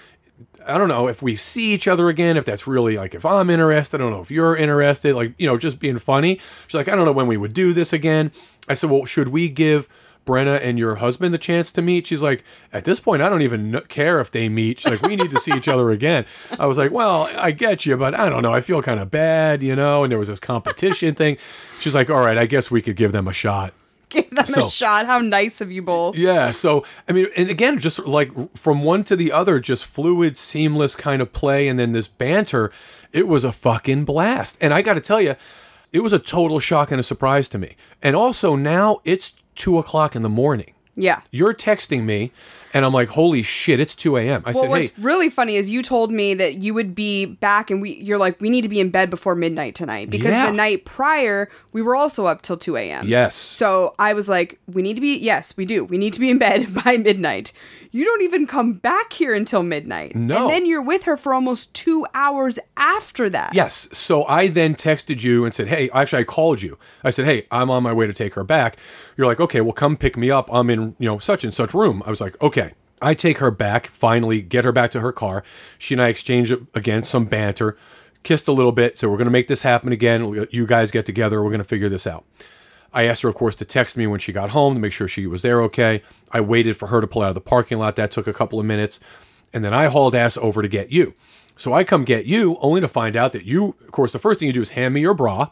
I 0.65 0.77
don't 0.77 0.87
know 0.87 1.07
if 1.07 1.21
we 1.21 1.35
see 1.35 1.73
each 1.73 1.87
other 1.87 2.09
again, 2.09 2.37
if 2.37 2.45
that's 2.45 2.67
really 2.67 2.97
like 2.97 3.15
if 3.15 3.25
I'm 3.25 3.49
interested, 3.49 3.99
I 3.99 4.03
don't 4.03 4.11
know 4.11 4.21
if 4.21 4.31
you're 4.31 4.55
interested, 4.55 5.15
like, 5.15 5.33
you 5.37 5.47
know, 5.47 5.57
just 5.57 5.79
being 5.79 5.99
funny. 5.99 6.39
She's 6.67 6.75
like, 6.75 6.87
I 6.87 6.95
don't 6.95 7.05
know 7.05 7.11
when 7.11 7.27
we 7.27 7.37
would 7.37 7.53
do 7.53 7.73
this 7.73 7.93
again. 7.93 8.31
I 8.67 8.73
said, 8.75 8.89
well, 8.89 9.05
should 9.05 9.29
we 9.29 9.49
give 9.49 9.87
Brenna 10.25 10.59
and 10.61 10.77
your 10.77 10.95
husband 10.95 11.33
the 11.33 11.39
chance 11.39 11.71
to 11.71 11.81
meet? 11.81 12.05
She's 12.05 12.21
like, 12.21 12.43
at 12.71 12.83
this 12.83 12.99
point, 12.99 13.21
I 13.21 13.29
don't 13.29 13.41
even 13.41 13.81
care 13.87 14.19
if 14.19 14.29
they 14.29 14.47
meet. 14.47 14.81
She's 14.81 14.91
like, 14.91 15.01
we 15.01 15.15
need 15.15 15.31
to 15.31 15.39
see 15.39 15.53
each 15.53 15.67
other 15.67 15.89
again. 15.89 16.25
I 16.59 16.67
was 16.67 16.77
like, 16.77 16.91
well, 16.91 17.29
I 17.35 17.51
get 17.51 17.85
you, 17.85 17.97
but 17.97 18.13
I 18.13 18.29
don't 18.29 18.43
know. 18.43 18.53
I 18.53 18.61
feel 18.61 18.83
kind 18.83 18.99
of 18.99 19.09
bad, 19.09 19.63
you 19.63 19.75
know, 19.75 20.03
and 20.03 20.11
there 20.11 20.19
was 20.19 20.27
this 20.27 20.39
competition 20.39 21.15
thing. 21.15 21.37
She's 21.79 21.95
like, 21.95 22.09
all 22.09 22.19
right, 22.19 22.37
I 22.37 22.45
guess 22.45 22.69
we 22.69 22.81
could 22.81 22.95
give 22.95 23.11
them 23.11 23.27
a 23.27 23.33
shot. 23.33 23.73
Give 24.09 24.29
them 24.31 24.45
So- 24.45 24.65
a 24.67 24.69
shot. 24.69 25.05
How 25.05 25.19
nice 25.19 25.61
of 25.61 25.71
you 25.71 25.81
both. 25.81 26.15
Yeah. 26.17 26.51
So, 26.51 26.83
I 27.07 27.11
mean, 27.13 27.27
and 27.37 27.49
again, 27.49 27.79
just 27.79 27.99
like 28.07 28.31
from 28.57 28.83
one 28.83 29.03
to 29.05 29.15
the 29.15 29.31
other, 29.31 29.59
just 29.59 29.85
fluid, 29.85 30.35
seamless 30.37 30.95
kind 30.95 31.21
of 31.21 31.31
play. 31.31 31.67
And 31.67 31.77
then 31.79 31.91
this 31.91 32.07
banter, 32.07 32.71
it 33.13 33.27
was 33.27 33.43
a 33.43 33.51
fucking 33.51 34.05
blast. 34.05 34.57
And 34.59 34.73
I 34.73 34.81
got 34.81 34.95
to 34.95 35.01
tell 35.01 35.21
you, 35.21 35.35
it 35.93 35.99
was 35.99 36.13
a 36.13 36.19
total 36.19 36.59
shock 36.59 36.91
and 36.91 36.99
a 36.99 37.03
surprise 37.03 37.47
to 37.49 37.57
me. 37.57 37.75
And 38.01 38.15
also 38.15 38.55
now 38.55 38.99
it's 39.05 39.33
two 39.55 39.77
o'clock 39.77 40.15
in 40.15 40.21
the 40.21 40.29
morning. 40.29 40.73
Yeah. 40.95 41.21
You're 41.31 41.53
texting 41.53 42.03
me, 42.03 42.31
and 42.73 42.85
I'm 42.85 42.93
like, 42.93 43.09
holy 43.09 43.43
shit, 43.43 43.79
it's 43.79 43.95
2 43.95 44.17
a.m. 44.17 44.43
I 44.45 44.53
said, 44.53 44.55
Well, 44.55 44.63
said, 44.63 44.69
what's 44.69 44.89
hey, 44.91 45.01
really 45.01 45.29
funny 45.29 45.55
is 45.55 45.69
you 45.69 45.81
told 45.81 46.11
me 46.11 46.33
that 46.35 46.61
you 46.61 46.73
would 46.73 46.93
be 46.95 47.25
back, 47.25 47.69
and 47.71 47.81
we 47.81 47.95
you're 47.95 48.17
like, 48.17 48.39
we 48.41 48.49
need 48.49 48.61
to 48.61 48.69
be 48.69 48.79
in 48.79 48.89
bed 48.89 49.09
before 49.09 49.35
midnight 49.35 49.75
tonight 49.75 50.09
because 50.09 50.31
Yeah. 50.31 50.47
the 50.47 50.53
night 50.53 50.85
prior 50.85 51.49
we 51.71 51.81
were 51.81 51.95
also 51.95 52.25
up 52.25 52.41
till 52.41 52.57
two 52.57 52.75
a.m. 52.77 53.07
yes. 53.07 53.35
So 53.35 53.95
I 53.99 54.13
was 54.13 54.27
like, 54.29 54.59
we 54.67 54.81
need 54.81 54.95
to 54.95 55.01
be 55.01 55.17
yes, 55.17 55.55
we 55.57 55.65
do. 55.65 55.83
We 55.85 55.97
need 55.97 56.13
to 56.13 56.19
be 56.19 56.29
in 56.29 56.37
bed 56.37 56.73
by 56.83 56.97
midnight. 56.97 57.51
You 57.91 58.05
don't 58.05 58.21
even 58.21 58.45
come 58.45 58.73
back 58.73 59.13
here 59.13 59.33
until 59.33 59.63
midnight. 59.63 60.15
No. 60.15 60.41
And 60.43 60.49
then 60.51 60.65
you're 60.67 60.81
with 60.81 61.03
her 61.05 61.17
for 61.17 61.33
almost 61.33 61.73
two 61.73 62.05
hours 62.13 62.59
after 62.77 63.31
that. 63.31 63.55
Yes. 63.55 63.87
So 63.93 64.25
I 64.25 64.47
then 64.47 64.75
texted 64.75 65.23
you 65.23 65.43
and 65.43 65.55
said, 65.55 65.69
"Hey, 65.69 65.89
actually, 65.91 66.19
I 66.21 66.23
called 66.25 66.61
you. 66.61 66.77
I 67.03 67.09
said, 67.09 67.25
"Hey, 67.25 67.47
I'm 67.49 67.71
on 67.71 67.81
my 67.81 67.93
way 67.93 68.05
to 68.05 68.13
take 68.13 68.35
her 68.35 68.43
back." 68.43 68.77
You're 69.17 69.25
like, 69.25 69.39
"Okay, 69.39 69.61
well, 69.61 69.73
come 69.73 69.97
pick 69.97 70.15
me 70.17 70.29
up. 70.29 70.53
I'm 70.53 70.69
in, 70.69 70.95
you 70.99 71.07
know, 71.07 71.17
such 71.17 71.43
and 71.43 71.51
such 71.53 71.73
room." 71.73 72.03
I 72.05 72.11
was 72.11 72.21
like, 72.21 72.39
"Okay." 72.43 72.58
I 73.01 73.13
take 73.13 73.37
her 73.39 73.51
back. 73.51 73.87
Finally, 73.87 74.41
get 74.41 74.65
her 74.65 74.71
back 74.71 74.91
to 74.91 74.99
her 75.01 75.11
car. 75.11 75.43
She 75.77 75.93
and 75.93 76.01
I 76.01 76.09
exchange 76.09 76.51
again 76.73 77.03
some 77.03 77.25
banter, 77.25 77.77
kissed 78.23 78.47
a 78.47 78.51
little 78.51 78.71
bit. 78.71 78.97
So 78.97 79.09
we're 79.09 79.17
gonna 79.17 79.29
make 79.29 79.47
this 79.47 79.61
happen 79.61 79.91
again. 79.91 80.47
You 80.51 80.65
guys 80.65 80.91
get 80.91 81.05
together. 81.05 81.43
We're 81.43 81.51
gonna 81.51 81.63
figure 81.63 81.89
this 81.89 82.07
out. 82.07 82.25
I 82.93 83.03
asked 83.03 83.21
her, 83.21 83.29
of 83.29 83.35
course, 83.35 83.55
to 83.57 83.65
text 83.65 83.97
me 83.97 84.07
when 84.07 84.19
she 84.19 84.31
got 84.31 84.49
home 84.49 84.73
to 84.73 84.79
make 84.79 84.93
sure 84.93 85.07
she 85.07 85.27
was 85.27 85.41
there 85.41 85.61
okay. 85.63 86.01
I 86.31 86.41
waited 86.41 86.75
for 86.75 86.87
her 86.87 87.01
to 87.01 87.07
pull 87.07 87.21
out 87.21 87.29
of 87.29 87.35
the 87.35 87.41
parking 87.41 87.77
lot. 87.77 87.95
That 87.95 88.11
took 88.11 88.27
a 88.27 88.33
couple 88.33 88.59
of 88.59 88.65
minutes. 88.65 88.99
And 89.53 89.63
then 89.63 89.73
I 89.73 89.85
hauled 89.85 90.15
ass 90.15 90.37
over 90.37 90.61
to 90.61 90.67
get 90.67 90.91
you. 90.91 91.13
So 91.55 91.73
I 91.73 91.83
come 91.83 92.05
get 92.05 92.25
you 92.25 92.57
only 92.61 92.81
to 92.81 92.87
find 92.87 93.15
out 93.15 93.33
that 93.33 93.45
you, 93.45 93.75
of 93.81 93.91
course, 93.91 94.11
the 94.11 94.19
first 94.19 94.39
thing 94.39 94.47
you 94.47 94.53
do 94.53 94.61
is 94.61 94.71
hand 94.71 94.93
me 94.93 95.01
your 95.01 95.13
bra 95.13 95.49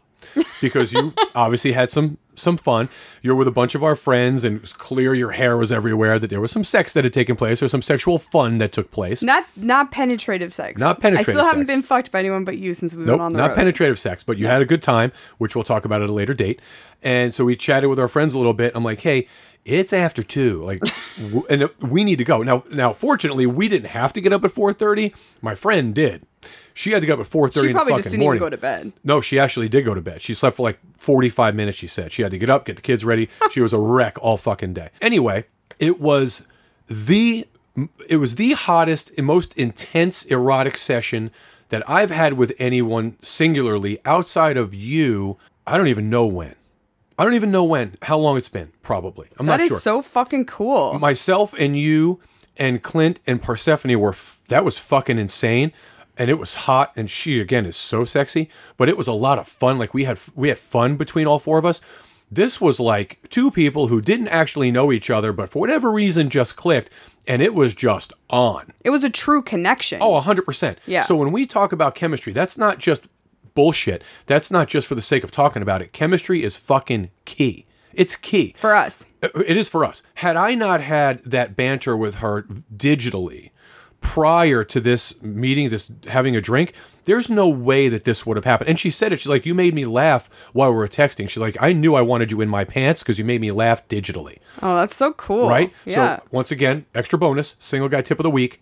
because 0.61 0.93
you 0.93 1.13
obviously 1.35 1.73
had 1.73 1.91
some 1.91 2.17
some 2.37 2.55
fun. 2.55 2.87
You're 3.21 3.35
with 3.35 3.47
a 3.47 3.51
bunch 3.51 3.75
of 3.75 3.83
our 3.83 3.95
friends 3.95 4.43
and 4.45 4.55
it 4.57 4.61
was 4.61 4.73
clear 4.73 5.13
your 5.13 5.31
hair 5.31 5.57
was 5.57 5.71
everywhere, 5.71 6.17
that 6.19 6.29
there 6.29 6.39
was 6.39 6.51
some 6.51 6.63
sex 6.63 6.93
that 6.93 7.03
had 7.03 7.13
taken 7.13 7.35
place 7.35 7.61
or 7.61 7.67
some 7.67 7.81
sexual 7.81 8.17
fun 8.19 8.57
that 8.59 8.71
took 8.71 8.91
place. 8.91 9.21
Not 9.23 9.45
not 9.55 9.91
penetrative 9.91 10.53
sex. 10.53 10.79
Not 10.79 11.01
penetrative 11.01 11.27
I 11.29 11.31
still 11.31 11.45
haven't 11.45 11.61
sex. 11.63 11.67
been 11.75 11.81
fucked 11.81 12.11
by 12.11 12.19
anyone 12.19 12.45
but 12.45 12.57
you 12.57 12.73
since 12.73 12.95
we've 12.95 13.05
Nope, 13.05 13.15
been 13.17 13.21
on 13.21 13.33
the 13.33 13.39
road. 13.39 13.43
not 13.43 13.49
road. 13.49 13.57
penetrative 13.57 13.99
sex, 13.99 14.23
but 14.23 14.37
you 14.37 14.47
had 14.47 14.61
a 14.61 14.65
good 14.65 14.81
time, 14.81 15.11
which 15.37 15.55
we'll 15.55 15.63
talk 15.65 15.83
about 15.83 16.01
at 16.01 16.09
a 16.09 16.13
later 16.13 16.33
date. 16.33 16.61
And 17.03 17.33
so 17.33 17.43
we 17.45 17.55
chatted 17.55 17.89
with 17.89 17.99
our 17.99 18.07
friends 18.07 18.33
a 18.33 18.37
little 18.37 18.53
bit. 18.53 18.71
I'm 18.75 18.83
like, 18.83 19.01
hey, 19.01 19.27
it's 19.67 19.93
after 19.93 20.23
two, 20.23 20.63
like, 20.63 20.81
w- 21.17 21.45
and 21.49 21.69
we 21.81 22.03
need 22.03 22.17
to 22.17 22.23
go 22.23 22.41
now. 22.43 22.63
Now, 22.71 22.93
fortunately, 22.93 23.45
we 23.45 23.67
didn't 23.67 23.89
have 23.89 24.13
to 24.13 24.21
get 24.21 24.31
up 24.33 24.43
at 24.45 24.51
4:30. 24.51 25.13
My 25.41 25.55
friend 25.55 25.93
did. 25.93 26.23
She 26.73 26.91
had 26.91 27.01
to 27.01 27.07
get 27.07 27.13
up 27.19 27.25
at 27.25 27.31
4:30 27.31 27.53
she 27.53 27.59
in 27.59 27.67
the 27.67 27.73
probably 27.73 27.91
fucking 27.93 27.97
just 28.03 28.11
didn't 28.11 28.23
morning. 28.23 28.37
even 28.41 28.45
go 28.45 28.49
to 28.51 28.57
bed. 28.57 28.93
No, 29.03 29.19
she 29.21 29.39
actually 29.39 29.67
did 29.69 29.83
go 29.83 29.93
to 29.93 30.01
bed. 30.01 30.21
She 30.21 30.33
slept 30.33 30.57
for 30.57 30.63
like 30.63 30.79
45 30.97 31.55
minutes, 31.55 31.77
she 31.77 31.87
said. 31.87 32.11
She 32.11 32.21
had 32.21 32.31
to 32.31 32.37
get 32.37 32.49
up, 32.49 32.65
get 32.65 32.75
the 32.75 32.81
kids 32.81 33.03
ready. 33.03 33.29
She 33.51 33.61
was 33.61 33.73
a 33.73 33.79
wreck 33.79 34.17
all 34.21 34.37
fucking 34.37 34.73
day. 34.73 34.89
Anyway, 35.01 35.45
it 35.79 35.99
was 35.99 36.47
the 36.87 37.45
it 38.07 38.17
was 38.17 38.35
the 38.35 38.53
hottest 38.53 39.11
and 39.17 39.25
most 39.27 39.53
intense 39.55 40.23
erotic 40.25 40.77
session 40.77 41.29
that 41.69 41.87
I've 41.89 42.11
had 42.11 42.33
with 42.33 42.53
anyone 42.59 43.17
singularly 43.21 43.99
outside 44.05 44.57
of 44.57 44.73
you. 44.73 45.37
I 45.65 45.77
don't 45.77 45.87
even 45.87 46.09
know 46.09 46.25
when. 46.25 46.55
I 47.17 47.23
don't 47.23 47.33
even 47.33 47.51
know 47.51 47.63
when, 47.63 47.97
how 48.03 48.17
long 48.17 48.37
it's 48.37 48.49
been, 48.49 48.71
probably. 48.83 49.27
I'm 49.37 49.45
That 49.47 49.53
not 49.53 49.61
is 49.61 49.69
sure. 49.69 49.79
so 49.79 50.01
fucking 50.01 50.45
cool. 50.45 50.99
Myself 50.99 51.53
and 51.57 51.77
you 51.77 52.19
and 52.57 52.81
Clint 52.83 53.19
and 53.25 53.41
Persephone 53.41 53.99
were 53.99 54.09
f- 54.11 54.41
that 54.49 54.63
was 54.65 54.77
fucking 54.77 55.17
insane 55.17 55.71
and 56.17 56.29
it 56.31 56.39
was 56.39 56.55
hot 56.65 56.91
and 56.95 57.09
she 57.09 57.39
again 57.39 57.65
is 57.67 57.77
so 57.77 58.03
sexy 58.03 58.49
but 58.77 58.89
it 58.89 58.97
was 58.97 59.07
a 59.07 59.13
lot 59.13 59.37
of 59.37 59.47
fun 59.47 59.77
like 59.77 59.93
we 59.93 60.05
had 60.05 60.17
we 60.35 60.49
had 60.49 60.57
fun 60.57 60.95
between 60.95 61.27
all 61.27 61.37
four 61.37 61.59
of 61.59 61.65
us 61.65 61.79
this 62.31 62.59
was 62.59 62.79
like 62.79 63.19
two 63.29 63.51
people 63.51 63.87
who 63.87 64.01
didn't 64.01 64.27
actually 64.29 64.71
know 64.71 64.91
each 64.91 65.11
other 65.11 65.31
but 65.31 65.47
for 65.49 65.59
whatever 65.59 65.91
reason 65.91 66.27
just 66.31 66.55
clicked 66.55 66.89
and 67.27 67.39
it 67.43 67.53
was 67.53 67.75
just 67.75 68.11
on 68.31 68.73
it 68.83 68.89
was 68.89 69.03
a 69.03 69.09
true 69.11 69.43
connection. 69.43 70.01
oh 70.01 70.19
100% 70.21 70.77
Yeah. 70.87 71.03
so 71.03 71.15
when 71.15 71.31
we 71.31 71.45
talk 71.45 71.71
about 71.71 71.93
chemistry 71.93 72.33
that's 72.33 72.57
not 72.57 72.79
just 72.79 73.07
bullshit 73.57 74.03
that's 74.27 74.49
not 74.51 74.67
just 74.67 74.87
for 74.87 74.95
the 74.95 75.01
sake 75.01 75.23
of 75.23 75.31
talking 75.31 75.61
about 75.61 75.81
it 75.81 75.91
chemistry 75.91 76.43
is 76.43 76.55
fucking 76.55 77.09
key 77.25 77.65
it's 77.97 78.15
key 78.15 78.53
for 78.57 78.75
us. 78.75 79.11
Uh, 79.23 79.29
it 79.45 79.57
is 79.57 79.69
for 79.69 79.83
us. 79.83 80.03
Had 80.15 80.35
I 80.37 80.53
not 80.53 80.81
had 80.81 81.23
that 81.23 81.55
banter 81.55 81.97
with 81.97 82.15
her 82.15 82.43
digitally 82.75 83.49
prior 84.01 84.63
to 84.63 84.79
this 84.79 85.21
meeting, 85.23 85.69
this 85.69 85.91
having 86.05 86.35
a 86.35 86.41
drink, 86.41 86.73
there's 87.05 87.27
no 87.29 87.49
way 87.49 87.89
that 87.89 88.03
this 88.03 88.25
would 88.25 88.37
have 88.37 88.45
happened. 88.45 88.69
And 88.69 88.79
she 88.79 88.91
said 88.91 89.11
it. 89.11 89.19
She's 89.19 89.27
like, 89.27 89.47
"You 89.47 89.55
made 89.55 89.73
me 89.73 89.83
laugh 89.85 90.29
while 90.53 90.69
we 90.69 90.77
were 90.77 90.87
texting." 90.87 91.27
She's 91.27 91.41
like, 91.41 91.57
"I 91.59 91.73
knew 91.73 91.95
I 91.95 92.01
wanted 92.01 92.31
you 92.31 92.39
in 92.39 92.49
my 92.49 92.63
pants 92.63 93.01
because 93.01 93.17
you 93.17 93.25
made 93.25 93.41
me 93.41 93.51
laugh 93.51 93.87
digitally." 93.87 94.37
Oh, 94.61 94.75
that's 94.75 94.95
so 94.95 95.13
cool. 95.13 95.49
Right? 95.49 95.73
Yeah. 95.83 96.17
So 96.17 96.23
once 96.31 96.51
again, 96.51 96.85
extra 96.93 97.17
bonus, 97.17 97.55
single 97.59 97.89
guy 97.89 98.03
tip 98.03 98.19
of 98.19 98.23
the 98.23 98.29
week. 98.29 98.61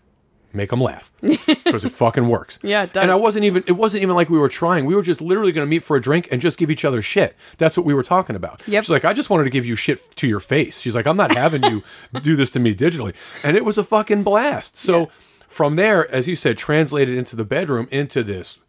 Make 0.56 0.70
them 0.70 0.82
laugh 0.82 1.12
because 1.22 1.84
it 1.84 1.92
fucking 1.92 2.28
works. 2.30 2.60
Yeah, 2.64 2.84
it 2.84 2.94
does. 2.94 3.04
And 3.04 3.12
I 3.12 3.16
wasn't 3.16 3.46
even. 3.46 3.64
It 3.68 3.74
wasn't 3.74 4.04
even 4.04 4.16
like 4.16 4.30
we 4.30 4.40
were 4.40 4.50
trying. 4.50 4.86
We 4.86 4.96
were 4.96 5.02
just 5.02 5.22
literally 5.22 5.52
going 5.52 5.66
to 5.66 5.70
meet 5.70 5.84
for 5.84 5.98
a 5.98 6.02
drink 6.02 6.30
and 6.32 6.42
just 6.42 6.58
give 6.58 6.72
each 6.72 6.86
other 6.86 7.02
shit. 7.02 7.36
That's 7.58 7.76
what 7.76 7.86
we 7.86 7.94
were 7.94 8.04
talking 8.04 8.36
about. 8.36 8.62
Yep. 8.66 8.84
She's 8.84 8.90
like, 8.90 9.06
I 9.06 9.14
just 9.14 9.30
wanted 9.30 9.44
to 9.44 9.50
give 9.50 9.66
you 9.66 9.76
shit 9.76 10.16
to 10.16 10.28
your 10.28 10.40
face. 10.40 10.80
She's 10.80 10.96
like, 10.96 11.06
I'm 11.06 11.18
not 11.18 11.34
having 11.34 11.64
you 11.66 11.84
do 12.22 12.36
this 12.36 12.52
to 12.52 12.60
me 12.60 12.74
digitally. 12.74 13.14
And 13.44 13.58
it 13.58 13.66
was 13.66 13.78
a 13.78 13.84
fucking 13.84 14.24
blast. 14.24 14.78
So 14.78 15.10
from 15.48 15.76
there, 15.76 16.10
as 16.10 16.28
you 16.28 16.36
said, 16.36 16.58
translated 16.58 17.18
into 17.18 17.36
the 17.36 17.46
bedroom 17.46 17.88
into 17.92 18.24
this 18.24 18.60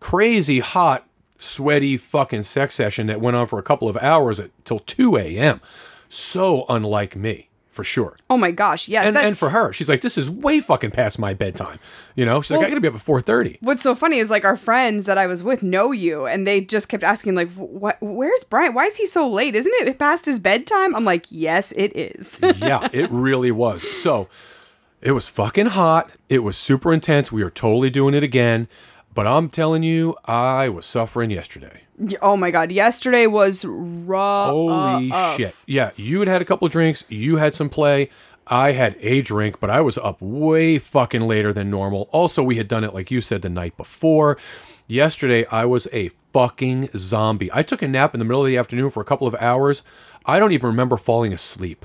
crazy 0.00 0.60
hot, 0.60 1.06
sweaty 1.38 1.96
fucking 1.96 2.42
sex 2.42 2.74
session 2.74 3.06
that 3.06 3.20
went 3.20 3.36
on 3.36 3.46
for 3.46 3.58
a 3.58 3.62
couple 3.62 3.88
of 3.88 3.96
hours 3.98 4.40
at, 4.40 4.50
till 4.64 4.80
2 4.80 5.16
a.m. 5.16 5.60
So 6.08 6.64
unlike 6.68 7.14
me, 7.16 7.47
for 7.78 7.84
sure. 7.84 8.16
oh 8.28 8.36
my 8.36 8.50
gosh. 8.50 8.88
Yes. 8.88 9.06
And, 9.06 9.14
that- 9.14 9.24
and 9.24 9.38
for 9.38 9.50
her, 9.50 9.72
she's 9.72 9.88
like, 9.88 10.00
this 10.00 10.18
is 10.18 10.28
way 10.28 10.58
fucking 10.58 10.90
past 10.90 11.16
my 11.16 11.32
bedtime. 11.32 11.78
You 12.16 12.24
know, 12.26 12.40
she's 12.42 12.50
like, 12.50 12.66
I 12.66 12.68
gotta 12.70 12.80
be 12.80 12.88
up 12.88 12.96
at 12.96 13.00
4.30. 13.00 13.58
What's 13.60 13.84
so 13.84 13.94
funny 13.94 14.18
is 14.18 14.30
like 14.30 14.44
our 14.44 14.56
friends 14.56 15.04
that 15.04 15.16
I 15.16 15.28
was 15.28 15.44
with 15.44 15.62
know 15.62 15.92
you, 15.92 16.26
and 16.26 16.44
they 16.44 16.60
just 16.60 16.88
kept 16.88 17.04
asking 17.04 17.36
like, 17.36 17.48
"What? 17.52 17.98
Where's 18.00 18.42
Brian? 18.42 18.74
Why 18.74 18.86
is 18.86 18.96
he 18.96 19.06
so 19.06 19.28
late? 19.30 19.54
Isn't 19.54 19.72
it 19.86 19.96
past 19.96 20.24
his 20.26 20.40
bedtime?" 20.40 20.96
I'm 20.96 21.04
like, 21.04 21.26
"Yes, 21.30 21.70
it 21.76 21.96
is." 21.96 22.40
yeah, 22.56 22.88
it 22.92 23.08
really 23.12 23.52
was. 23.52 23.86
So 23.96 24.26
it 25.00 25.12
was 25.12 25.28
fucking 25.28 25.66
hot. 25.66 26.10
It 26.28 26.40
was 26.40 26.56
super 26.58 26.92
intense. 26.92 27.30
We 27.30 27.42
are 27.44 27.50
totally 27.50 27.90
doing 27.90 28.14
it 28.14 28.24
again. 28.24 28.66
But 29.14 29.28
I'm 29.28 29.48
telling 29.48 29.84
you, 29.84 30.16
I 30.24 30.68
was 30.68 30.84
suffering 30.86 31.30
yesterday. 31.30 31.82
Oh 32.22 32.36
my 32.36 32.50
god, 32.50 32.70
yesterday 32.70 33.26
was 33.26 33.64
rough. 33.64 34.50
Holy 34.50 35.10
shit. 35.36 35.54
Yeah, 35.66 35.90
you 35.96 36.20
had 36.20 36.28
had 36.28 36.42
a 36.42 36.44
couple 36.44 36.66
of 36.66 36.72
drinks. 36.72 37.04
You 37.08 37.36
had 37.36 37.54
some 37.54 37.68
play. 37.68 38.10
I 38.46 38.72
had 38.72 38.96
a 39.00 39.20
drink, 39.20 39.60
but 39.60 39.68
I 39.68 39.80
was 39.80 39.98
up 39.98 40.20
way 40.20 40.78
fucking 40.78 41.20
later 41.20 41.52
than 41.52 41.70
normal. 41.70 42.08
Also, 42.12 42.42
we 42.42 42.56
had 42.56 42.66
done 42.66 42.82
it, 42.82 42.94
like 42.94 43.10
you 43.10 43.20
said, 43.20 43.42
the 43.42 43.50
night 43.50 43.76
before. 43.76 44.38
Yesterday, 44.86 45.44
I 45.46 45.66
was 45.66 45.86
a 45.92 46.10
fucking 46.32 46.88
zombie. 46.96 47.50
I 47.52 47.62
took 47.62 47.82
a 47.82 47.88
nap 47.88 48.14
in 48.14 48.18
the 48.18 48.24
middle 48.24 48.40
of 48.40 48.46
the 48.46 48.56
afternoon 48.56 48.90
for 48.90 49.00
a 49.00 49.04
couple 49.04 49.26
of 49.26 49.34
hours. 49.34 49.82
I 50.24 50.38
don't 50.38 50.52
even 50.52 50.68
remember 50.68 50.96
falling 50.96 51.32
asleep. 51.32 51.84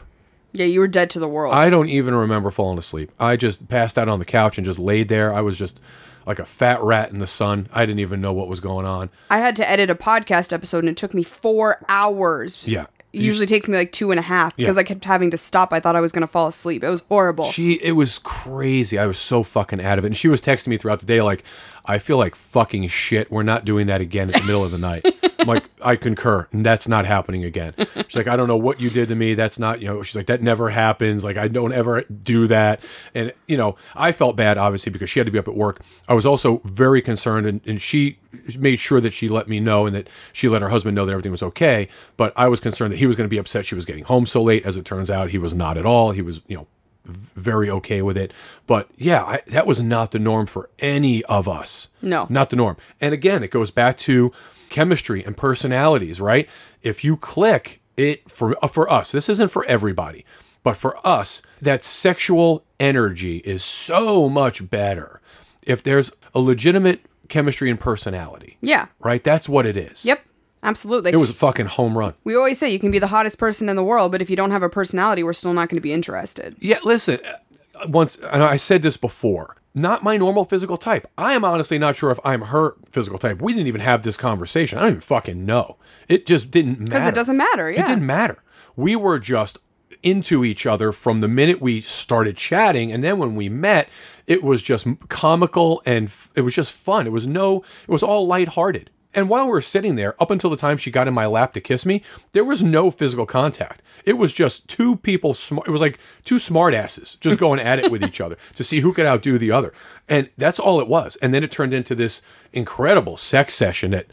Yeah, 0.53 0.65
you 0.65 0.79
were 0.79 0.87
dead 0.87 1.09
to 1.11 1.19
the 1.19 1.27
world. 1.27 1.53
I 1.53 1.69
don't 1.69 1.89
even 1.89 2.15
remember 2.15 2.51
falling 2.51 2.77
asleep. 2.77 3.11
I 3.19 3.35
just 3.35 3.67
passed 3.67 3.97
out 3.97 4.07
on 4.07 4.19
the 4.19 4.25
couch 4.25 4.57
and 4.57 4.63
just 4.63 4.79
laid 4.79 5.09
there. 5.09 5.33
I 5.33 5.41
was 5.41 5.57
just 5.57 5.81
like 6.25 6.39
a 6.39 6.45
fat 6.45 6.81
rat 6.81 7.11
in 7.11 7.19
the 7.19 7.27
sun. 7.27 7.67
I 7.73 7.85
didn't 7.85 7.99
even 7.99 8.21
know 8.21 8.33
what 8.33 8.47
was 8.47 8.59
going 8.59 8.85
on. 8.85 9.09
I 9.29 9.39
had 9.39 9.55
to 9.57 9.69
edit 9.69 9.89
a 9.89 9.95
podcast 9.95 10.53
episode 10.53 10.79
and 10.79 10.89
it 10.89 10.97
took 10.97 11.13
me 11.13 11.23
four 11.23 11.79
hours. 11.89 12.67
Yeah. 12.67 12.85
It 13.11 13.21
usually 13.21 13.45
takes 13.45 13.67
me 13.67 13.77
like 13.77 13.91
two 13.91 14.09
and 14.09 14.17
a 14.19 14.23
half 14.23 14.55
because 14.55 14.75
Yeah. 14.75 14.79
I 14.81 14.83
kept 14.85 15.05
having 15.05 15.29
to 15.29 15.37
stop. 15.37 15.71
I 15.71 15.79
thought 15.79 15.95
I 15.95 16.01
was 16.01 16.11
going 16.11 16.21
to 16.21 16.27
fall 16.27 16.47
asleep. 16.47 16.83
It 16.83 16.89
was 16.89 17.01
horrible. 17.01 17.45
She, 17.51 17.73
it 17.73 17.91
was 17.91 18.17
crazy. 18.17 18.97
I 18.97 19.05
was 19.05 19.19
so 19.19 19.43
fucking 19.43 19.81
out 19.81 19.99
of 19.99 20.03
it. 20.03 20.07
And 20.07 20.17
she 20.17 20.27
was 20.27 20.41
texting 20.41 20.69
me 20.69 20.77
throughout 20.77 20.99
the 20.99 21.05
day, 21.05 21.21
like, 21.21 21.43
I 21.85 21.99
feel 21.99 22.17
like 22.17 22.35
fucking 22.35 22.87
shit. 22.87 23.31
We're 23.31 23.43
not 23.43 23.65
doing 23.65 23.87
that 23.87 24.01
again 24.01 24.29
in 24.29 24.39
the 24.39 24.45
middle 24.45 24.63
of 24.63 24.71
the 24.71 24.77
night. 24.77 25.05
I'm 25.39 25.47
like, 25.47 25.69
I 25.81 25.97
concur. 25.97 26.47
And 26.51 26.65
that's 26.65 26.87
not 26.87 27.05
happening 27.05 27.43
again. 27.43 27.73
She's 27.77 28.15
like, 28.15 28.27
I 28.27 28.35
don't 28.37 28.47
know 28.47 28.57
what 28.57 28.79
you 28.79 28.89
did 28.89 29.09
to 29.09 29.15
me. 29.15 29.33
That's 29.33 29.59
not, 29.59 29.81
you 29.81 29.87
know, 29.87 30.01
she's 30.01 30.15
like, 30.15 30.27
that 30.27 30.41
never 30.41 30.69
happens. 30.69 31.23
Like, 31.23 31.35
I 31.35 31.49
don't 31.49 31.73
ever 31.73 32.03
do 32.03 32.47
that. 32.47 32.79
And, 33.13 33.33
you 33.47 33.57
know, 33.57 33.75
I 33.95 34.13
felt 34.13 34.35
bad, 34.35 34.57
obviously, 34.57 34.91
because 34.91 35.09
she 35.09 35.19
had 35.19 35.25
to 35.25 35.31
be 35.31 35.39
up 35.39 35.47
at 35.47 35.55
work. 35.55 35.81
I 36.07 36.13
was 36.13 36.25
also 36.25 36.61
very 36.63 37.01
concerned, 37.01 37.45
and, 37.45 37.61
and 37.65 37.81
she 37.81 38.19
made 38.57 38.77
sure 38.77 39.01
that 39.01 39.11
she 39.13 39.27
let 39.27 39.49
me 39.49 39.59
know 39.59 39.85
and 39.85 39.95
that 39.95 40.09
she 40.31 40.47
let 40.47 40.61
her 40.61 40.69
husband 40.69 40.95
know 40.95 41.05
that 41.05 41.11
everything 41.11 41.31
was 41.31 41.43
okay. 41.43 41.89
But 42.15 42.31
I 42.35 42.47
was 42.47 42.59
concerned 42.59 42.93
that 42.93 42.97
he 42.97 43.05
was 43.05 43.15
going 43.15 43.27
to 43.27 43.33
be 43.33 43.37
upset 43.37 43.65
she 43.65 43.75
was 43.75 43.85
getting 43.85 44.05
home 44.05 44.25
so 44.25 44.41
late. 44.41 44.65
As 44.65 44.77
it 44.77 44.85
turns 44.85 45.11
out, 45.11 45.31
he 45.31 45.37
was 45.37 45.53
not 45.53 45.77
at 45.77 45.85
all. 45.85 46.11
He 46.11 46.21
was, 46.21 46.41
you 46.47 46.55
know, 46.55 46.67
very 47.05 47.69
okay 47.69 48.01
with 48.01 48.17
it. 48.17 48.33
But 48.67 48.89
yeah, 48.97 49.23
I, 49.23 49.41
that 49.47 49.67
was 49.67 49.81
not 49.81 50.11
the 50.11 50.19
norm 50.19 50.45
for 50.45 50.69
any 50.79 51.23
of 51.25 51.47
us. 51.47 51.89
No. 52.01 52.27
Not 52.29 52.49
the 52.49 52.55
norm. 52.55 52.77
And 53.01 53.13
again, 53.13 53.43
it 53.43 53.51
goes 53.51 53.71
back 53.71 53.97
to 53.99 54.31
chemistry 54.69 55.23
and 55.23 55.35
personalities, 55.37 56.19
right? 56.21 56.47
If 56.81 57.03
you 57.03 57.17
click 57.17 57.81
it 57.97 58.29
for 58.31 58.55
uh, 58.63 58.67
for 58.67 58.89
us, 58.91 59.11
this 59.11 59.29
isn't 59.29 59.49
for 59.51 59.65
everybody, 59.65 60.25
but 60.63 60.77
for 60.77 60.97
us, 61.05 61.41
that 61.61 61.83
sexual 61.83 62.63
energy 62.79 63.37
is 63.39 63.63
so 63.63 64.29
much 64.29 64.69
better 64.69 65.21
if 65.61 65.83
there's 65.83 66.13
a 66.33 66.39
legitimate 66.39 67.01
chemistry 67.29 67.69
and 67.69 67.79
personality. 67.79 68.57
yeah. 68.61 68.87
Right? 68.99 69.23
That's 69.23 69.47
what 69.47 69.65
it 69.65 69.77
is. 69.77 70.05
Yep. 70.05 70.21
Absolutely. 70.63 71.11
It 71.11 71.17
was 71.17 71.29
a 71.29 71.33
fucking 71.33 71.65
home 71.67 71.97
run. 71.97 72.13
we 72.23 72.35
always 72.35 72.57
say 72.57 72.69
you 72.71 72.79
can 72.79 72.89
be 72.91 72.99
the 72.99 73.07
hottest 73.07 73.37
person 73.37 73.67
in 73.69 73.75
the 73.75 73.83
world, 73.83 74.11
but 74.11 74.21
if 74.21 74.29
you 74.29 74.35
don't 74.35 74.51
have 74.51 74.63
a 74.63 74.69
personality, 74.69 75.21
we're 75.23 75.33
still 75.33 75.53
not 75.53 75.67
going 75.69 75.77
to 75.77 75.81
be 75.81 75.93
interested. 75.93 76.55
Yeah, 76.59 76.79
listen. 76.83 77.19
uh, 77.25 77.87
Once, 77.87 78.17
and 78.17 78.41
I 78.43 78.55
said 78.55 78.81
this 78.81 78.97
before. 78.97 79.57
Not 79.75 80.03
my 80.03 80.17
normal 80.17 80.45
physical 80.45 80.77
type. 80.77 81.07
I 81.17 81.33
am 81.33 81.43
honestly 81.43 81.79
not 81.79 81.95
sure 81.95 82.11
if 82.11 82.19
I'm 82.23 82.41
her 82.43 82.75
physical 82.91 83.17
type. 83.17 83.41
We 83.41 83.53
didn't 83.53 83.67
even 83.67 83.81
have 83.81 84.03
this 84.03 84.15
conversation. 84.17 84.77
I 84.77 84.81
don't 84.81 84.89
even 84.91 85.01
fucking 85.01 85.45
know. 85.45 85.77
It 86.07 86.25
just 86.27 86.51
didn't 86.51 86.79
matter. 86.79 86.89
Because 86.91 87.07
it 87.09 87.15
doesn't 87.15 87.37
matter. 87.37 87.69
It 87.69 87.77
didn't 87.77 88.05
matter. 88.05 88.43
We 88.75 88.95
were 88.95 89.17
just 89.19 89.57
into 90.03 90.43
each 90.45 90.65
other 90.67 90.91
from 90.91 91.21
the 91.21 91.27
minute 91.27 91.59
we 91.61 91.81
started 91.81 92.37
chatting, 92.37 92.91
and 92.91 93.03
then 93.03 93.17
when 93.17 93.35
we 93.35 93.49
met, 93.49 93.89
it 94.27 94.43
was 94.43 94.61
just 94.61 94.85
comical 95.07 95.81
and 95.85 96.07
f- 96.07 96.29
it 96.35 96.41
was 96.41 96.53
just 96.53 96.71
fun. 96.73 97.07
It 97.07 97.11
was 97.11 97.25
no, 97.25 97.63
it 97.87 97.91
was 97.91 98.03
all 98.03 98.27
lighthearted. 98.27 98.89
And 99.15 99.29
while 99.29 99.45
we 99.45 99.51
were 99.51 99.61
sitting 99.61 99.95
there, 99.95 100.21
up 100.21 100.31
until 100.31 100.49
the 100.49 100.57
time 100.57 100.77
she 100.77 100.91
got 100.91 101.07
in 101.07 101.13
my 101.13 101.25
lap 101.25 101.53
to 101.53 101.61
kiss 101.61 101.85
me, 101.85 102.01
there 102.31 102.43
was 102.43 102.63
no 102.63 102.89
physical 102.91 103.25
contact. 103.25 103.81
It 104.05 104.17
was 104.17 104.33
just 104.33 104.67
two 104.67 104.97
people. 104.97 105.33
Sm- 105.33 105.59
it 105.65 105.69
was 105.69 105.81
like 105.81 105.99
two 106.25 106.35
smartasses 106.35 107.19
just 107.19 107.37
going 107.37 107.59
at 107.59 107.79
it 107.79 107.91
with 107.91 108.03
each 108.03 108.19
other 108.19 108.37
to 108.55 108.63
see 108.63 108.81
who 108.81 108.93
could 108.93 109.05
outdo 109.05 109.37
the 109.37 109.51
other, 109.51 109.73
and 110.09 110.29
that's 110.37 110.59
all 110.59 110.79
it 110.81 110.87
was. 110.87 111.15
And 111.17 111.33
then 111.33 111.43
it 111.43 111.51
turned 111.51 111.73
into 111.73 111.95
this 111.95 112.21
incredible 112.51 113.17
sex 113.17 113.53
session 113.53 113.91
that 113.91 114.07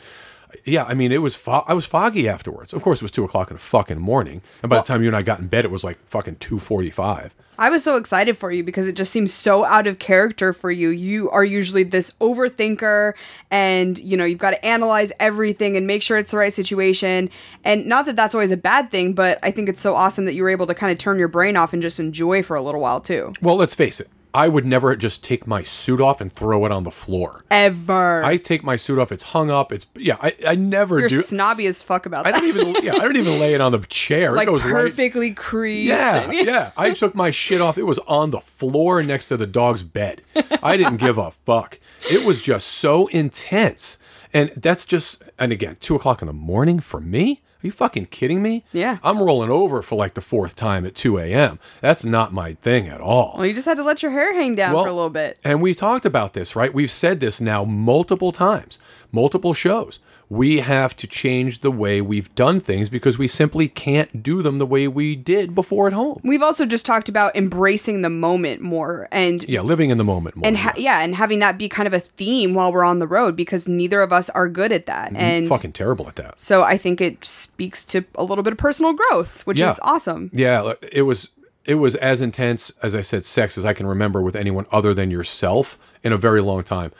yeah, 0.65 0.85
I 0.85 0.95
mean, 0.95 1.13
it 1.13 1.23
was 1.23 1.37
fo- 1.37 1.65
I 1.67 1.75
was 1.75 1.87
foggy 1.87 2.29
afterwards. 2.29 2.73
Of 2.73 2.83
course, 2.83 2.99
it 3.01 3.05
was 3.05 3.11
two 3.13 3.25
o'clock 3.25 3.51
in 3.51 3.57
the 3.57 3.63
fucking 3.63 3.99
morning, 3.99 4.43
and 4.63 4.71
by 4.71 4.77
the 4.77 4.83
time 4.83 5.03
you 5.03 5.09
and 5.09 5.17
I 5.17 5.23
got 5.23 5.41
in 5.41 5.47
bed, 5.47 5.65
it 5.65 5.71
was 5.71 5.85
like 5.85 5.99
fucking 6.07 6.37
two 6.37 6.59
forty-five. 6.59 7.35
I 7.61 7.69
was 7.69 7.85
so 7.85 7.97
excited 7.97 8.39
for 8.39 8.51
you 8.51 8.65
because 8.65 8.87
it 8.87 8.97
just 8.97 9.13
seems 9.13 9.35
so 9.35 9.67
out 9.67 9.87
of 9.87 9.99
character 9.99 10.55
for 10.55 10.71
you. 10.71 10.89
You 10.89 11.29
are 11.29 11.45
usually 11.45 11.83
this 11.83 12.15
overthinker 12.15 13.13
and, 13.51 13.99
you 13.99 14.17
know, 14.17 14.25
you've 14.25 14.39
got 14.39 14.53
to 14.53 14.65
analyze 14.65 15.13
everything 15.21 15.77
and 15.77 15.87
make 15.87 16.03
sure 16.03 16.17
it's 16.17 16.31
the 16.31 16.39
right 16.39 16.55
situation. 16.55 17.29
And 17.63 17.85
not 17.85 18.07
that 18.07 18.17
that's 18.17 18.35
always 18.35 18.51
a 18.51 18.57
bad 18.57 18.91
thing, 18.91 19.13
but 19.13 19.39
I 19.43 19.51
think 19.51 19.69
it's 19.69 19.83
so 19.83 19.95
awesome 19.95 20.25
that 20.25 20.33
you 20.33 20.43
were 20.43 20.49
able 20.49 20.67
to 20.69 20.75
kind 20.75 20.91
of 20.91 20.97
turn 20.97 21.19
your 21.19 21.29
brain 21.29 21.55
off 21.55 21.75
and 21.75 21.83
just 21.83 22.01
enjoy 22.01 22.43
for 22.43 22.57
a 22.57 22.63
little 22.63 22.81
while 22.81 22.99
too. 22.99 23.35
Well, 23.43 23.57
let's 23.57 23.75
face 23.75 24.01
it, 24.01 24.09
I 24.33 24.49
would 24.49 24.65
never 24.65 24.95
just 24.97 25.25
take 25.25 25.47
my 25.47 25.63
suit 25.63 26.01
off 26.01 26.21
and 26.21 26.33
throw 26.33 26.65
it 26.65 26.73
on 26.73 26.85
the 26.85 26.91
floor. 26.91 27.45
Ever. 27.51 28.23
I 28.25 28.37
take 28.37 28.63
my 28.63 28.77
suit 28.77 28.99
off; 28.99 29.11
it's 29.11 29.25
hung 29.25 29.51
up. 29.51 29.73
It's 29.73 29.87
yeah. 29.97 30.17
I, 30.21 30.35
I 30.47 30.55
never 30.55 30.99
You're 31.01 31.09
do. 31.09 31.23
snobby 31.23 31.67
as 31.67 31.83
fuck 31.83 32.07
about 32.07 32.27
I 32.27 32.33
that. 32.33 32.41
don't 32.41 32.49
even 32.49 32.77
yeah. 32.85 32.95
I 32.95 32.99
don't 33.01 33.17
even 33.17 33.41
lay 33.41 33.55
it 33.55 33.61
on 33.61 33.73
the 33.73 33.81
chair. 33.89 34.33
like 34.33 34.47
it 34.49 34.51
goes 34.51 34.63
right. 34.65 34.73
perfectly 34.73 35.33
creased. 35.33 35.89
Yeah, 35.89 36.17
and- 36.23 36.33
yeah. 36.47 36.73
I 36.77 36.93
took 36.93 37.15
my 37.15 37.31
shit 37.31 37.61
off. 37.61 37.77
It 37.79 37.85
was 37.85 37.99
on 38.01 38.31
the 38.31 38.41
floor 38.41 39.03
next 39.03 39.29
to 39.29 39.37
the 39.37 39.47
dog's 39.47 39.83
bed. 39.83 40.23
I 40.63 40.77
didn't 40.77 40.99
give 40.99 41.19
a 41.19 41.31
fuck. 41.31 41.79
It 42.11 42.25
was 42.25 42.41
just 42.43 42.69
so 42.69 43.07
intense. 43.09 43.99
And 44.33 44.51
that's 44.57 44.87
just, 44.87 45.25
and 45.41 45.51
again, 45.51 45.77
two 45.81 45.97
o'clock 45.97 46.23
in 46.23 46.27
the 46.27 46.33
morning 46.33 46.79
for 46.79 47.01
me? 47.01 47.43
Are 47.63 47.67
you 47.67 47.71
fucking 47.73 48.07
kidding 48.07 48.43
me? 48.43 48.65
Yeah. 48.73 48.97
I'm 49.03 49.23
rolling 49.23 49.51
over 49.51 49.83
for 49.83 49.95
like 49.95 50.15
the 50.15 50.23
fourth 50.23 50.57
time 50.57 50.87
at 50.87 50.95
2 50.95 51.19
a.m. 51.19 51.59
That's 51.83 52.07
not 52.07 52.33
my 52.33 52.55
thing 52.55 52.89
at 52.89 53.03
all. 53.03 53.35
Well, 53.37 53.45
you 53.45 53.53
just 53.53 53.67
had 53.67 53.77
to 53.77 53.83
let 53.83 54.03
your 54.03 54.13
hair 54.13 54.33
hang 54.33 54.55
down 54.55 54.73
Well, 54.75 54.85
for 54.85 54.89
a 54.89 54.95
little 54.95 55.11
bit. 55.11 55.39
And 55.45 55.61
we 55.61 55.75
talked 55.75 56.07
about 56.07 56.33
this, 56.33 56.57
right? 56.57 56.73
We've 56.73 56.91
said 56.91 57.21
this 57.21 57.39
now 57.39 57.65
multiple 57.65 58.33
times, 58.33 58.79
multiple 59.13 59.53
shows. 59.53 59.99
We 60.31 60.61
have 60.61 60.97
to 60.99 61.09
change 61.09 61.59
the 61.61 61.73
way 61.73 62.01
we've 62.01 62.33
done 62.37 62.61
things 62.61 62.89
because 62.89 63.19
we 63.19 63.27
simply 63.27 63.67
can't 63.69 64.23
do 64.23 64.43
them 64.43 64.59
the 64.59 64.65
way 64.65 64.87
we 64.87 65.17
did 65.17 65.57
before 65.57 65.89
at 65.89 65.93
home. 65.93 66.21
We've 66.23 66.41
also 66.43 66.67
just 66.67 66.87
talked 66.87 67.09
about 67.09 67.35
embracing 67.35 68.03
the 68.03 68.11
moment 68.11 68.61
more 68.61 69.09
and 69.11 69.43
Yeah, 69.49 69.63
living 69.63 69.91
in 69.91 69.99
the 69.99 70.05
moment 70.05 70.37
more. 70.37 70.47
and 70.47 70.57
ha- 70.57 70.75
yeah, 70.77 71.01
and 71.01 71.17
having 71.17 71.41
that 71.41 71.59
be 71.59 71.69
kind 71.69 71.89
of 71.89 71.93
a 71.93 71.99
theme 71.99 72.55
while 72.55 72.73
we're 72.73 72.85
on 72.85 73.01
the 73.01 73.09
road 73.09 73.35
because 73.35 73.67
neither 73.67 74.01
of 74.03 74.13
us 74.13 74.31
are 74.31 74.49
good 74.49 74.71
at 74.71 74.87
that. 74.87 75.09
Mm-hmm. 75.09 75.17
And 75.17 75.49
fucking 75.49 75.73
terrible 75.73 76.07
at 76.07 76.15
that. 76.15 76.39
so 76.39 76.63
I 76.63 76.79
think 76.79 77.01
it 77.01 77.25
speaks 77.25 77.85
to 77.87 78.05
a 78.15 78.23
little 78.23 78.45
bit 78.45 78.53
of 78.53 78.59
personal 78.59 78.93
growth, 78.93 79.45
which 79.49 79.59
Yeah. 79.59 79.71
is 79.73 79.81
awesome. 79.83 80.31
Yeah, 80.33 80.75
it 80.93 81.03
was 81.03 81.31
it 81.65 81.75
was 81.75 81.97
as 81.97 82.21
intense 82.21 82.73
as 82.85 82.95
I 82.95 83.03
said 83.03 83.25
sex 83.27 83.59
as 83.59 83.65
I 83.65 83.73
can 83.75 83.87
remember 83.87 84.23
with 84.23 84.37
anyone 84.37 84.67
other 84.71 84.95
than 84.95 85.11
yourself 85.11 85.77
in 86.05 86.13
a 86.13 86.17
very 86.17 86.41
long 86.41 86.63
time. 86.63 86.93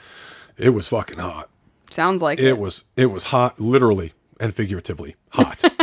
It 0.57 0.71
was 0.71 0.89
fucking 0.89 1.17
hot. 1.17 1.49
Sounds 1.91 2.21
like 2.21 2.39
it. 2.39 2.45
It 2.45 2.57
was 2.57 2.85
it 2.95 3.07
was 3.07 3.25
hot 3.25 3.59
literally 3.59 4.13
and 4.39 4.53
figuratively. 4.55 5.15
Hot. 5.29 5.63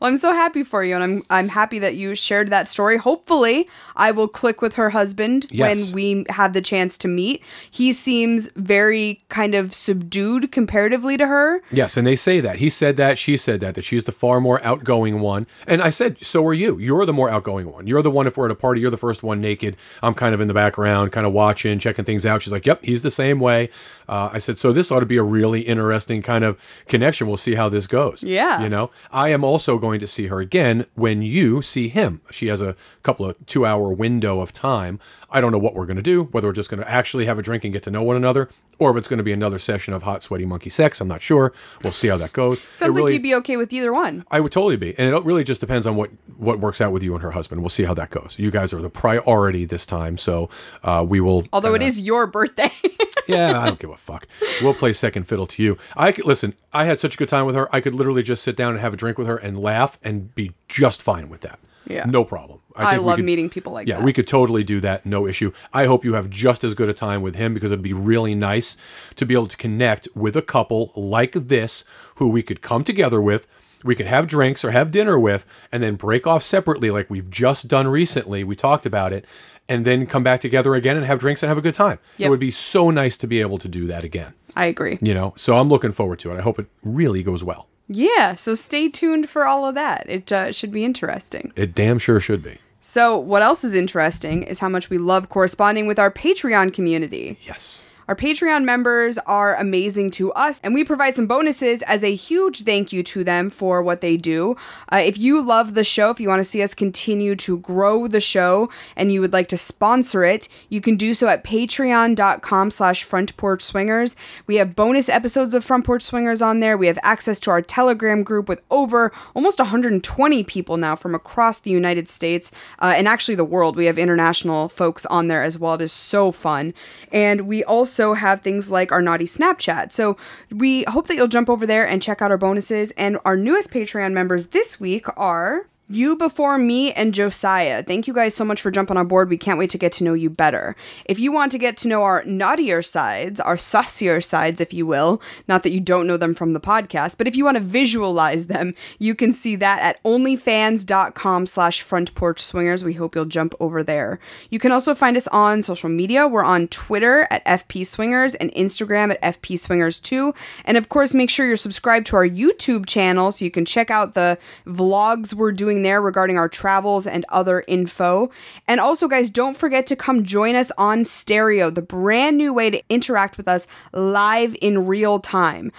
Well, 0.00 0.08
I'm 0.08 0.16
so 0.16 0.32
happy 0.32 0.62
for 0.62 0.84
you, 0.84 0.94
and 0.94 1.02
I'm 1.02 1.22
I'm 1.28 1.48
happy 1.48 1.80
that 1.80 1.96
you 1.96 2.14
shared 2.14 2.50
that 2.50 2.68
story. 2.68 2.96
Hopefully, 2.96 3.68
I 3.98 4.10
will 4.12 4.28
click 4.28 4.62
with 4.62 4.74
her 4.74 4.90
husband 4.90 5.46
Yes. 5.50 5.88
when 5.88 5.94
we 5.94 6.24
have 6.30 6.52
the 6.54 6.60
chance 6.62 6.96
to 6.98 7.08
meet. 7.08 7.42
He 7.70 7.92
seems 7.92 8.48
very 8.56 9.22
kind 9.28 9.54
of 9.54 9.74
subdued 9.74 10.50
comparatively 10.52 11.16
to 11.18 11.26
her. 11.26 11.60
yes, 11.70 11.96
and 11.96 12.06
they 12.06 12.16
say 12.16 12.40
that. 12.40 12.56
He 12.58 12.70
said 12.70 12.96
that, 12.96 13.18
she 13.18 13.36
said 13.36 13.60
that 13.60 13.74
that 13.74 13.82
she's 13.82 14.04
the 14.04 14.12
far 14.12 14.40
more 14.40 14.62
outgoing 14.64 15.20
one. 15.20 15.46
And 15.66 15.82
I 15.82 15.90
said, 15.90 16.24
"So 16.24 16.46
are 16.46 16.54
you. 16.54 16.78
You're 16.78 17.04
the 17.04 17.12
more 17.12 17.28
outgoing 17.28 17.70
one. 17.72 17.86
You're 17.86 18.02
the 18.02 18.10
one 18.10 18.26
if 18.26 18.36
we're 18.36 18.46
at 18.46 18.50
a 18.52 18.54
party, 18.54 18.80
you're 18.80 18.90
the 18.90 18.96
first 18.96 19.22
one 19.22 19.40
naked. 19.40 19.76
I'm 20.02 20.14
kind 20.14 20.34
of 20.34 20.40
in 20.40 20.48
the 20.48 20.54
background, 20.54 21.12
kind 21.12 21.26
of 21.26 21.32
watching, 21.32 21.78
checking 21.78 22.04
things 22.04 22.24
out." 22.24 22.42
She's 22.42 22.52
like, 22.52 22.64
"Yep, 22.66 22.84
he's 22.84 23.02
the 23.02 23.10
same 23.10 23.40
way." 23.40 23.68
Uh, 24.08 24.30
I 24.32 24.38
said, 24.38 24.58
"So 24.58 24.72
this 24.72 24.90
ought 24.92 25.00
to 25.00 25.06
be 25.06 25.16
a 25.18 25.22
really 25.22 25.62
interesting 25.62 26.22
kind 26.22 26.44
of 26.44 26.56
connection. 26.86 27.26
We'll 27.26 27.36
see 27.36 27.56
how 27.56 27.68
this 27.68 27.86
goes." 27.86 28.22
Yeah. 28.22 28.62
You 28.62 28.68
know, 28.68 28.90
I 29.12 29.30
am 29.30 29.42
also 29.44 29.78
going 29.78 29.98
to 30.00 30.06
see 30.06 30.26
her 30.28 30.38
again 30.40 30.86
when 30.94 31.20
you 31.22 31.60
see 31.62 31.88
him. 31.88 32.20
She 32.30 32.46
has 32.46 32.60
a 32.62 32.76
couple 33.02 33.26
of 33.26 33.34
two 33.46 33.66
hour 33.66 33.87
window 33.92 34.40
of 34.40 34.52
time. 34.52 34.98
I 35.30 35.40
don't 35.40 35.52
know 35.52 35.58
what 35.58 35.74
we're 35.74 35.86
going 35.86 35.96
to 35.96 36.02
do, 36.02 36.24
whether 36.24 36.48
we're 36.48 36.52
just 36.54 36.70
going 36.70 36.80
to 36.82 36.88
actually 36.90 37.26
have 37.26 37.38
a 37.38 37.42
drink 37.42 37.64
and 37.64 37.72
get 37.72 37.82
to 37.84 37.90
know 37.90 38.02
one 38.02 38.16
another, 38.16 38.48
or 38.78 38.90
if 38.90 38.96
it's 38.96 39.08
going 39.08 39.18
to 39.18 39.24
be 39.24 39.32
another 39.32 39.58
session 39.58 39.92
of 39.94 40.02
hot, 40.04 40.22
sweaty 40.22 40.46
monkey 40.46 40.70
sex. 40.70 41.00
I'm 41.00 41.08
not 41.08 41.20
sure. 41.22 41.52
We'll 41.82 41.92
see 41.92 42.08
how 42.08 42.16
that 42.18 42.32
goes. 42.32 42.60
Sounds 42.78 42.94
really- 42.96 43.02
like 43.02 43.12
you'd 43.14 43.22
be 43.22 43.34
okay 43.36 43.56
with 43.56 43.72
either 43.72 43.92
one. 43.92 44.24
I 44.30 44.40
would 44.40 44.52
totally 44.52 44.76
be, 44.76 44.96
and 44.98 45.12
it 45.14 45.24
really 45.24 45.44
just 45.44 45.60
depends 45.60 45.86
on 45.86 45.96
what 45.96 46.10
what 46.36 46.60
works 46.60 46.80
out 46.80 46.92
with 46.92 47.02
you 47.02 47.14
and 47.14 47.22
her 47.22 47.32
husband. 47.32 47.60
We'll 47.62 47.68
see 47.70 47.84
how 47.84 47.94
that 47.94 48.10
goes. 48.10 48.36
You 48.38 48.50
guys 48.50 48.72
are 48.72 48.80
the 48.80 48.90
priority 48.90 49.64
this 49.64 49.84
time, 49.86 50.16
so 50.18 50.48
uh, 50.84 51.04
we 51.08 51.20
will. 51.20 51.44
Although 51.52 51.74
it 51.74 51.80
kinda- 51.80 51.86
is 51.86 52.00
your 52.00 52.26
birthday. 52.26 52.70
yeah, 53.28 53.60
I 53.60 53.66
don't 53.66 53.78
give 53.78 53.90
a 53.90 53.96
fuck. 53.96 54.26
We'll 54.62 54.74
play 54.74 54.92
second 54.92 55.24
fiddle 55.24 55.46
to 55.48 55.62
you. 55.62 55.76
I 55.96 56.12
could 56.12 56.24
listen. 56.24 56.54
I 56.72 56.84
had 56.86 57.00
such 57.00 57.14
a 57.14 57.18
good 57.18 57.28
time 57.28 57.44
with 57.46 57.54
her. 57.56 57.68
I 57.74 57.80
could 57.80 57.94
literally 57.94 58.22
just 58.22 58.42
sit 58.42 58.56
down 58.56 58.70
and 58.72 58.80
have 58.80 58.94
a 58.94 58.96
drink 58.96 59.18
with 59.18 59.26
her 59.26 59.36
and 59.36 59.58
laugh 59.58 59.98
and 60.02 60.34
be 60.34 60.52
just 60.68 61.02
fine 61.02 61.28
with 61.28 61.40
that. 61.42 61.58
Yeah. 61.88 62.04
no 62.04 62.24
problem. 62.24 62.60
I, 62.76 62.90
think 62.92 63.02
we 63.02 63.06
love 63.08 63.16
could- 63.16 63.24
meeting 63.24 63.50
people 63.50 63.72
like 63.72 63.88
Yeah, 63.88 63.94
that. 63.94 64.00
Yeah, 64.00 64.04
we 64.04 64.12
could 64.12 64.28
totally 64.28 64.62
do 64.62 64.78
that. 64.80 65.04
No 65.06 65.26
issue. 65.26 65.52
I 65.72 65.86
hope 65.86 66.04
you 66.04 66.14
have 66.14 66.30
just 66.30 66.62
as 66.62 66.74
good 66.74 66.88
a 66.88 66.92
time 66.92 67.22
with 67.22 67.34
him 67.34 67.54
because 67.54 67.72
it'd 67.72 67.82
be 67.82 67.92
really 67.92 68.34
nice 68.34 68.76
to 69.16 69.26
be 69.26 69.34
able 69.34 69.48
to 69.48 69.56
connect 69.56 70.06
with 70.14 70.36
a 70.36 70.42
couple 70.42 70.92
like 70.94 71.32
this 71.32 71.82
who 72.16 72.28
we 72.28 72.42
could 72.42 72.62
come 72.62 72.84
together 72.84 73.20
with. 73.20 73.46
We 73.84 73.94
could 73.94 74.06
have 74.06 74.26
drinks 74.26 74.64
or 74.64 74.72
have 74.72 74.90
dinner 74.90 75.18
with, 75.18 75.46
and 75.70 75.82
then 75.82 75.94
break 75.94 76.26
off 76.26 76.42
separately, 76.42 76.90
like 76.90 77.08
we've 77.08 77.30
just 77.30 77.68
done 77.68 77.86
recently. 77.86 78.42
We 78.42 78.56
talked 78.56 78.86
about 78.86 79.12
it, 79.12 79.24
and 79.68 79.84
then 79.84 80.04
come 80.06 80.24
back 80.24 80.40
together 80.40 80.74
again 80.74 80.96
and 80.96 81.06
have 81.06 81.20
drinks 81.20 81.42
and 81.44 81.48
have 81.48 81.58
a 81.58 81.60
good 81.62 81.74
time. 81.74 82.00
It 82.18 82.28
would 82.28 82.40
be 82.40 82.50
so 82.50 82.90
nice 82.90 83.16
to 83.18 83.26
be 83.28 83.40
able 83.40 83.58
to 83.58 83.68
do 83.68 83.86
that 83.86 84.02
again 84.02 84.34
I 84.56 84.66
agree. 84.66 84.98
you 85.00 85.14
know 85.14 85.34
so 85.36 85.56
i'm 85.58 85.68
looking 85.68 85.92
forward 85.92 86.18
to 86.20 86.32
it 86.32 86.38
i 86.38 86.40
hope 86.40 86.58
it 86.58 86.66
really 86.82 87.22
goes 87.22 87.44
well 87.44 87.68
Yeah, 87.88 88.34
so 88.34 88.54
stay 88.54 88.88
tuned 88.88 89.28
for 89.28 89.46
all 89.46 89.66
of 89.66 89.74
that. 89.74 90.08
It 90.08 90.30
uh, 90.30 90.52
should 90.52 90.70
be 90.70 90.84
interesting. 90.84 91.52
it 91.56 91.74
damn 91.74 91.98
sure 91.98 92.20
should 92.20 92.42
be 92.42 92.58
So, 92.80 93.16
what 93.16 93.42
else 93.42 93.64
is 93.64 93.74
interesting 93.74 94.42
is 94.42 94.58
how 94.60 94.68
much 94.68 94.90
we 94.90 94.98
love 94.98 95.28
corresponding 95.28 95.86
with 95.86 95.98
our 95.98 96.10
Patreon 96.10 96.72
community. 96.72 97.38
Yes. 97.42 97.82
Our 98.08 98.16
Patreon 98.16 98.64
members 98.64 99.18
are 99.26 99.54
amazing 99.56 100.12
to 100.12 100.32
us, 100.32 100.62
and 100.64 100.72
we 100.72 100.82
provide 100.82 101.14
some 101.14 101.26
bonuses 101.26 101.82
as 101.82 102.02
a 102.02 102.14
huge 102.14 102.62
thank 102.62 102.90
you 102.90 103.02
to 103.02 103.22
them 103.22 103.50
for 103.50 103.82
what 103.82 104.00
they 104.00 104.16
do. 104.16 104.56
Uh, 104.90 105.02
if 105.04 105.18
you 105.18 105.42
love 105.42 105.74
the 105.74 105.84
show, 105.84 106.08
if 106.08 106.18
you 106.18 106.26
want 106.26 106.40
to 106.40 106.44
see 106.44 106.62
us 106.62 106.72
continue 106.72 107.36
to 107.36 107.58
grow 107.58 108.08
the 108.08 108.22
show, 108.22 108.70
and 108.96 109.12
you 109.12 109.20
would 109.20 109.34
like 109.34 109.46
to 109.48 109.58
sponsor 109.58 110.24
it, 110.24 110.48
you 110.70 110.80
can 110.80 110.96
do 110.96 111.12
so 111.12 111.28
at 111.28 111.44
patreon.com 111.44 112.70
slash 112.70 113.04
front 113.04 113.36
porch 113.36 113.60
swingers. 113.60 114.16
We 114.46 114.56
have 114.56 114.74
bonus 114.74 115.10
episodes 115.10 115.52
of 115.52 115.62
Front 115.62 115.84
Porch 115.84 116.00
Swingers 116.00 116.40
on 116.40 116.60
there. 116.60 116.78
We 116.78 116.86
have 116.86 116.98
access 117.02 117.38
to 117.40 117.50
our 117.50 117.60
Telegram 117.60 118.22
group 118.22 118.48
with 118.48 118.62
over 118.70 119.12
almost 119.34 119.58
120 119.58 120.44
people 120.44 120.78
now 120.78 120.96
from 120.96 121.14
across 121.14 121.58
the 121.58 121.72
United 121.72 122.08
States 122.08 122.52
uh, 122.78 122.94
and 122.96 123.06
actually 123.06 123.34
the 123.34 123.44
world. 123.44 123.76
We 123.76 123.84
have 123.84 123.98
international 123.98 124.70
folks 124.70 125.04
on 125.06 125.28
there 125.28 125.42
as 125.42 125.58
well. 125.58 125.74
It 125.74 125.82
is 125.82 125.92
so 125.92 126.32
fun. 126.32 126.72
And 127.12 127.42
we 127.42 127.62
also 127.64 127.97
also 127.98 128.14
have 128.14 128.40
things 128.40 128.70
like 128.70 128.92
our 128.92 129.02
naughty 129.02 129.24
Snapchat. 129.24 129.92
So 129.92 130.16
we 130.50 130.84
hope 130.84 131.08
that 131.08 131.16
you'll 131.16 131.28
jump 131.28 131.50
over 131.50 131.66
there 131.66 131.86
and 131.86 132.00
check 132.02 132.22
out 132.22 132.30
our 132.30 132.38
bonuses. 132.38 132.92
And 132.92 133.18
our 133.24 133.36
newest 133.36 133.70
Patreon 133.70 134.12
members 134.12 134.48
this 134.48 134.78
week 134.78 135.06
are 135.16 135.66
you 135.90 136.16
Before 136.16 136.58
Me 136.58 136.92
and 136.92 137.14
Josiah. 137.14 137.82
Thank 137.82 138.06
you 138.06 138.12
guys 138.12 138.34
so 138.34 138.44
much 138.44 138.60
for 138.60 138.70
jumping 138.70 138.98
on 138.98 139.08
board. 139.08 139.30
We 139.30 139.38
can't 139.38 139.58
wait 139.58 139.70
to 139.70 139.78
get 139.78 139.92
to 139.92 140.04
know 140.04 140.12
you 140.12 140.28
better. 140.28 140.76
If 141.06 141.18
you 141.18 141.32
want 141.32 141.50
to 141.52 141.58
get 141.58 141.78
to 141.78 141.88
know 141.88 142.02
our 142.02 142.22
naughtier 142.24 142.82
sides, 142.82 143.40
our 143.40 143.56
saucier 143.56 144.20
sides, 144.20 144.60
if 144.60 144.74
you 144.74 144.86
will, 144.86 145.22
not 145.48 145.62
that 145.62 145.72
you 145.72 145.80
don't 145.80 146.06
know 146.06 146.18
them 146.18 146.34
from 146.34 146.52
the 146.52 146.60
podcast, 146.60 147.16
but 147.16 147.26
if 147.26 147.36
you 147.36 147.44
want 147.44 147.56
to 147.56 147.62
visualize 147.62 148.48
them, 148.48 148.74
you 148.98 149.14
can 149.14 149.32
see 149.32 149.56
that 149.56 149.80
at 149.80 150.02
onlyfans.com 150.04 151.46
slash 151.46 151.80
front 151.80 152.14
porch 152.14 152.42
swingers. 152.42 152.84
We 152.84 152.92
hope 152.92 153.14
you'll 153.14 153.24
jump 153.24 153.54
over 153.58 153.82
there. 153.82 154.18
You 154.50 154.58
can 154.58 154.72
also 154.72 154.94
find 154.94 155.16
us 155.16 155.28
on 155.28 155.62
social 155.62 155.88
media. 155.88 156.28
We're 156.28 156.44
on 156.44 156.68
Twitter 156.68 157.26
at 157.30 157.44
FP 157.46 157.86
Swingers 157.86 158.34
and 158.34 158.52
Instagram 158.52 159.10
at 159.10 159.40
FP 159.40 159.58
Swingers 159.58 160.00
2. 160.00 160.34
And 160.66 160.76
of 160.76 160.90
course, 160.90 161.14
make 161.14 161.30
sure 161.30 161.46
you're 161.46 161.56
subscribed 161.56 162.06
to 162.08 162.16
our 162.16 162.28
YouTube 162.28 162.84
channel 162.84 163.32
so 163.32 163.46
you 163.46 163.50
can 163.50 163.64
check 163.64 163.90
out 163.90 164.12
the 164.12 164.36
vlogs 164.66 165.32
we're 165.32 165.52
doing 165.52 165.77
there 165.82 166.00
regarding 166.00 166.38
our 166.38 166.48
travels 166.48 167.06
and 167.06 167.24
other 167.28 167.64
info. 167.66 168.30
And 168.66 168.80
also, 168.80 169.08
guys, 169.08 169.30
don't 169.30 169.56
forget 169.56 169.86
to 169.88 169.96
come 169.96 170.24
join 170.24 170.54
us 170.54 170.70
on 170.78 171.04
Stereo, 171.04 171.70
the 171.70 171.82
brand 171.82 172.36
new 172.36 172.52
way 172.52 172.70
to 172.70 172.82
interact 172.88 173.36
with 173.36 173.48
us 173.48 173.66
live 173.92 174.56
in 174.60 174.86
real 174.86 175.20
time. 175.20 175.72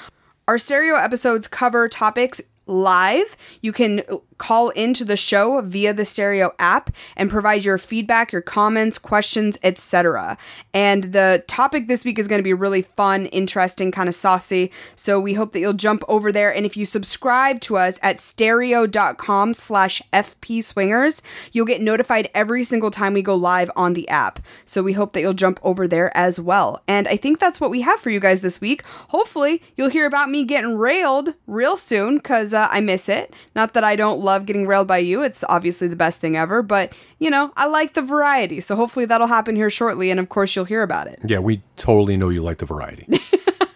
Our 0.47 0.57
stereo 0.57 0.95
episodes 0.95 1.47
cover 1.47 1.87
topics 1.87 2.41
live. 2.65 3.37
You 3.61 3.71
can 3.71 4.01
call 4.39 4.69
into 4.69 5.05
the 5.05 5.15
show 5.15 5.61
via 5.61 5.93
the 5.93 6.05
Stereo 6.05 6.53
app 6.57 6.89
and 7.15 7.29
provide 7.29 7.63
your 7.63 7.77
feedback, 7.77 8.31
your 8.31 8.41
comments, 8.41 8.97
questions, 8.97 9.59
etc. 9.61 10.37
And 10.73 11.13
the 11.13 11.43
topic 11.47 11.87
this 11.87 12.03
week 12.03 12.17
is 12.17 12.27
going 12.27 12.39
to 12.39 12.43
be 12.43 12.53
really 12.53 12.81
fun, 12.81 13.27
interesting, 13.27 13.91
kind 13.91 14.09
of 14.09 14.15
saucy. 14.15 14.71
So 14.95 15.19
we 15.19 15.35
hope 15.35 15.53
that 15.53 15.59
you'll 15.59 15.73
jump 15.73 16.03
over 16.07 16.31
there. 16.31 16.53
And 16.53 16.65
if 16.65 16.75
you 16.75 16.85
subscribe 16.85 17.61
to 17.61 17.77
us 17.77 17.99
at 18.01 18.19
stereo.com 18.19 19.53
slash 19.53 20.01
FP 20.11 20.63
swingers, 20.63 21.21
you'll 21.51 21.65
get 21.65 21.81
notified 21.81 22.29
every 22.33 22.63
single 22.63 22.91
time 22.91 23.13
we 23.13 23.21
go 23.21 23.35
live 23.35 23.69
on 23.75 23.93
the 23.93 24.07
app. 24.09 24.39
So 24.65 24.81
we 24.81 24.93
hope 24.93 25.13
that 25.13 25.21
you'll 25.21 25.33
jump 25.33 25.59
over 25.63 25.87
there 25.87 26.15
as 26.17 26.39
well. 26.39 26.81
And 26.87 27.07
I 27.07 27.17
think 27.17 27.39
that's 27.39 27.59
what 27.59 27.69
we 27.69 27.81
have 27.81 27.99
for 27.99 28.09
you 28.09 28.19
guys 28.19 28.41
this 28.41 28.61
week. 28.61 28.83
Hopefully, 29.09 29.61
you'll 29.75 29.89
hear 29.89 30.05
about 30.05 30.29
me 30.29 30.45
getting 30.45 30.77
railed 30.77 31.33
real 31.47 31.77
soon 31.77 32.17
because 32.17 32.53
uh, 32.53 32.67
I 32.71 32.79
miss 32.79 33.09
it. 33.09 33.33
Not 33.55 33.73
that 33.73 33.83
I 33.83 33.95
don't 33.95 34.21
love 34.29 34.45
getting 34.45 34.67
railed 34.67 34.87
by 34.87 34.99
you. 34.99 35.21
It's 35.21 35.43
obviously 35.49 35.87
the 35.87 35.95
best 35.95 36.19
thing 36.19 36.37
ever, 36.37 36.61
but 36.61 36.93
you 37.19 37.29
know, 37.29 37.51
I 37.57 37.67
like 37.67 37.93
the 37.93 38.01
variety. 38.01 38.61
So 38.61 38.75
hopefully 38.75 39.05
that'll 39.05 39.27
happen 39.27 39.55
here 39.55 39.69
shortly 39.69 40.11
and 40.11 40.19
of 40.19 40.29
course 40.29 40.55
you'll 40.55 40.65
hear 40.65 40.83
about 40.83 41.07
it. 41.07 41.19
Yeah, 41.25 41.39
we 41.39 41.61
totally 41.77 42.17
know 42.17 42.29
you 42.29 42.41
like 42.41 42.59
the 42.59 42.65
variety. 42.65 43.07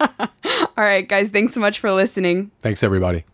All 0.76 0.84
right, 0.84 1.08
guys, 1.08 1.30
thanks 1.30 1.54
so 1.54 1.60
much 1.60 1.78
for 1.78 1.92
listening. 1.92 2.50
Thanks 2.62 2.82
everybody. 2.82 3.24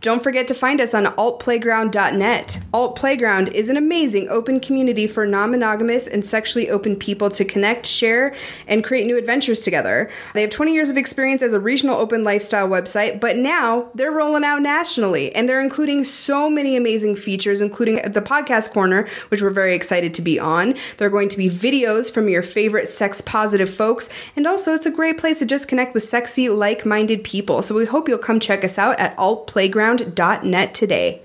Don't 0.00 0.22
forget 0.22 0.48
to 0.48 0.54
find 0.54 0.80
us 0.80 0.94
on 0.94 1.04
altplayground.net. 1.04 2.58
Alt 2.72 2.96
Playground 2.96 3.48
is 3.48 3.68
an 3.68 3.76
amazing 3.76 4.30
open 4.30 4.58
community 4.58 5.06
for 5.06 5.26
non 5.26 5.50
monogamous 5.50 6.08
and 6.08 6.24
sexually 6.24 6.70
open 6.70 6.96
people 6.96 7.28
to 7.28 7.44
connect, 7.44 7.84
share, 7.84 8.34
and 8.66 8.82
create 8.82 9.06
new 9.06 9.18
adventures 9.18 9.60
together. 9.60 10.08
They 10.32 10.40
have 10.40 10.48
20 10.48 10.72
years 10.72 10.88
of 10.88 10.96
experience 10.96 11.42
as 11.42 11.52
a 11.52 11.60
regional 11.60 11.96
open 11.96 12.22
lifestyle 12.22 12.66
website, 12.66 13.20
but 13.20 13.36
now 13.36 13.90
they're 13.94 14.10
rolling 14.10 14.42
out 14.42 14.62
nationally 14.62 15.34
and 15.34 15.46
they're 15.46 15.60
including 15.60 16.04
so 16.04 16.48
many 16.48 16.76
amazing 16.76 17.14
features, 17.14 17.60
including 17.60 17.96
the 17.96 18.22
podcast 18.22 18.72
corner, 18.72 19.06
which 19.28 19.42
we're 19.42 19.50
very 19.50 19.74
excited 19.74 20.14
to 20.14 20.22
be 20.22 20.38
on. 20.38 20.76
There 20.96 21.08
are 21.08 21.10
going 21.10 21.28
to 21.28 21.36
be 21.36 21.50
videos 21.50 22.10
from 22.10 22.30
your 22.30 22.42
favorite 22.42 22.88
sex 22.88 23.20
positive 23.20 23.68
folks, 23.68 24.08
and 24.34 24.46
also 24.46 24.72
it's 24.72 24.86
a 24.86 24.90
great 24.90 25.18
place 25.18 25.40
to 25.40 25.46
just 25.46 25.68
connect 25.68 25.92
with 25.92 26.04
sexy, 26.04 26.48
like 26.48 26.86
minded 26.86 27.22
people. 27.22 27.60
So 27.60 27.74
we 27.74 27.84
hope 27.84 28.08
you'll 28.08 28.16
come 28.16 28.40
check 28.40 28.64
us 28.64 28.78
out 28.78 28.98
at 28.98 29.14
Alt 29.18 29.46
Playground 29.46 29.89
playground.net 29.96 30.74
today. 30.74 31.22